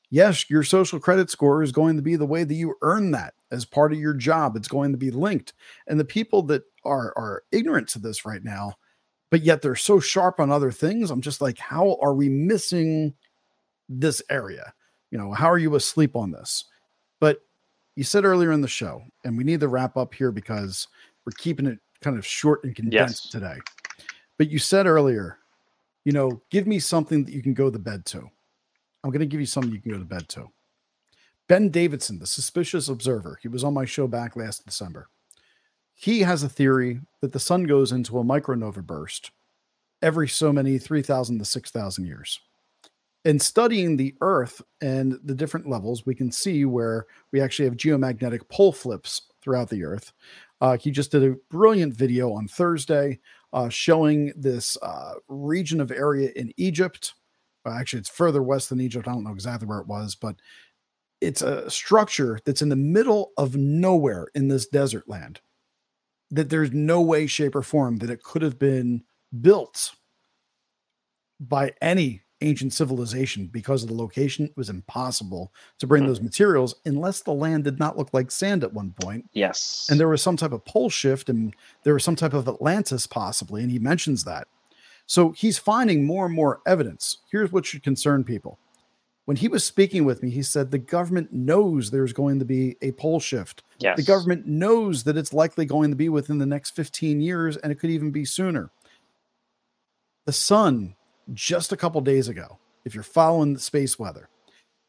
Yes, 0.08 0.48
your 0.48 0.62
social 0.62 0.98
credit 0.98 1.28
score 1.28 1.62
is 1.62 1.72
going 1.72 1.96
to 1.96 2.02
be 2.02 2.16
the 2.16 2.24
way 2.24 2.42
that 2.42 2.54
you 2.54 2.76
earn 2.80 3.10
that 3.10 3.34
as 3.50 3.66
part 3.66 3.92
of 3.92 3.98
your 3.98 4.14
job. 4.14 4.56
It's 4.56 4.66
going 4.66 4.92
to 4.92 4.98
be 4.98 5.10
linked. 5.10 5.52
And 5.86 6.00
the 6.00 6.06
people 6.06 6.40
that 6.44 6.62
are 6.86 7.12
are 7.18 7.42
ignorant 7.52 7.88
to 7.88 7.98
this 7.98 8.24
right 8.24 8.42
now, 8.42 8.76
but 9.30 9.42
yet 9.42 9.62
they're 9.62 9.76
so 9.76 10.00
sharp 10.00 10.40
on 10.40 10.50
other 10.50 10.70
things, 10.72 11.10
I'm 11.10 11.20
just 11.20 11.40
like, 11.40 11.58
how 11.58 11.96
are 12.02 12.14
we 12.14 12.28
missing 12.28 13.14
this 13.88 14.22
area? 14.30 14.72
You 15.10 15.18
know, 15.18 15.32
how 15.32 15.50
are 15.50 15.58
you 15.58 15.74
asleep 15.76 16.16
on 16.16 16.30
this? 16.30 16.64
But 17.20 17.40
you 17.96 18.04
said 18.04 18.24
earlier 18.24 18.52
in 18.52 18.60
the 18.60 18.68
show, 18.68 19.02
and 19.24 19.36
we 19.36 19.44
need 19.44 19.60
to 19.60 19.68
wrap 19.68 19.96
up 19.96 20.14
here 20.14 20.32
because 20.32 20.88
we're 21.24 21.32
keeping 21.38 21.66
it 21.66 21.78
kind 22.00 22.16
of 22.16 22.26
short 22.26 22.64
and 22.64 22.74
condensed 22.74 23.24
Yes. 23.26 23.30
today. 23.30 23.58
But 24.38 24.48
you 24.50 24.58
said 24.58 24.86
earlier, 24.86 25.38
you 26.04 26.12
know, 26.12 26.40
give 26.50 26.66
me 26.66 26.78
something 26.78 27.24
that 27.24 27.32
you 27.34 27.42
can 27.42 27.52
go 27.54 27.70
to 27.70 27.78
bed 27.78 28.06
to. 28.06 28.18
I'm 29.04 29.10
going 29.10 29.20
to 29.20 29.26
give 29.26 29.40
you 29.40 29.46
something 29.46 29.72
you 29.72 29.80
can 29.80 29.92
go 29.92 29.98
to 29.98 30.04
bed 30.04 30.28
to. 30.30 30.50
Ben 31.48 31.68
Davidson, 31.68 32.18
the 32.18 32.26
suspicious 32.26 32.88
observer, 32.88 33.38
he 33.42 33.48
was 33.48 33.64
on 33.64 33.74
my 33.74 33.84
show 33.84 34.06
back 34.06 34.36
last 34.36 34.64
December. 34.64 35.08
He 36.00 36.20
has 36.20 36.42
a 36.42 36.48
theory 36.48 37.02
that 37.20 37.32
the 37.32 37.38
sun 37.38 37.64
goes 37.64 37.92
into 37.92 38.18
a 38.18 38.24
micronova 38.24 38.82
burst 38.82 39.32
every 40.00 40.28
so 40.28 40.50
many 40.50 40.78
3,000 40.78 41.38
to 41.38 41.44
6,000 41.44 42.06
years. 42.06 42.40
In 43.26 43.38
studying 43.38 43.98
the 43.98 44.14
Earth 44.22 44.62
and 44.80 45.18
the 45.22 45.34
different 45.34 45.68
levels, 45.68 46.06
we 46.06 46.14
can 46.14 46.32
see 46.32 46.64
where 46.64 47.04
we 47.32 47.42
actually 47.42 47.66
have 47.66 47.76
geomagnetic 47.76 48.48
pole 48.48 48.72
flips 48.72 49.20
throughout 49.42 49.68
the 49.68 49.84
Earth. 49.84 50.14
Uh, 50.62 50.78
he 50.78 50.90
just 50.90 51.10
did 51.12 51.22
a 51.22 51.36
brilliant 51.50 51.92
video 51.92 52.32
on 52.32 52.48
Thursday 52.48 53.20
uh, 53.52 53.68
showing 53.68 54.32
this 54.34 54.78
uh, 54.80 55.12
region 55.28 55.82
of 55.82 55.90
area 55.90 56.30
in 56.34 56.50
Egypt. 56.56 57.12
Uh, 57.66 57.72
actually, 57.72 58.00
it's 58.00 58.08
further 58.08 58.42
west 58.42 58.70
than 58.70 58.80
Egypt. 58.80 59.06
I 59.06 59.12
don't 59.12 59.24
know 59.24 59.34
exactly 59.34 59.68
where 59.68 59.80
it 59.80 59.86
was, 59.86 60.14
but 60.14 60.36
it's 61.20 61.42
a 61.42 61.68
structure 61.68 62.38
that's 62.46 62.62
in 62.62 62.70
the 62.70 62.76
middle 62.76 63.32
of 63.36 63.54
nowhere 63.54 64.28
in 64.34 64.48
this 64.48 64.66
desert 64.66 65.06
land. 65.06 65.42
That 66.30 66.50
there's 66.50 66.72
no 66.72 67.00
way, 67.00 67.26
shape, 67.26 67.54
or 67.56 67.62
form 67.62 67.98
that 67.98 68.10
it 68.10 68.22
could 68.22 68.42
have 68.42 68.58
been 68.58 69.02
built 69.40 69.92
by 71.40 71.72
any 71.80 72.22
ancient 72.42 72.72
civilization 72.72 73.46
because 73.46 73.82
of 73.82 73.88
the 73.88 73.94
location. 73.94 74.46
It 74.46 74.56
was 74.56 74.70
impossible 74.70 75.52
to 75.78 75.86
bring 75.86 76.06
those 76.06 76.18
mm-hmm. 76.18 76.26
materials 76.26 76.74
unless 76.84 77.20
the 77.20 77.32
land 77.32 77.64
did 77.64 77.78
not 77.78 77.98
look 77.98 78.12
like 78.12 78.30
sand 78.30 78.64
at 78.64 78.72
one 78.72 78.94
point 79.00 79.28
yes. 79.32 79.88
and 79.90 80.00
there 80.00 80.08
was 80.08 80.22
some 80.22 80.36
type 80.36 80.52
of 80.52 80.64
pole 80.64 80.90
shift 80.90 81.28
and 81.28 81.54
there 81.84 81.94
was 81.94 82.04
some 82.04 82.16
type 82.16 82.32
of 82.32 82.48
Atlantis 82.48 83.06
possibly, 83.06 83.62
and 83.62 83.70
he 83.70 83.78
mentions 83.78 84.24
that. 84.24 84.48
So 85.06 85.32
he's 85.32 85.58
finding 85.58 86.04
more 86.04 86.26
and 86.26 86.34
more 86.34 86.60
evidence. 86.66 87.18
Here's 87.30 87.50
what 87.50 87.66
should 87.66 87.82
concern 87.82 88.22
people. 88.24 88.58
When 89.26 89.36
he 89.36 89.48
was 89.48 89.64
speaking 89.64 90.04
with 90.04 90.22
me, 90.22 90.30
he 90.30 90.42
said 90.42 90.70
the 90.70 90.78
government 90.78 91.32
knows 91.32 91.90
there's 91.90 92.12
going 92.12 92.38
to 92.38 92.44
be 92.44 92.76
a 92.82 92.92
pole 92.92 93.20
shift. 93.20 93.62
yes. 93.78 93.96
The 93.96 94.02
government 94.02 94.46
knows 94.46 95.04
that 95.04 95.16
it's 95.16 95.32
likely 95.32 95.64
going 95.66 95.90
to 95.90 95.96
be 95.96 96.08
within 96.08 96.38
the 96.38 96.46
next 96.46 96.70
15 96.74 97.20
years, 97.20 97.56
and 97.58 97.70
it 97.70 97.76
could 97.76 97.90
even 97.90 98.10
be 98.10 98.24
sooner. 98.24 98.70
The 100.26 100.32
sun, 100.32 100.96
just 101.32 101.72
a 101.72 101.76
couple 101.76 102.00
days 102.00 102.28
ago, 102.28 102.58
if 102.84 102.94
you're 102.94 103.02
following 103.02 103.54
the 103.54 103.60
space 103.60 103.98
weather, 103.98 104.28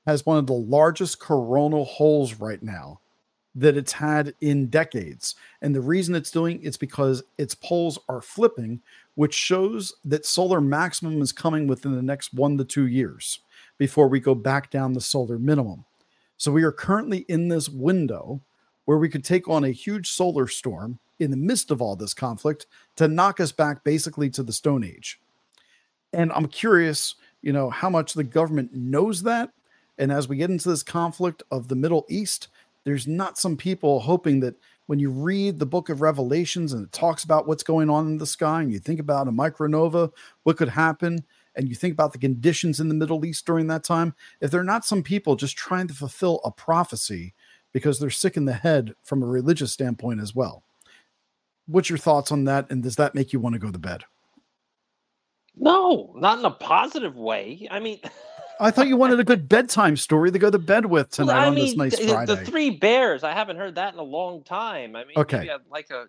has 0.08 0.26
one 0.26 0.38
of 0.38 0.48
the 0.48 0.54
largest 0.54 1.20
coronal 1.20 1.86
holes 1.86 2.36
right 2.36 2.62
now 2.64 3.00
that 3.54 3.78
it's 3.78 3.92
had 3.92 4.34
in 4.42 4.68
decades. 4.68 5.36
And 5.62 5.76
the 5.76 5.82
reason 5.82 6.16
it's 6.16 6.32
doing 6.32 6.60
it's 6.64 6.78
because 6.78 7.22
its 7.38 7.54
poles 7.54 8.00
are 8.08 8.22
flipping, 8.22 8.82
which 9.16 9.34
shows 9.34 9.94
that 10.06 10.26
solar 10.26 10.62
maximum 10.62 11.22
is 11.22 11.32
coming 11.32 11.68
within 11.68 11.96
the 11.96 12.02
next 12.02 12.34
one 12.34 12.58
to 12.58 12.64
two 12.64 12.88
years 12.88 13.40
before 13.82 14.08
we 14.08 14.20
go 14.20 14.36
back 14.36 14.70
down 14.70 14.94
the 14.94 15.02
solar 15.02 15.40
minimum. 15.40 15.84
So 16.38 16.52
we 16.52 16.62
are 16.62 16.72
currently 16.72 17.26
in 17.28 17.48
this 17.48 17.68
window 17.68 18.40
where 18.86 19.00
we 19.00 19.10
could 19.10 19.24
take 19.24 19.48
on 19.48 19.64
a 19.64 19.72
huge 19.72 20.08
solar 20.08 20.48
storm 20.48 21.00
in 21.18 21.32
the 21.32 21.38
midst 21.38 21.72
of 21.72 21.82
all 21.82 21.96
this 21.96 22.14
conflict 22.14 22.68
to 22.98 23.08
knock 23.08 23.40
us 23.40 23.52
back 23.52 23.84
basically 23.84 24.30
to 24.30 24.44
the 24.44 24.54
Stone 24.54 24.84
Age. 24.84 25.20
And 26.14 26.32
I'm 26.34 26.48
curious, 26.48 27.16
you 27.42 27.54
know, 27.54 27.72
how 27.72 27.90
much 27.90 28.14
the 28.14 28.24
government 28.24 28.72
knows 28.72 29.24
that 29.24 29.52
And 30.02 30.12
as 30.12 30.28
we 30.28 30.36
get 30.38 30.50
into 30.50 30.68
this 30.68 30.82
conflict 30.82 31.44
of 31.52 31.68
the 31.68 31.76
Middle 31.76 32.08
East, 32.10 32.48
there's 32.84 33.08
not 33.08 33.38
some 33.38 33.56
people 33.56 34.00
hoping 34.00 34.40
that 34.40 34.56
when 34.88 34.98
you 34.98 35.12
read 35.12 35.60
the 35.60 35.66
book 35.66 35.90
of 35.90 36.02
Revelations 36.02 36.74
and 36.74 36.84
it 36.84 36.92
talks 36.92 37.24
about 37.24 37.48
what's 37.48 37.62
going 37.62 37.88
on 37.88 38.08
in 38.08 38.18
the 38.18 38.26
sky, 38.26 38.62
and 38.62 38.74
you 38.74 38.80
think 38.80 39.00
about 39.00 39.28
a 39.28 39.32
micronova, 39.32 40.12
what 40.42 40.58
could 40.58 40.70
happen, 40.70 41.24
and 41.56 41.68
you 41.68 41.76
think 41.76 41.94
about 41.94 42.14
the 42.14 42.18
conditions 42.20 42.80
in 42.80 42.88
the 42.88 42.96
Middle 42.96 43.26
East 43.26 43.46
during 43.46 43.68
that 43.68 43.84
time, 43.84 44.14
if 44.40 44.52
they're 44.52 44.64
not 44.64 44.86
some 44.86 45.04
people 45.04 45.36
just 45.36 45.58
trying 45.58 45.88
to 45.88 45.94
fulfill 45.94 46.40
a 46.44 46.52
prophecy 46.52 47.34
because 47.74 48.00
they're 48.00 48.10
sick 48.10 48.38
in 48.38 48.46
the 48.46 48.54
head 48.54 48.94
from 49.04 49.24
a 49.24 49.28
religious 49.28 49.72
standpoint 49.72 50.20
as 50.22 50.36
well. 50.36 50.64
What's 51.68 51.90
your 51.90 51.98
thoughts 51.98 52.32
on 52.32 52.46
that? 52.46 52.70
And 52.70 52.84
does 52.84 52.96
that 52.98 53.16
make 53.16 53.32
you 53.34 53.40
want 53.40 53.54
to 53.54 53.60
go 53.60 53.72
to 53.72 53.80
bed? 53.80 54.04
No, 55.56 56.14
not 56.18 56.40
in 56.40 56.46
a 56.46 56.52
positive 56.52 57.16
way. 57.16 57.68
I 57.70 57.80
mean, 57.80 58.00
I 58.60 58.72
thought 58.72 58.88
you 58.88 58.98
wanted 58.98 59.20
a 59.20 59.24
good 59.24 59.48
bedtime 59.50 59.98
story 59.98 60.32
to 60.32 60.40
go 60.40 60.50
to 60.50 60.60
bed 60.60 60.86
with 60.86 61.18
well, 61.18 61.28
tonight 61.28 61.44
I 61.44 61.48
on 61.48 61.56
mean, 61.56 61.66
this 61.66 61.76
nice 61.76 62.00
the, 62.00 62.08
Friday. 62.08 62.36
the 62.36 62.46
Three 62.46 62.70
Bears. 62.72 63.24
I 63.24 63.34
haven't 63.34 63.58
heard 63.58 63.76
that 63.76 63.94
in 63.94 64.00
a 64.00 64.04
long 64.04 64.44
time. 64.44 64.96
I 64.96 65.04
mean, 65.06 65.18
Okay. 65.18 65.50
like 65.70 65.90
a 65.92 66.06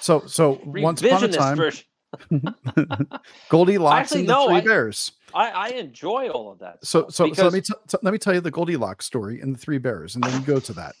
so, 0.00 0.24
so 0.26 0.60
once 0.66 1.02
upon 1.02 1.24
a 1.24 1.28
time, 1.28 1.56
version. 1.56 1.84
Goldilocks 3.48 4.12
Actually, 4.12 4.20
and 4.20 4.28
the 4.28 4.32
no, 4.32 4.46
Three 4.48 4.56
I- 4.56 4.60
Bears. 4.62 5.12
I, 5.34 5.50
I 5.50 5.68
enjoy 5.70 6.28
all 6.28 6.50
of 6.52 6.58
that. 6.60 6.84
So, 6.84 7.08
so, 7.08 7.32
so 7.32 7.44
let 7.44 7.52
me 7.52 7.60
because- 7.60 7.76
t- 7.88 7.96
t- 7.96 7.98
let 8.02 8.12
me 8.12 8.18
tell 8.18 8.34
you 8.34 8.40
the 8.40 8.50
Goldilocks 8.50 9.04
story 9.06 9.40
and 9.40 9.54
the 9.54 9.58
Three 9.58 9.78
Bears, 9.78 10.14
and 10.14 10.24
then 10.24 10.32
you 10.40 10.46
go 10.46 10.60
to 10.60 10.72
that. 10.74 10.94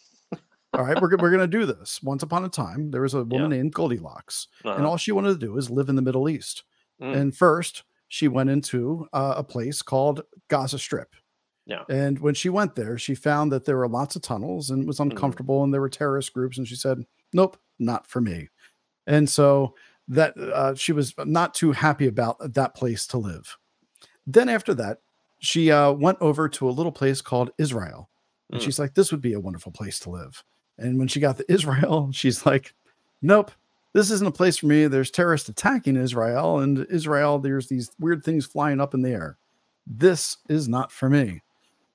All 0.72 0.84
right, 0.84 1.00
we're 1.00 1.16
we're 1.16 1.30
gonna 1.30 1.46
do 1.46 1.64
this. 1.64 2.02
Once 2.02 2.22
upon 2.22 2.44
a 2.44 2.48
time, 2.50 2.90
there 2.90 3.00
was 3.00 3.14
a 3.14 3.24
woman 3.24 3.50
named 3.50 3.72
Goldilocks, 3.72 4.48
and 4.62 4.72
Uh-huh. 4.72 4.88
all 4.90 4.96
she 4.98 5.12
wanted 5.12 5.40
to 5.40 5.46
do 5.46 5.56
is 5.56 5.70
live 5.70 5.88
in 5.88 5.96
the 5.96 6.02
Middle 6.02 6.28
East. 6.28 6.64
Mm. 7.00 7.16
And 7.16 7.36
first, 7.36 7.84
she 8.08 8.28
went 8.28 8.50
into 8.50 9.06
uh, 9.12 9.34
a 9.38 9.44
place 9.44 9.80
called 9.80 10.22
Gaza 10.48 10.78
Strip. 10.78 11.14
Yeah. 11.64 11.82
And 11.88 12.18
when 12.20 12.34
she 12.34 12.48
went 12.48 12.74
there, 12.76 12.96
she 12.98 13.14
found 13.14 13.50
that 13.52 13.64
there 13.64 13.76
were 13.76 13.88
lots 13.88 14.16
of 14.16 14.22
tunnels 14.22 14.70
and 14.70 14.82
it 14.82 14.86
was 14.86 14.98
Mm-hmm. 14.98 15.12
uncomfortable, 15.12 15.64
and 15.64 15.72
there 15.72 15.80
were 15.80 15.88
terrorist 15.88 16.34
groups. 16.34 16.58
And 16.58 16.68
she 16.68 16.76
said, 16.76 17.06
"Nope, 17.32 17.56
not 17.78 18.06
for 18.06 18.20
me." 18.20 18.48
And 19.06 19.30
so 19.30 19.74
that 20.08 20.36
uh, 20.38 20.74
she 20.74 20.92
was 20.92 21.14
not 21.24 21.54
too 21.54 21.72
happy 21.72 22.06
about 22.06 22.36
that 22.54 22.74
place 22.74 23.06
to 23.08 23.18
live. 23.18 23.56
Then 24.26 24.48
after 24.48 24.74
that, 24.74 24.98
she 25.38 25.70
uh, 25.70 25.92
went 25.92 26.18
over 26.20 26.48
to 26.48 26.68
a 26.68 26.72
little 26.72 26.92
place 26.92 27.20
called 27.20 27.50
Israel, 27.58 28.08
and 28.50 28.60
Mm. 28.60 28.64
she's 28.64 28.78
like, 28.78 28.94
"This 28.94 29.10
would 29.10 29.20
be 29.20 29.32
a 29.34 29.40
wonderful 29.40 29.72
place 29.72 29.98
to 30.00 30.10
live." 30.10 30.42
And 30.78 30.98
when 30.98 31.08
she 31.08 31.20
got 31.20 31.36
to 31.38 31.52
Israel, 31.52 32.10
she's 32.12 32.46
like, 32.46 32.74
"Nope, 33.22 33.50
this 33.92 34.10
isn't 34.10 34.26
a 34.26 34.32
place 34.32 34.56
for 34.58 34.66
me. 34.66 34.86
There's 34.86 35.10
terrorists 35.10 35.48
attacking 35.48 35.96
Israel, 35.96 36.58
and 36.60 36.86
Israel, 36.90 37.38
there's 37.38 37.68
these 37.68 37.90
weird 37.98 38.24
things 38.24 38.46
flying 38.46 38.80
up 38.80 38.94
in 38.94 39.02
the 39.02 39.10
air. 39.10 39.38
This 39.86 40.38
is 40.48 40.68
not 40.68 40.90
for 40.92 41.08
me." 41.10 41.42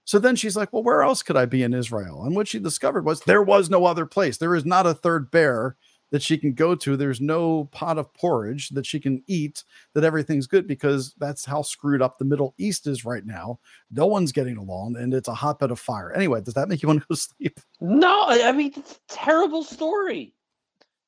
So 0.04 0.20
then 0.20 0.36
she's 0.36 0.58
like, 0.58 0.72
"Well, 0.74 0.84
where 0.84 1.04
else 1.04 1.24
could 1.24 1.38
I 1.38 1.46
be 1.46 1.64
in 1.64 1.74
Israel?" 1.74 2.24
And 2.26 2.36
what 2.36 2.48
she 2.48 2.60
discovered 2.60 3.06
was 3.06 3.22
there 3.22 3.44
was 3.44 3.70
no 3.70 3.86
other 3.86 4.06
place. 4.06 4.38
There 4.38 4.56
is 4.56 4.66
not 4.66 4.86
a 4.88 4.94
third 4.94 5.32
bear 5.32 5.76
that 6.12 6.22
she 6.22 6.38
can 6.38 6.54
go 6.54 6.76
to. 6.76 6.96
There's 6.96 7.22
no 7.22 7.66
pot 7.66 7.98
of 7.98 8.14
porridge 8.14 8.70
that 8.70 8.86
she 8.86 9.00
can 9.00 9.24
eat. 9.28 9.64
That 9.94 10.04
everything's 10.04 10.48
good 10.48 10.68
because 10.68 11.14
that's 11.18 11.46
how 11.46 11.62
screwed 11.62 12.02
up 12.02 12.18
the 12.18 12.26
Middle 12.26 12.54
East 12.58 12.86
is 12.86 13.04
right 13.06 13.26
now. 13.26 13.60
No 13.90 14.06
one's 14.06 14.32
getting 14.32 14.58
along, 14.58 14.98
and 14.98 15.14
it's 15.14 15.28
a 15.28 15.34
hotbed 15.34 15.72
of 15.72 15.80
fire. 15.80 16.14
Anyway, 16.14 16.42
does 16.42 16.54
that 16.54 16.70
make 16.70 16.84
you 16.84 16.88
want 16.90 17.02
to 17.02 17.08
go 17.10 17.16
sleep? 17.16 17.60
No, 17.80 18.26
I 18.28 18.52
mean 18.52 18.74
it's 18.76 18.94
a 18.94 19.16
terrible 19.16 19.64
story. 19.64 20.34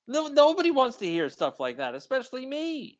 No, 0.07 0.27
nobody 0.27 0.71
wants 0.71 0.97
to 0.97 1.05
hear 1.05 1.29
stuff 1.29 1.59
like 1.59 1.77
that, 1.77 1.95
especially 1.95 2.45
me. 2.45 2.99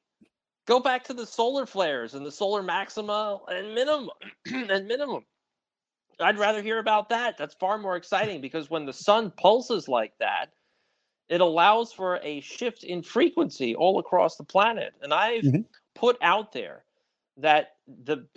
Go 0.66 0.80
back 0.80 1.04
to 1.06 1.14
the 1.14 1.26
solar 1.26 1.66
flares 1.66 2.14
and 2.14 2.26
the 2.26 2.32
solar 2.32 2.64
maxima 2.64 3.39
and 3.49 3.76
minimum 3.76 4.10
and 4.45 4.88
minimum. 4.88 5.26
I'd 6.20 6.38
rather 6.38 6.62
hear 6.62 6.80
about 6.80 7.10
that. 7.10 7.38
That's 7.38 7.56
far 7.56 7.78
more 7.78 7.97
exciting 7.97 8.39
because 8.39 8.70
when 8.70 8.86
the 8.86 8.93
sun 8.93 9.32
pulses 9.32 9.89
like 9.89 10.14
that, 10.20 10.51
it 11.30 11.42
allows 11.42 11.94
for 11.94 12.20
a 12.24 12.42
shift 12.42 12.84
in 12.84 13.04
frequency 13.04 13.76
all 13.76 14.00
across 14.00 14.38
the 14.38 14.44
planet. 14.44 14.94
And 15.02 15.14
I've 15.14 15.50
Mhm. 15.52 15.66
put 15.96 16.18
out 16.22 16.52
there 16.52 16.86
that 17.38 17.78
the 17.88 18.28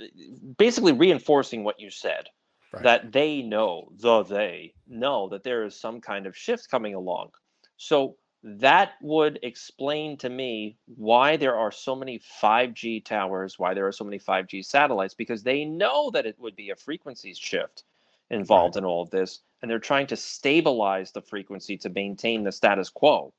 basically 0.59 0.93
reinforcing 0.93 1.65
what 1.65 1.81
you 1.81 1.91
said 1.91 2.29
Right. 2.73 2.91
that 2.91 3.13
they 3.13 3.43
know, 3.43 3.89
the 3.97 4.23
they 4.23 4.75
know 4.87 5.29
that 5.31 5.43
there 5.45 5.65
is 5.65 5.79
some 5.79 6.01
kind 6.01 6.27
of 6.27 6.37
shift 6.37 6.69
coming 6.71 6.95
along. 6.95 7.31
So 7.77 8.17
that 8.43 8.93
would 9.03 9.39
explain 9.43 10.17
to 10.19 10.29
me 10.31 10.79
why 10.87 11.37
there 11.37 11.57
are 11.57 11.73
so 11.73 11.97
many 11.97 12.19
5G 12.19 13.01
towers, 13.01 13.59
why 13.59 13.75
there 13.75 13.87
are 13.87 13.93
so 13.93 14.05
many 14.05 14.19
5G 14.19 14.63
satellites, 14.65 15.15
because 15.15 15.43
they 15.43 15.65
know 15.65 16.11
that 16.11 16.27
it 16.27 16.39
would 16.39 16.57
be 16.57 16.71
a 16.71 16.77
frequency 16.77 17.35
shift 17.35 17.85
involved 18.31 18.77
in 18.77 18.85
all 18.85 19.03
of 19.03 19.11
this, 19.11 19.41
and 19.63 19.71
they're 19.71 19.79
trying 19.79 20.07
to 20.09 20.17
stabilize 20.17 21.13
the 21.13 21.23
frequency 21.23 21.77
to 21.79 21.89
maintain 21.91 22.43
the 22.43 22.53
status 22.53 22.89
quo. 22.89 23.33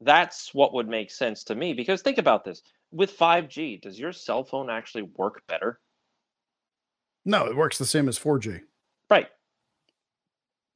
That's 0.00 0.54
what 0.54 0.74
would 0.74 0.88
make 0.88 1.10
sense 1.10 1.44
to 1.44 1.54
me. 1.54 1.72
Because 1.72 2.02
think 2.02 2.18
about 2.18 2.44
this 2.44 2.62
with 2.92 3.16
5G, 3.16 3.80
does 3.80 3.98
your 3.98 4.12
cell 4.12 4.44
phone 4.44 4.70
actually 4.70 5.02
work 5.16 5.42
better? 5.48 5.80
No, 7.24 7.46
it 7.46 7.56
works 7.56 7.78
the 7.78 7.86
same 7.86 8.08
as 8.08 8.18
4G. 8.18 8.60
Right. 9.10 9.28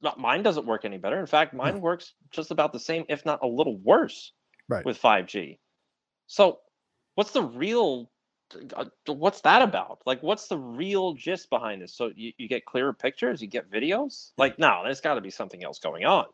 Not 0.01 0.19
mine 0.19 0.43
doesn't 0.43 0.65
work 0.65 0.83
any 0.83 0.97
better. 0.97 1.19
In 1.19 1.25
fact, 1.27 1.53
mine 1.53 1.79
works 1.79 2.13
just 2.31 2.51
about 2.51 2.73
the 2.73 2.79
same, 2.79 3.05
if 3.07 3.25
not 3.25 3.39
a 3.43 3.47
little 3.47 3.77
worse, 3.77 4.33
Right. 4.67 4.83
with 4.83 4.97
5G. 4.99 5.59
So, 6.27 6.59
what's 7.15 7.31
the 7.31 7.43
real? 7.43 8.10
Uh, 8.75 8.85
What's 9.07 9.41
that 9.41 9.61
about? 9.61 10.01
Like, 10.05 10.21
what's 10.21 10.47
the 10.47 10.57
real 10.57 11.13
gist 11.13 11.49
behind 11.49 11.81
this? 11.81 11.93
So 11.93 12.11
you, 12.15 12.31
you 12.37 12.47
get 12.47 12.65
clearer 12.65 12.93
pictures, 12.93 13.41
you 13.41 13.47
get 13.47 13.71
videos. 13.71 14.31
Like, 14.37 14.59
no, 14.59 14.81
there's 14.83 15.01
got 15.01 15.15
to 15.15 15.21
be 15.21 15.29
something 15.29 15.63
else 15.63 15.79
going 15.79 16.05
on. 16.05 16.25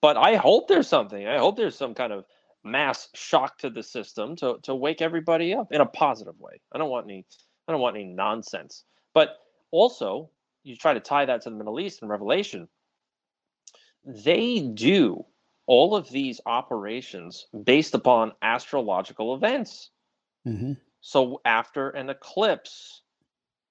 But 0.00 0.16
I 0.16 0.36
hope 0.36 0.68
there's 0.68 0.88
something. 0.88 1.26
I 1.26 1.38
hope 1.38 1.56
there's 1.56 1.76
some 1.76 1.94
kind 1.94 2.12
of 2.12 2.24
mass 2.64 3.08
shock 3.14 3.58
to 3.58 3.70
the 3.70 3.82
system 3.82 4.36
to 4.36 4.58
to 4.62 4.74
wake 4.74 5.02
everybody 5.02 5.54
up 5.54 5.72
in 5.72 5.80
a 5.80 5.86
positive 5.86 6.38
way. 6.38 6.60
I 6.72 6.78
don't 6.78 6.90
want 6.90 7.06
any. 7.06 7.24
I 7.68 7.72
don't 7.72 7.80
want 7.80 7.96
any 7.96 8.06
nonsense. 8.06 8.84
But 9.14 9.38
also, 9.70 10.30
you 10.64 10.76
try 10.76 10.94
to 10.94 11.00
tie 11.00 11.24
that 11.24 11.42
to 11.42 11.50
the 11.50 11.56
Middle 11.56 11.80
East 11.80 12.02
and 12.02 12.10
Revelation. 12.10 12.68
They 14.04 14.60
do 14.60 15.24
all 15.66 15.94
of 15.94 16.10
these 16.10 16.40
operations 16.46 17.46
based 17.64 17.94
upon 17.94 18.32
astrological 18.42 19.34
events. 19.34 19.90
Mhm. 20.46 20.76
So 21.00 21.40
after 21.44 21.90
an 21.90 22.10
eclipse, 22.10 23.02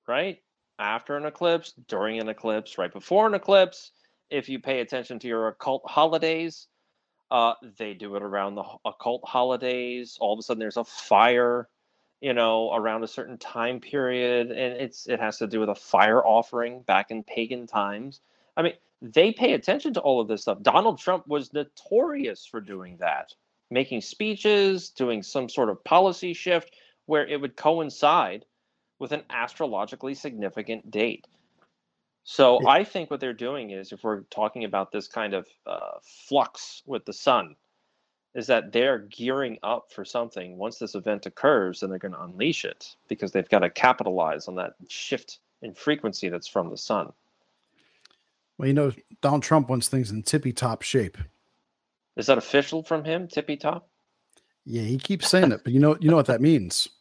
right? 0.07 0.43
After 0.79 1.17
an 1.17 1.25
eclipse, 1.25 1.73
during 1.73 2.19
an 2.19 2.29
eclipse, 2.29 2.77
right 2.77 2.91
before 2.91 3.27
an 3.27 3.33
eclipse, 3.35 3.91
if 4.29 4.49
you 4.49 4.59
pay 4.59 4.81
attention 4.81 5.19
to 5.19 5.27
your 5.27 5.47
occult 5.49 5.83
holidays, 5.89 6.67
uh, 7.31 7.55
they 7.77 7.93
do 7.93 8.15
it 8.15 8.23
around 8.23 8.55
the 8.55 8.65
occult 8.85 9.27
holidays. 9.27 10.17
All 10.21 10.33
of 10.33 10.39
a 10.39 10.43
sudden, 10.43 10.59
there's 10.59 10.77
a 10.77 10.85
fire, 10.85 11.69
you 12.21 12.33
know, 12.33 12.73
around 12.73 13.03
a 13.03 13.07
certain 13.07 13.37
time 13.37 13.79
period, 13.81 14.51
and 14.51 14.73
it's 14.81 15.07
it 15.07 15.19
has 15.19 15.37
to 15.39 15.47
do 15.47 15.59
with 15.59 15.69
a 15.69 15.75
fire 15.75 16.25
offering 16.25 16.81
back 16.83 17.11
in 17.11 17.23
pagan 17.23 17.67
times. 17.67 18.21
I 18.57 18.63
mean, 18.63 18.73
they 19.01 19.31
pay 19.33 19.53
attention 19.53 19.93
to 19.95 20.01
all 20.01 20.21
of 20.21 20.27
this 20.27 20.43
stuff. 20.43 20.61
Donald 20.61 20.99
Trump 20.99 21.27
was 21.27 21.53
notorious 21.53 22.45
for 22.45 22.61
doing 22.61 22.97
that, 22.97 23.33
making 23.71 24.01
speeches, 24.01 24.89
doing 24.89 25.23
some 25.23 25.49
sort 25.49 25.69
of 25.69 25.83
policy 25.83 26.33
shift 26.33 26.75
where 27.05 27.25
it 27.27 27.41
would 27.41 27.55
coincide 27.55 28.45
with 28.99 29.11
an 29.11 29.23
astrologically 29.31 30.13
significant 30.13 30.91
date. 30.91 31.25
So 32.23 32.61
Yeah. 32.61 32.69
I 32.69 32.83
think 32.83 33.09
what 33.09 33.19
they're 33.19 33.33
doing 33.33 33.71
is, 33.71 33.91
if 33.91 34.03
we're 34.03 34.21
talking 34.29 34.63
about 34.65 34.91
this 34.91 35.07
kind 35.07 35.33
of 35.33 35.47
uh, 35.65 35.97
flux 36.03 36.83
with 36.85 37.05
the 37.05 37.13
sun, 37.13 37.55
is 38.35 38.47
that 38.47 38.71
they're 38.71 38.99
gearing 38.99 39.57
up 39.63 39.91
for 39.91 40.05
something. 40.05 40.57
Once 40.57 40.77
this 40.77 40.95
event 40.95 41.25
occurs, 41.25 41.79
then 41.79 41.89
they're 41.89 41.99
going 41.99 42.13
to 42.13 42.21
unleash 42.21 42.63
it 42.63 42.95
because 43.07 43.31
they've 43.31 43.49
got 43.49 43.59
to 43.59 43.69
capitalize 43.69 44.47
on 44.47 44.55
that 44.55 44.73
shift 44.87 45.39
in 45.61 45.73
frequency 45.73 46.29
that's 46.29 46.47
from 46.47 46.69
the 46.69 46.77
sun. 46.77 47.11
Well, 48.57 48.67
you 48.67 48.73
know, 48.73 48.91
Donald 49.21 49.43
Trump 49.43 49.69
wants 49.69 49.87
things 49.87 50.11
in 50.11 50.23
tippy 50.23 50.53
top 50.53 50.83
shape. 50.83 51.17
Is 52.17 52.25
that 52.27 52.37
official 52.37 52.83
from 52.83 53.03
him, 53.05 53.27
tippy 53.27 53.57
top? 53.57 53.87
Yeah, 54.65 54.83
he 54.83 54.97
keeps 54.97 55.27
saying 55.29 55.51
it, 55.51 55.61
but 55.63 55.73
you 55.73 55.79
know, 55.79 55.97
you 55.99 56.09
know 56.09 56.15
what 56.17 56.27
that 56.27 56.41
means. 56.41 56.87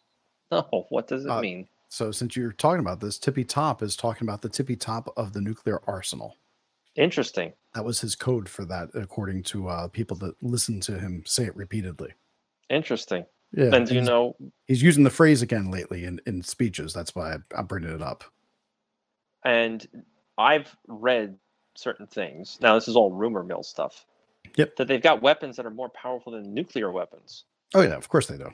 No, 0.53 0.87
what 0.89 1.07
does 1.07 1.25
it 1.27 1.31
Uh, 1.31 1.41
mean? 1.41 1.69
So, 1.91 2.11
since 2.11 2.35
you're 2.35 2.51
talking 2.51 2.81
about 2.81 2.99
this, 2.99 3.19
tippy 3.21 3.45
top 3.45 3.83
is 3.83 3.95
talking 3.95 4.27
about 4.27 4.43
the 4.43 4.49
tippy 4.49 4.75
top 4.75 5.13
of 5.17 5.33
the 5.33 5.41
nuclear 5.41 5.81
arsenal. 5.87 6.37
Interesting. 6.97 7.53
That 7.75 7.85
was 7.85 8.01
his 8.01 8.17
code 8.17 8.49
for 8.49 8.65
that, 8.65 8.89
according 8.95 9.45
to 9.45 9.69
uh, 9.69 9.87
people 9.89 10.17
that 10.19 10.35
listen 10.43 10.81
to 10.81 10.99
him 10.99 11.23
say 11.25 11.45
it 11.45 11.55
repeatedly. 11.55 12.15
Interesting. 12.69 13.27
Yeah, 13.53 13.73
and 13.75 13.87
do 13.87 13.95
you 13.95 14.01
know 14.03 14.35
he's 14.67 14.83
using 14.83 15.05
the 15.05 15.11
phrase 15.11 15.41
again 15.43 15.71
lately 15.71 16.05
in, 16.05 16.21
in 16.27 16.43
speeches. 16.43 16.93
That's 16.93 17.15
why 17.15 17.37
I'm 17.57 17.67
bringing 17.67 17.91
it 17.95 18.03
up. 18.03 18.25
and 19.45 19.87
I've 20.37 20.75
read 20.89 21.37
certain 21.77 22.09
things. 22.09 22.59
Now, 22.61 22.75
this 22.75 22.89
is 22.89 22.97
all 22.97 23.13
rumor 23.13 23.45
mill 23.45 23.63
stuff. 23.63 24.05
Yep. 24.57 24.77
That 24.77 24.89
they've 24.89 25.03
got 25.03 25.23
weapons 25.23 25.57
that 25.57 25.67
are 25.67 25.71
more 25.71 25.89
powerful 25.89 26.33
than 26.33 26.53
nuclear 26.55 26.91
weapons. 26.91 27.45
Oh 27.75 27.83
yeah, 27.83 27.95
of 27.95 28.09
course 28.09 28.27
they 28.27 28.37
do. 28.37 28.51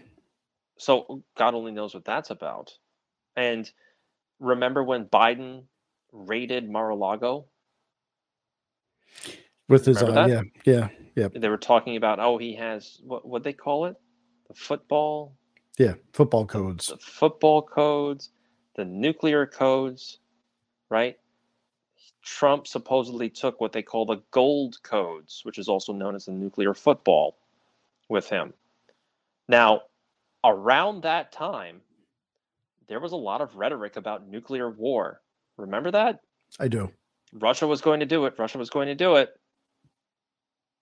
So 0.78 1.22
God 1.37 1.55
only 1.55 1.72
knows 1.72 1.95
what 1.95 2.05
that's 2.05 2.30
about. 2.30 2.72
And 3.34 3.70
remember 4.41 4.84
when 4.84 5.07
Biden 5.07 5.64
raided 6.12 6.68
Mar-a-Lago? 6.68 7.47
With 9.68 9.87
his, 9.87 10.03
uh, 10.03 10.26
yeah, 10.28 10.43
yeah, 10.64 10.89
yeah, 11.16 11.28
They 11.34 11.49
were 11.49 11.57
talking 11.57 11.97
about, 11.97 12.20
oh, 12.20 12.39
he 12.39 12.55
has 12.55 13.01
what 13.03 13.26
what 13.26 13.43
they 13.43 13.53
call 13.53 13.87
it, 13.87 13.97
the 14.47 14.55
football, 14.55 15.34
yeah. 15.76 15.95
Football 16.12 16.47
codes. 16.47 16.87
the 16.87 16.99
football 16.99 17.62
codes, 17.62 18.30
the 18.76 18.84
nuclear 18.84 19.45
codes, 19.45 20.20
right? 20.89 21.18
Trump 22.27 22.66
supposedly 22.66 23.31
took 23.31 23.61
what 23.61 23.72
they 23.72 23.83
call 23.83 24.05
the 24.05 24.20
gold 24.33 24.83
codes, 24.83 25.41
which 25.45 25.59
is 25.59 25.68
also 25.68 25.93
known 25.93 26.16
as 26.16 26.24
the 26.24 26.33
nuclear 26.33 26.74
football, 26.74 27.39
with 28.09 28.29
him. 28.29 28.53
Now, 29.49 29.83
around 30.45 31.05
that 31.05 31.31
time, 31.31 31.81
there 32.89 32.99
was 32.99 33.12
a 33.12 33.16
lot 33.16 33.41
of 33.41 33.55
rhetoric 33.55 33.97
about 33.97 34.29
nuclear 34.29 34.68
war. 34.68 35.22
Remember 35.57 35.93
that? 35.93 36.20
I 36.59 36.66
do. 36.66 36.91
Russia 37.33 37.66
was 37.66 37.81
going 37.81 38.01
to 38.01 38.07
do 38.07 38.27
it. 38.27 38.35
Russia 38.39 38.59
was 38.59 38.70
going 38.70 38.89
to 38.89 38.95
do 38.97 39.14
it. 39.14 39.31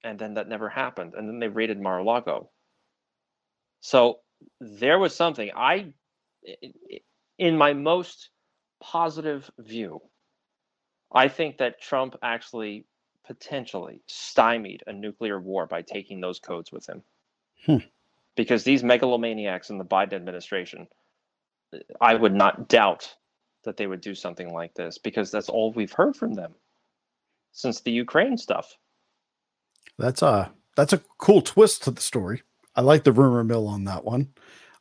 And 0.02 0.18
then 0.18 0.34
that 0.34 0.48
never 0.48 0.70
happened. 0.70 1.12
And 1.14 1.28
then 1.28 1.40
they 1.40 1.48
raided 1.48 1.78
Mar 1.78 1.98
a 1.98 2.04
Lago. 2.04 2.48
So 3.80 4.20
there 4.60 4.98
was 4.98 5.14
something. 5.14 5.50
I, 5.54 5.92
in 7.38 7.58
my 7.58 7.74
most 7.74 8.30
positive 8.80 9.50
view, 9.58 10.00
I 11.14 11.28
think 11.28 11.58
that 11.58 11.80
Trump 11.80 12.16
actually 12.22 12.86
potentially 13.26 14.02
stymied 14.06 14.82
a 14.86 14.92
nuclear 14.92 15.40
war 15.40 15.66
by 15.66 15.82
taking 15.82 16.20
those 16.20 16.40
codes 16.40 16.70
with 16.72 16.88
him. 16.88 17.02
Hmm. 17.64 17.86
Because 18.36 18.64
these 18.64 18.82
megalomaniacs 18.82 19.70
in 19.70 19.78
the 19.78 19.84
Biden 19.84 20.14
administration, 20.14 20.88
I 22.00 22.14
would 22.14 22.34
not 22.34 22.68
doubt 22.68 23.14
that 23.64 23.76
they 23.76 23.86
would 23.86 24.00
do 24.00 24.14
something 24.14 24.52
like 24.52 24.74
this 24.74 24.98
because 24.98 25.30
that's 25.30 25.48
all 25.48 25.72
we've 25.72 25.92
heard 25.92 26.16
from 26.16 26.34
them 26.34 26.54
since 27.52 27.80
the 27.80 27.92
Ukraine 27.92 28.36
stuff. 28.36 28.76
That's 29.98 30.22
a 30.22 30.52
that's 30.76 30.92
a 30.92 31.00
cool 31.18 31.40
twist 31.40 31.84
to 31.84 31.92
the 31.92 32.00
story. 32.00 32.42
I 32.74 32.80
like 32.80 33.04
the 33.04 33.12
rumor 33.12 33.44
mill 33.44 33.68
on 33.68 33.84
that 33.84 34.04
one. 34.04 34.34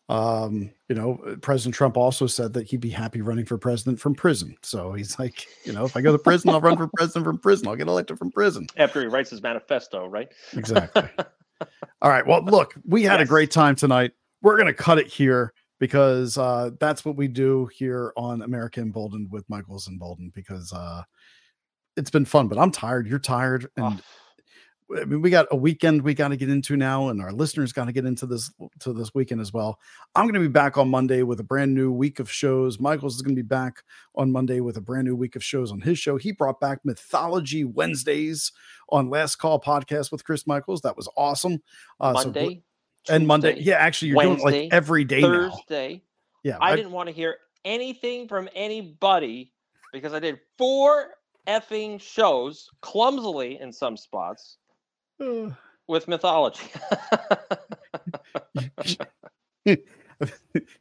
Um, 0.09 0.69
you 0.89 0.95
know, 0.95 1.37
President 1.41 1.75
Trump 1.75 1.95
also 1.95 2.27
said 2.27 2.53
that 2.53 2.67
he'd 2.67 2.81
be 2.81 2.89
happy 2.89 3.21
running 3.21 3.45
for 3.45 3.57
president 3.57 3.99
from 3.99 4.15
prison. 4.15 4.55
So 4.61 4.93
he's 4.93 5.17
like, 5.19 5.47
you 5.65 5.73
know, 5.73 5.85
if 5.85 5.95
I 5.95 6.01
go 6.01 6.11
to 6.11 6.19
prison, 6.19 6.49
I'll 6.49 6.61
run 6.61 6.77
for 6.77 6.89
president 6.95 7.25
from 7.25 7.37
prison. 7.37 7.67
I'll 7.67 7.75
get 7.75 7.87
elected 7.87 8.17
from 8.17 8.31
prison. 8.31 8.67
After 8.77 9.01
he 9.01 9.07
writes 9.07 9.29
his 9.29 9.41
manifesto, 9.41 10.05
right? 10.07 10.31
Exactly. 10.53 11.03
All 12.01 12.09
right. 12.09 12.25
Well, 12.25 12.43
look, 12.43 12.75
we 12.85 13.03
had 13.03 13.21
a 13.21 13.25
great 13.25 13.51
time 13.51 13.75
tonight. 13.75 14.11
We're 14.41 14.57
going 14.57 14.67
to 14.67 14.73
cut 14.73 14.99
it 14.99 15.07
here 15.07 15.53
because 15.79 16.37
uh, 16.37 16.71
that's 16.79 17.05
what 17.05 17.15
we 17.15 17.27
do 17.27 17.67
here 17.67 18.11
on 18.17 18.41
America 18.41 18.81
Emboldened 18.81 19.31
with 19.31 19.49
Michaels 19.49 19.87
and 19.87 19.99
Boulden 19.99 20.31
because 20.35 20.71
uh, 20.73 21.03
it's 21.95 22.09
been 22.09 22.25
fun, 22.25 22.47
but 22.49 22.57
I'm 22.57 22.71
tired. 22.71 23.07
You're 23.07 23.19
tired. 23.19 23.67
And 23.77 23.85
Oh, 23.85 23.99
I 24.95 25.05
mean, 25.05 25.21
we 25.21 25.29
got 25.29 25.47
a 25.51 25.55
weekend 25.55 26.01
we 26.01 26.13
got 26.13 26.29
to 26.29 26.37
get 26.37 26.49
into 26.49 26.75
now, 26.77 27.09
and 27.09 27.21
our 27.21 27.31
listeners 27.31 27.73
got 27.73 27.85
to 27.85 27.91
get 27.91 28.05
into 28.05 28.25
this 28.25 28.51
to 28.79 28.93
this 28.93 29.13
weekend 29.13 29.41
as 29.41 29.53
well. 29.53 29.79
I'm 30.15 30.25
going 30.25 30.33
to 30.35 30.39
be 30.39 30.47
back 30.47 30.77
on 30.77 30.89
Monday 30.89 31.23
with 31.23 31.39
a 31.39 31.43
brand 31.43 31.73
new 31.73 31.91
week 31.91 32.19
of 32.19 32.29
shows. 32.31 32.79
Michael's 32.79 33.15
is 33.15 33.21
going 33.21 33.35
to 33.35 33.41
be 33.41 33.47
back 33.47 33.83
on 34.15 34.31
Monday 34.31 34.59
with 34.59 34.77
a 34.77 34.81
brand 34.81 35.05
new 35.05 35.15
week 35.15 35.35
of 35.35 35.43
shows 35.43 35.71
on 35.71 35.81
his 35.81 35.97
show. 35.99 36.17
He 36.17 36.31
brought 36.31 36.59
back 36.59 36.79
Mythology 36.83 37.63
Wednesdays 37.63 38.51
on 38.89 39.09
Last 39.09 39.37
Call 39.37 39.59
podcast 39.59 40.11
with 40.11 40.23
Chris 40.23 40.45
Michaels. 40.45 40.81
That 40.81 40.97
was 40.97 41.09
awesome. 41.17 41.61
Uh, 41.99 42.13
so 42.15 42.25
Monday 42.25 42.63
and 43.09 43.27
Monday, 43.27 43.59
yeah, 43.59 43.75
actually, 43.75 44.09
you're 44.09 44.21
doing 44.21 44.39
it 44.39 44.43
like 44.43 44.73
every 44.73 45.05
day 45.05 45.21
now. 45.21 45.57
Yeah, 46.43 46.57
I 46.59 46.71
I- 46.71 46.75
didn't 46.75 46.91
want 46.91 47.07
to 47.09 47.13
hear 47.13 47.37
anything 47.65 48.27
from 48.27 48.49
anybody 48.53 49.51
because 49.91 50.13
I 50.13 50.19
did 50.19 50.39
four 50.57 51.15
effing 51.47 51.99
shows 51.99 52.69
clumsily 52.81 53.59
in 53.59 53.71
some 53.71 53.97
spots 53.97 54.57
with 55.87 56.07
mythology. 56.07 56.63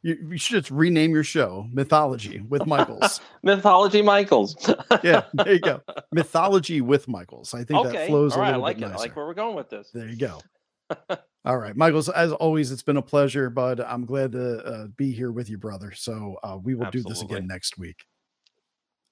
you, 0.01 0.37
should 0.37 0.63
just 0.63 0.71
rename 0.71 1.11
your 1.11 1.23
show 1.23 1.67
Mythology 1.71 2.41
with 2.41 2.65
Michaels. 2.65 3.21
mythology 3.43 4.01
Michaels. 4.01 4.55
yeah, 5.03 5.23
there 5.33 5.53
you 5.53 5.59
go. 5.59 5.81
Mythology 6.11 6.81
with 6.81 7.07
Michaels. 7.07 7.53
I 7.53 7.63
think 7.63 7.83
that 7.91 8.07
flows 8.07 8.33
All 8.33 8.39
a 8.39 8.41
right. 8.41 8.47
I 8.47 8.51
little 8.51 8.61
like 8.63 8.77
bit 8.77 8.89
it. 8.89 8.93
I 8.93 8.95
like 8.95 9.15
where 9.15 9.25
we're 9.25 9.33
going 9.33 9.55
with 9.55 9.69
this. 9.69 9.89
There 9.93 10.07
you 10.07 10.17
go. 10.17 10.39
All 11.45 11.57
right, 11.57 11.75
Michaels. 11.75 12.09
As 12.09 12.31
always, 12.31 12.71
it's 12.71 12.83
been 12.83 12.97
a 12.97 13.01
pleasure, 13.01 13.49
bud. 13.49 13.79
I'm 13.79 14.05
glad 14.05 14.31
to 14.33 14.63
uh, 14.63 14.87
be 14.95 15.11
here 15.11 15.31
with 15.31 15.49
you, 15.49 15.57
brother. 15.57 15.91
So 15.91 16.37
uh, 16.43 16.57
we 16.61 16.75
will 16.75 16.89
do 16.91 17.03
this 17.03 17.21
again 17.21 17.47
next 17.47 17.77
week. 17.77 18.05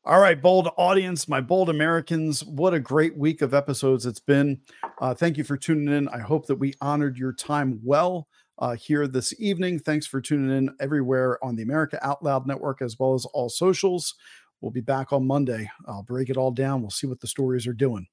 All 0.03 0.19
right, 0.19 0.41
bold 0.41 0.67
audience, 0.77 1.27
my 1.27 1.41
bold 1.41 1.69
Americans. 1.69 2.43
What 2.43 2.73
a 2.73 2.79
great 2.79 3.15
week 3.15 3.43
of 3.43 3.53
episodes 3.53 4.07
it's 4.07 4.19
been. 4.19 4.61
Uh, 4.99 5.13
thank 5.13 5.37
you 5.37 5.43
for 5.43 5.57
tuning 5.57 5.93
in. 5.93 6.07
I 6.07 6.17
hope 6.17 6.47
that 6.47 6.55
we 6.55 6.73
honored 6.81 7.19
your 7.19 7.33
time 7.33 7.79
well 7.83 8.27
uh, 8.57 8.75
here 8.75 9.05
this 9.07 9.39
evening. 9.39 9.77
Thanks 9.77 10.07
for 10.07 10.19
tuning 10.19 10.57
in 10.57 10.75
everywhere 10.79 11.37
on 11.45 11.55
the 11.55 11.61
America 11.61 11.99
Out 12.01 12.23
Loud 12.23 12.47
Network 12.47 12.81
as 12.81 12.97
well 12.97 13.13
as 13.13 13.25
all 13.25 13.47
socials. 13.47 14.15
We'll 14.59 14.71
be 14.71 14.81
back 14.81 15.13
on 15.13 15.27
Monday. 15.27 15.69
I'll 15.87 16.01
break 16.01 16.31
it 16.31 16.37
all 16.37 16.51
down. 16.51 16.81
We'll 16.81 16.89
see 16.89 17.05
what 17.05 17.19
the 17.19 17.27
stories 17.27 17.67
are 17.67 17.73
doing. 17.73 18.07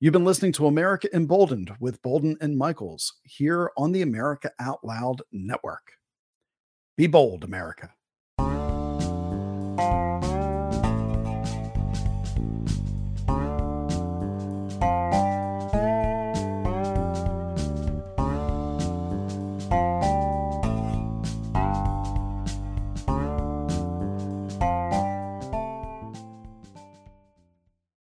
You've 0.00 0.12
been 0.12 0.26
listening 0.26 0.52
to 0.52 0.66
America 0.66 1.08
Emboldened 1.16 1.74
with 1.80 2.02
Boulden 2.02 2.36
and 2.42 2.58
Michaels 2.58 3.14
here 3.22 3.70
on 3.78 3.92
the 3.92 4.02
America 4.02 4.50
Out 4.60 4.84
Loud 4.84 5.22
Network. 5.32 5.92
Be 6.98 7.06
bold, 7.06 7.42
America. 7.42 7.94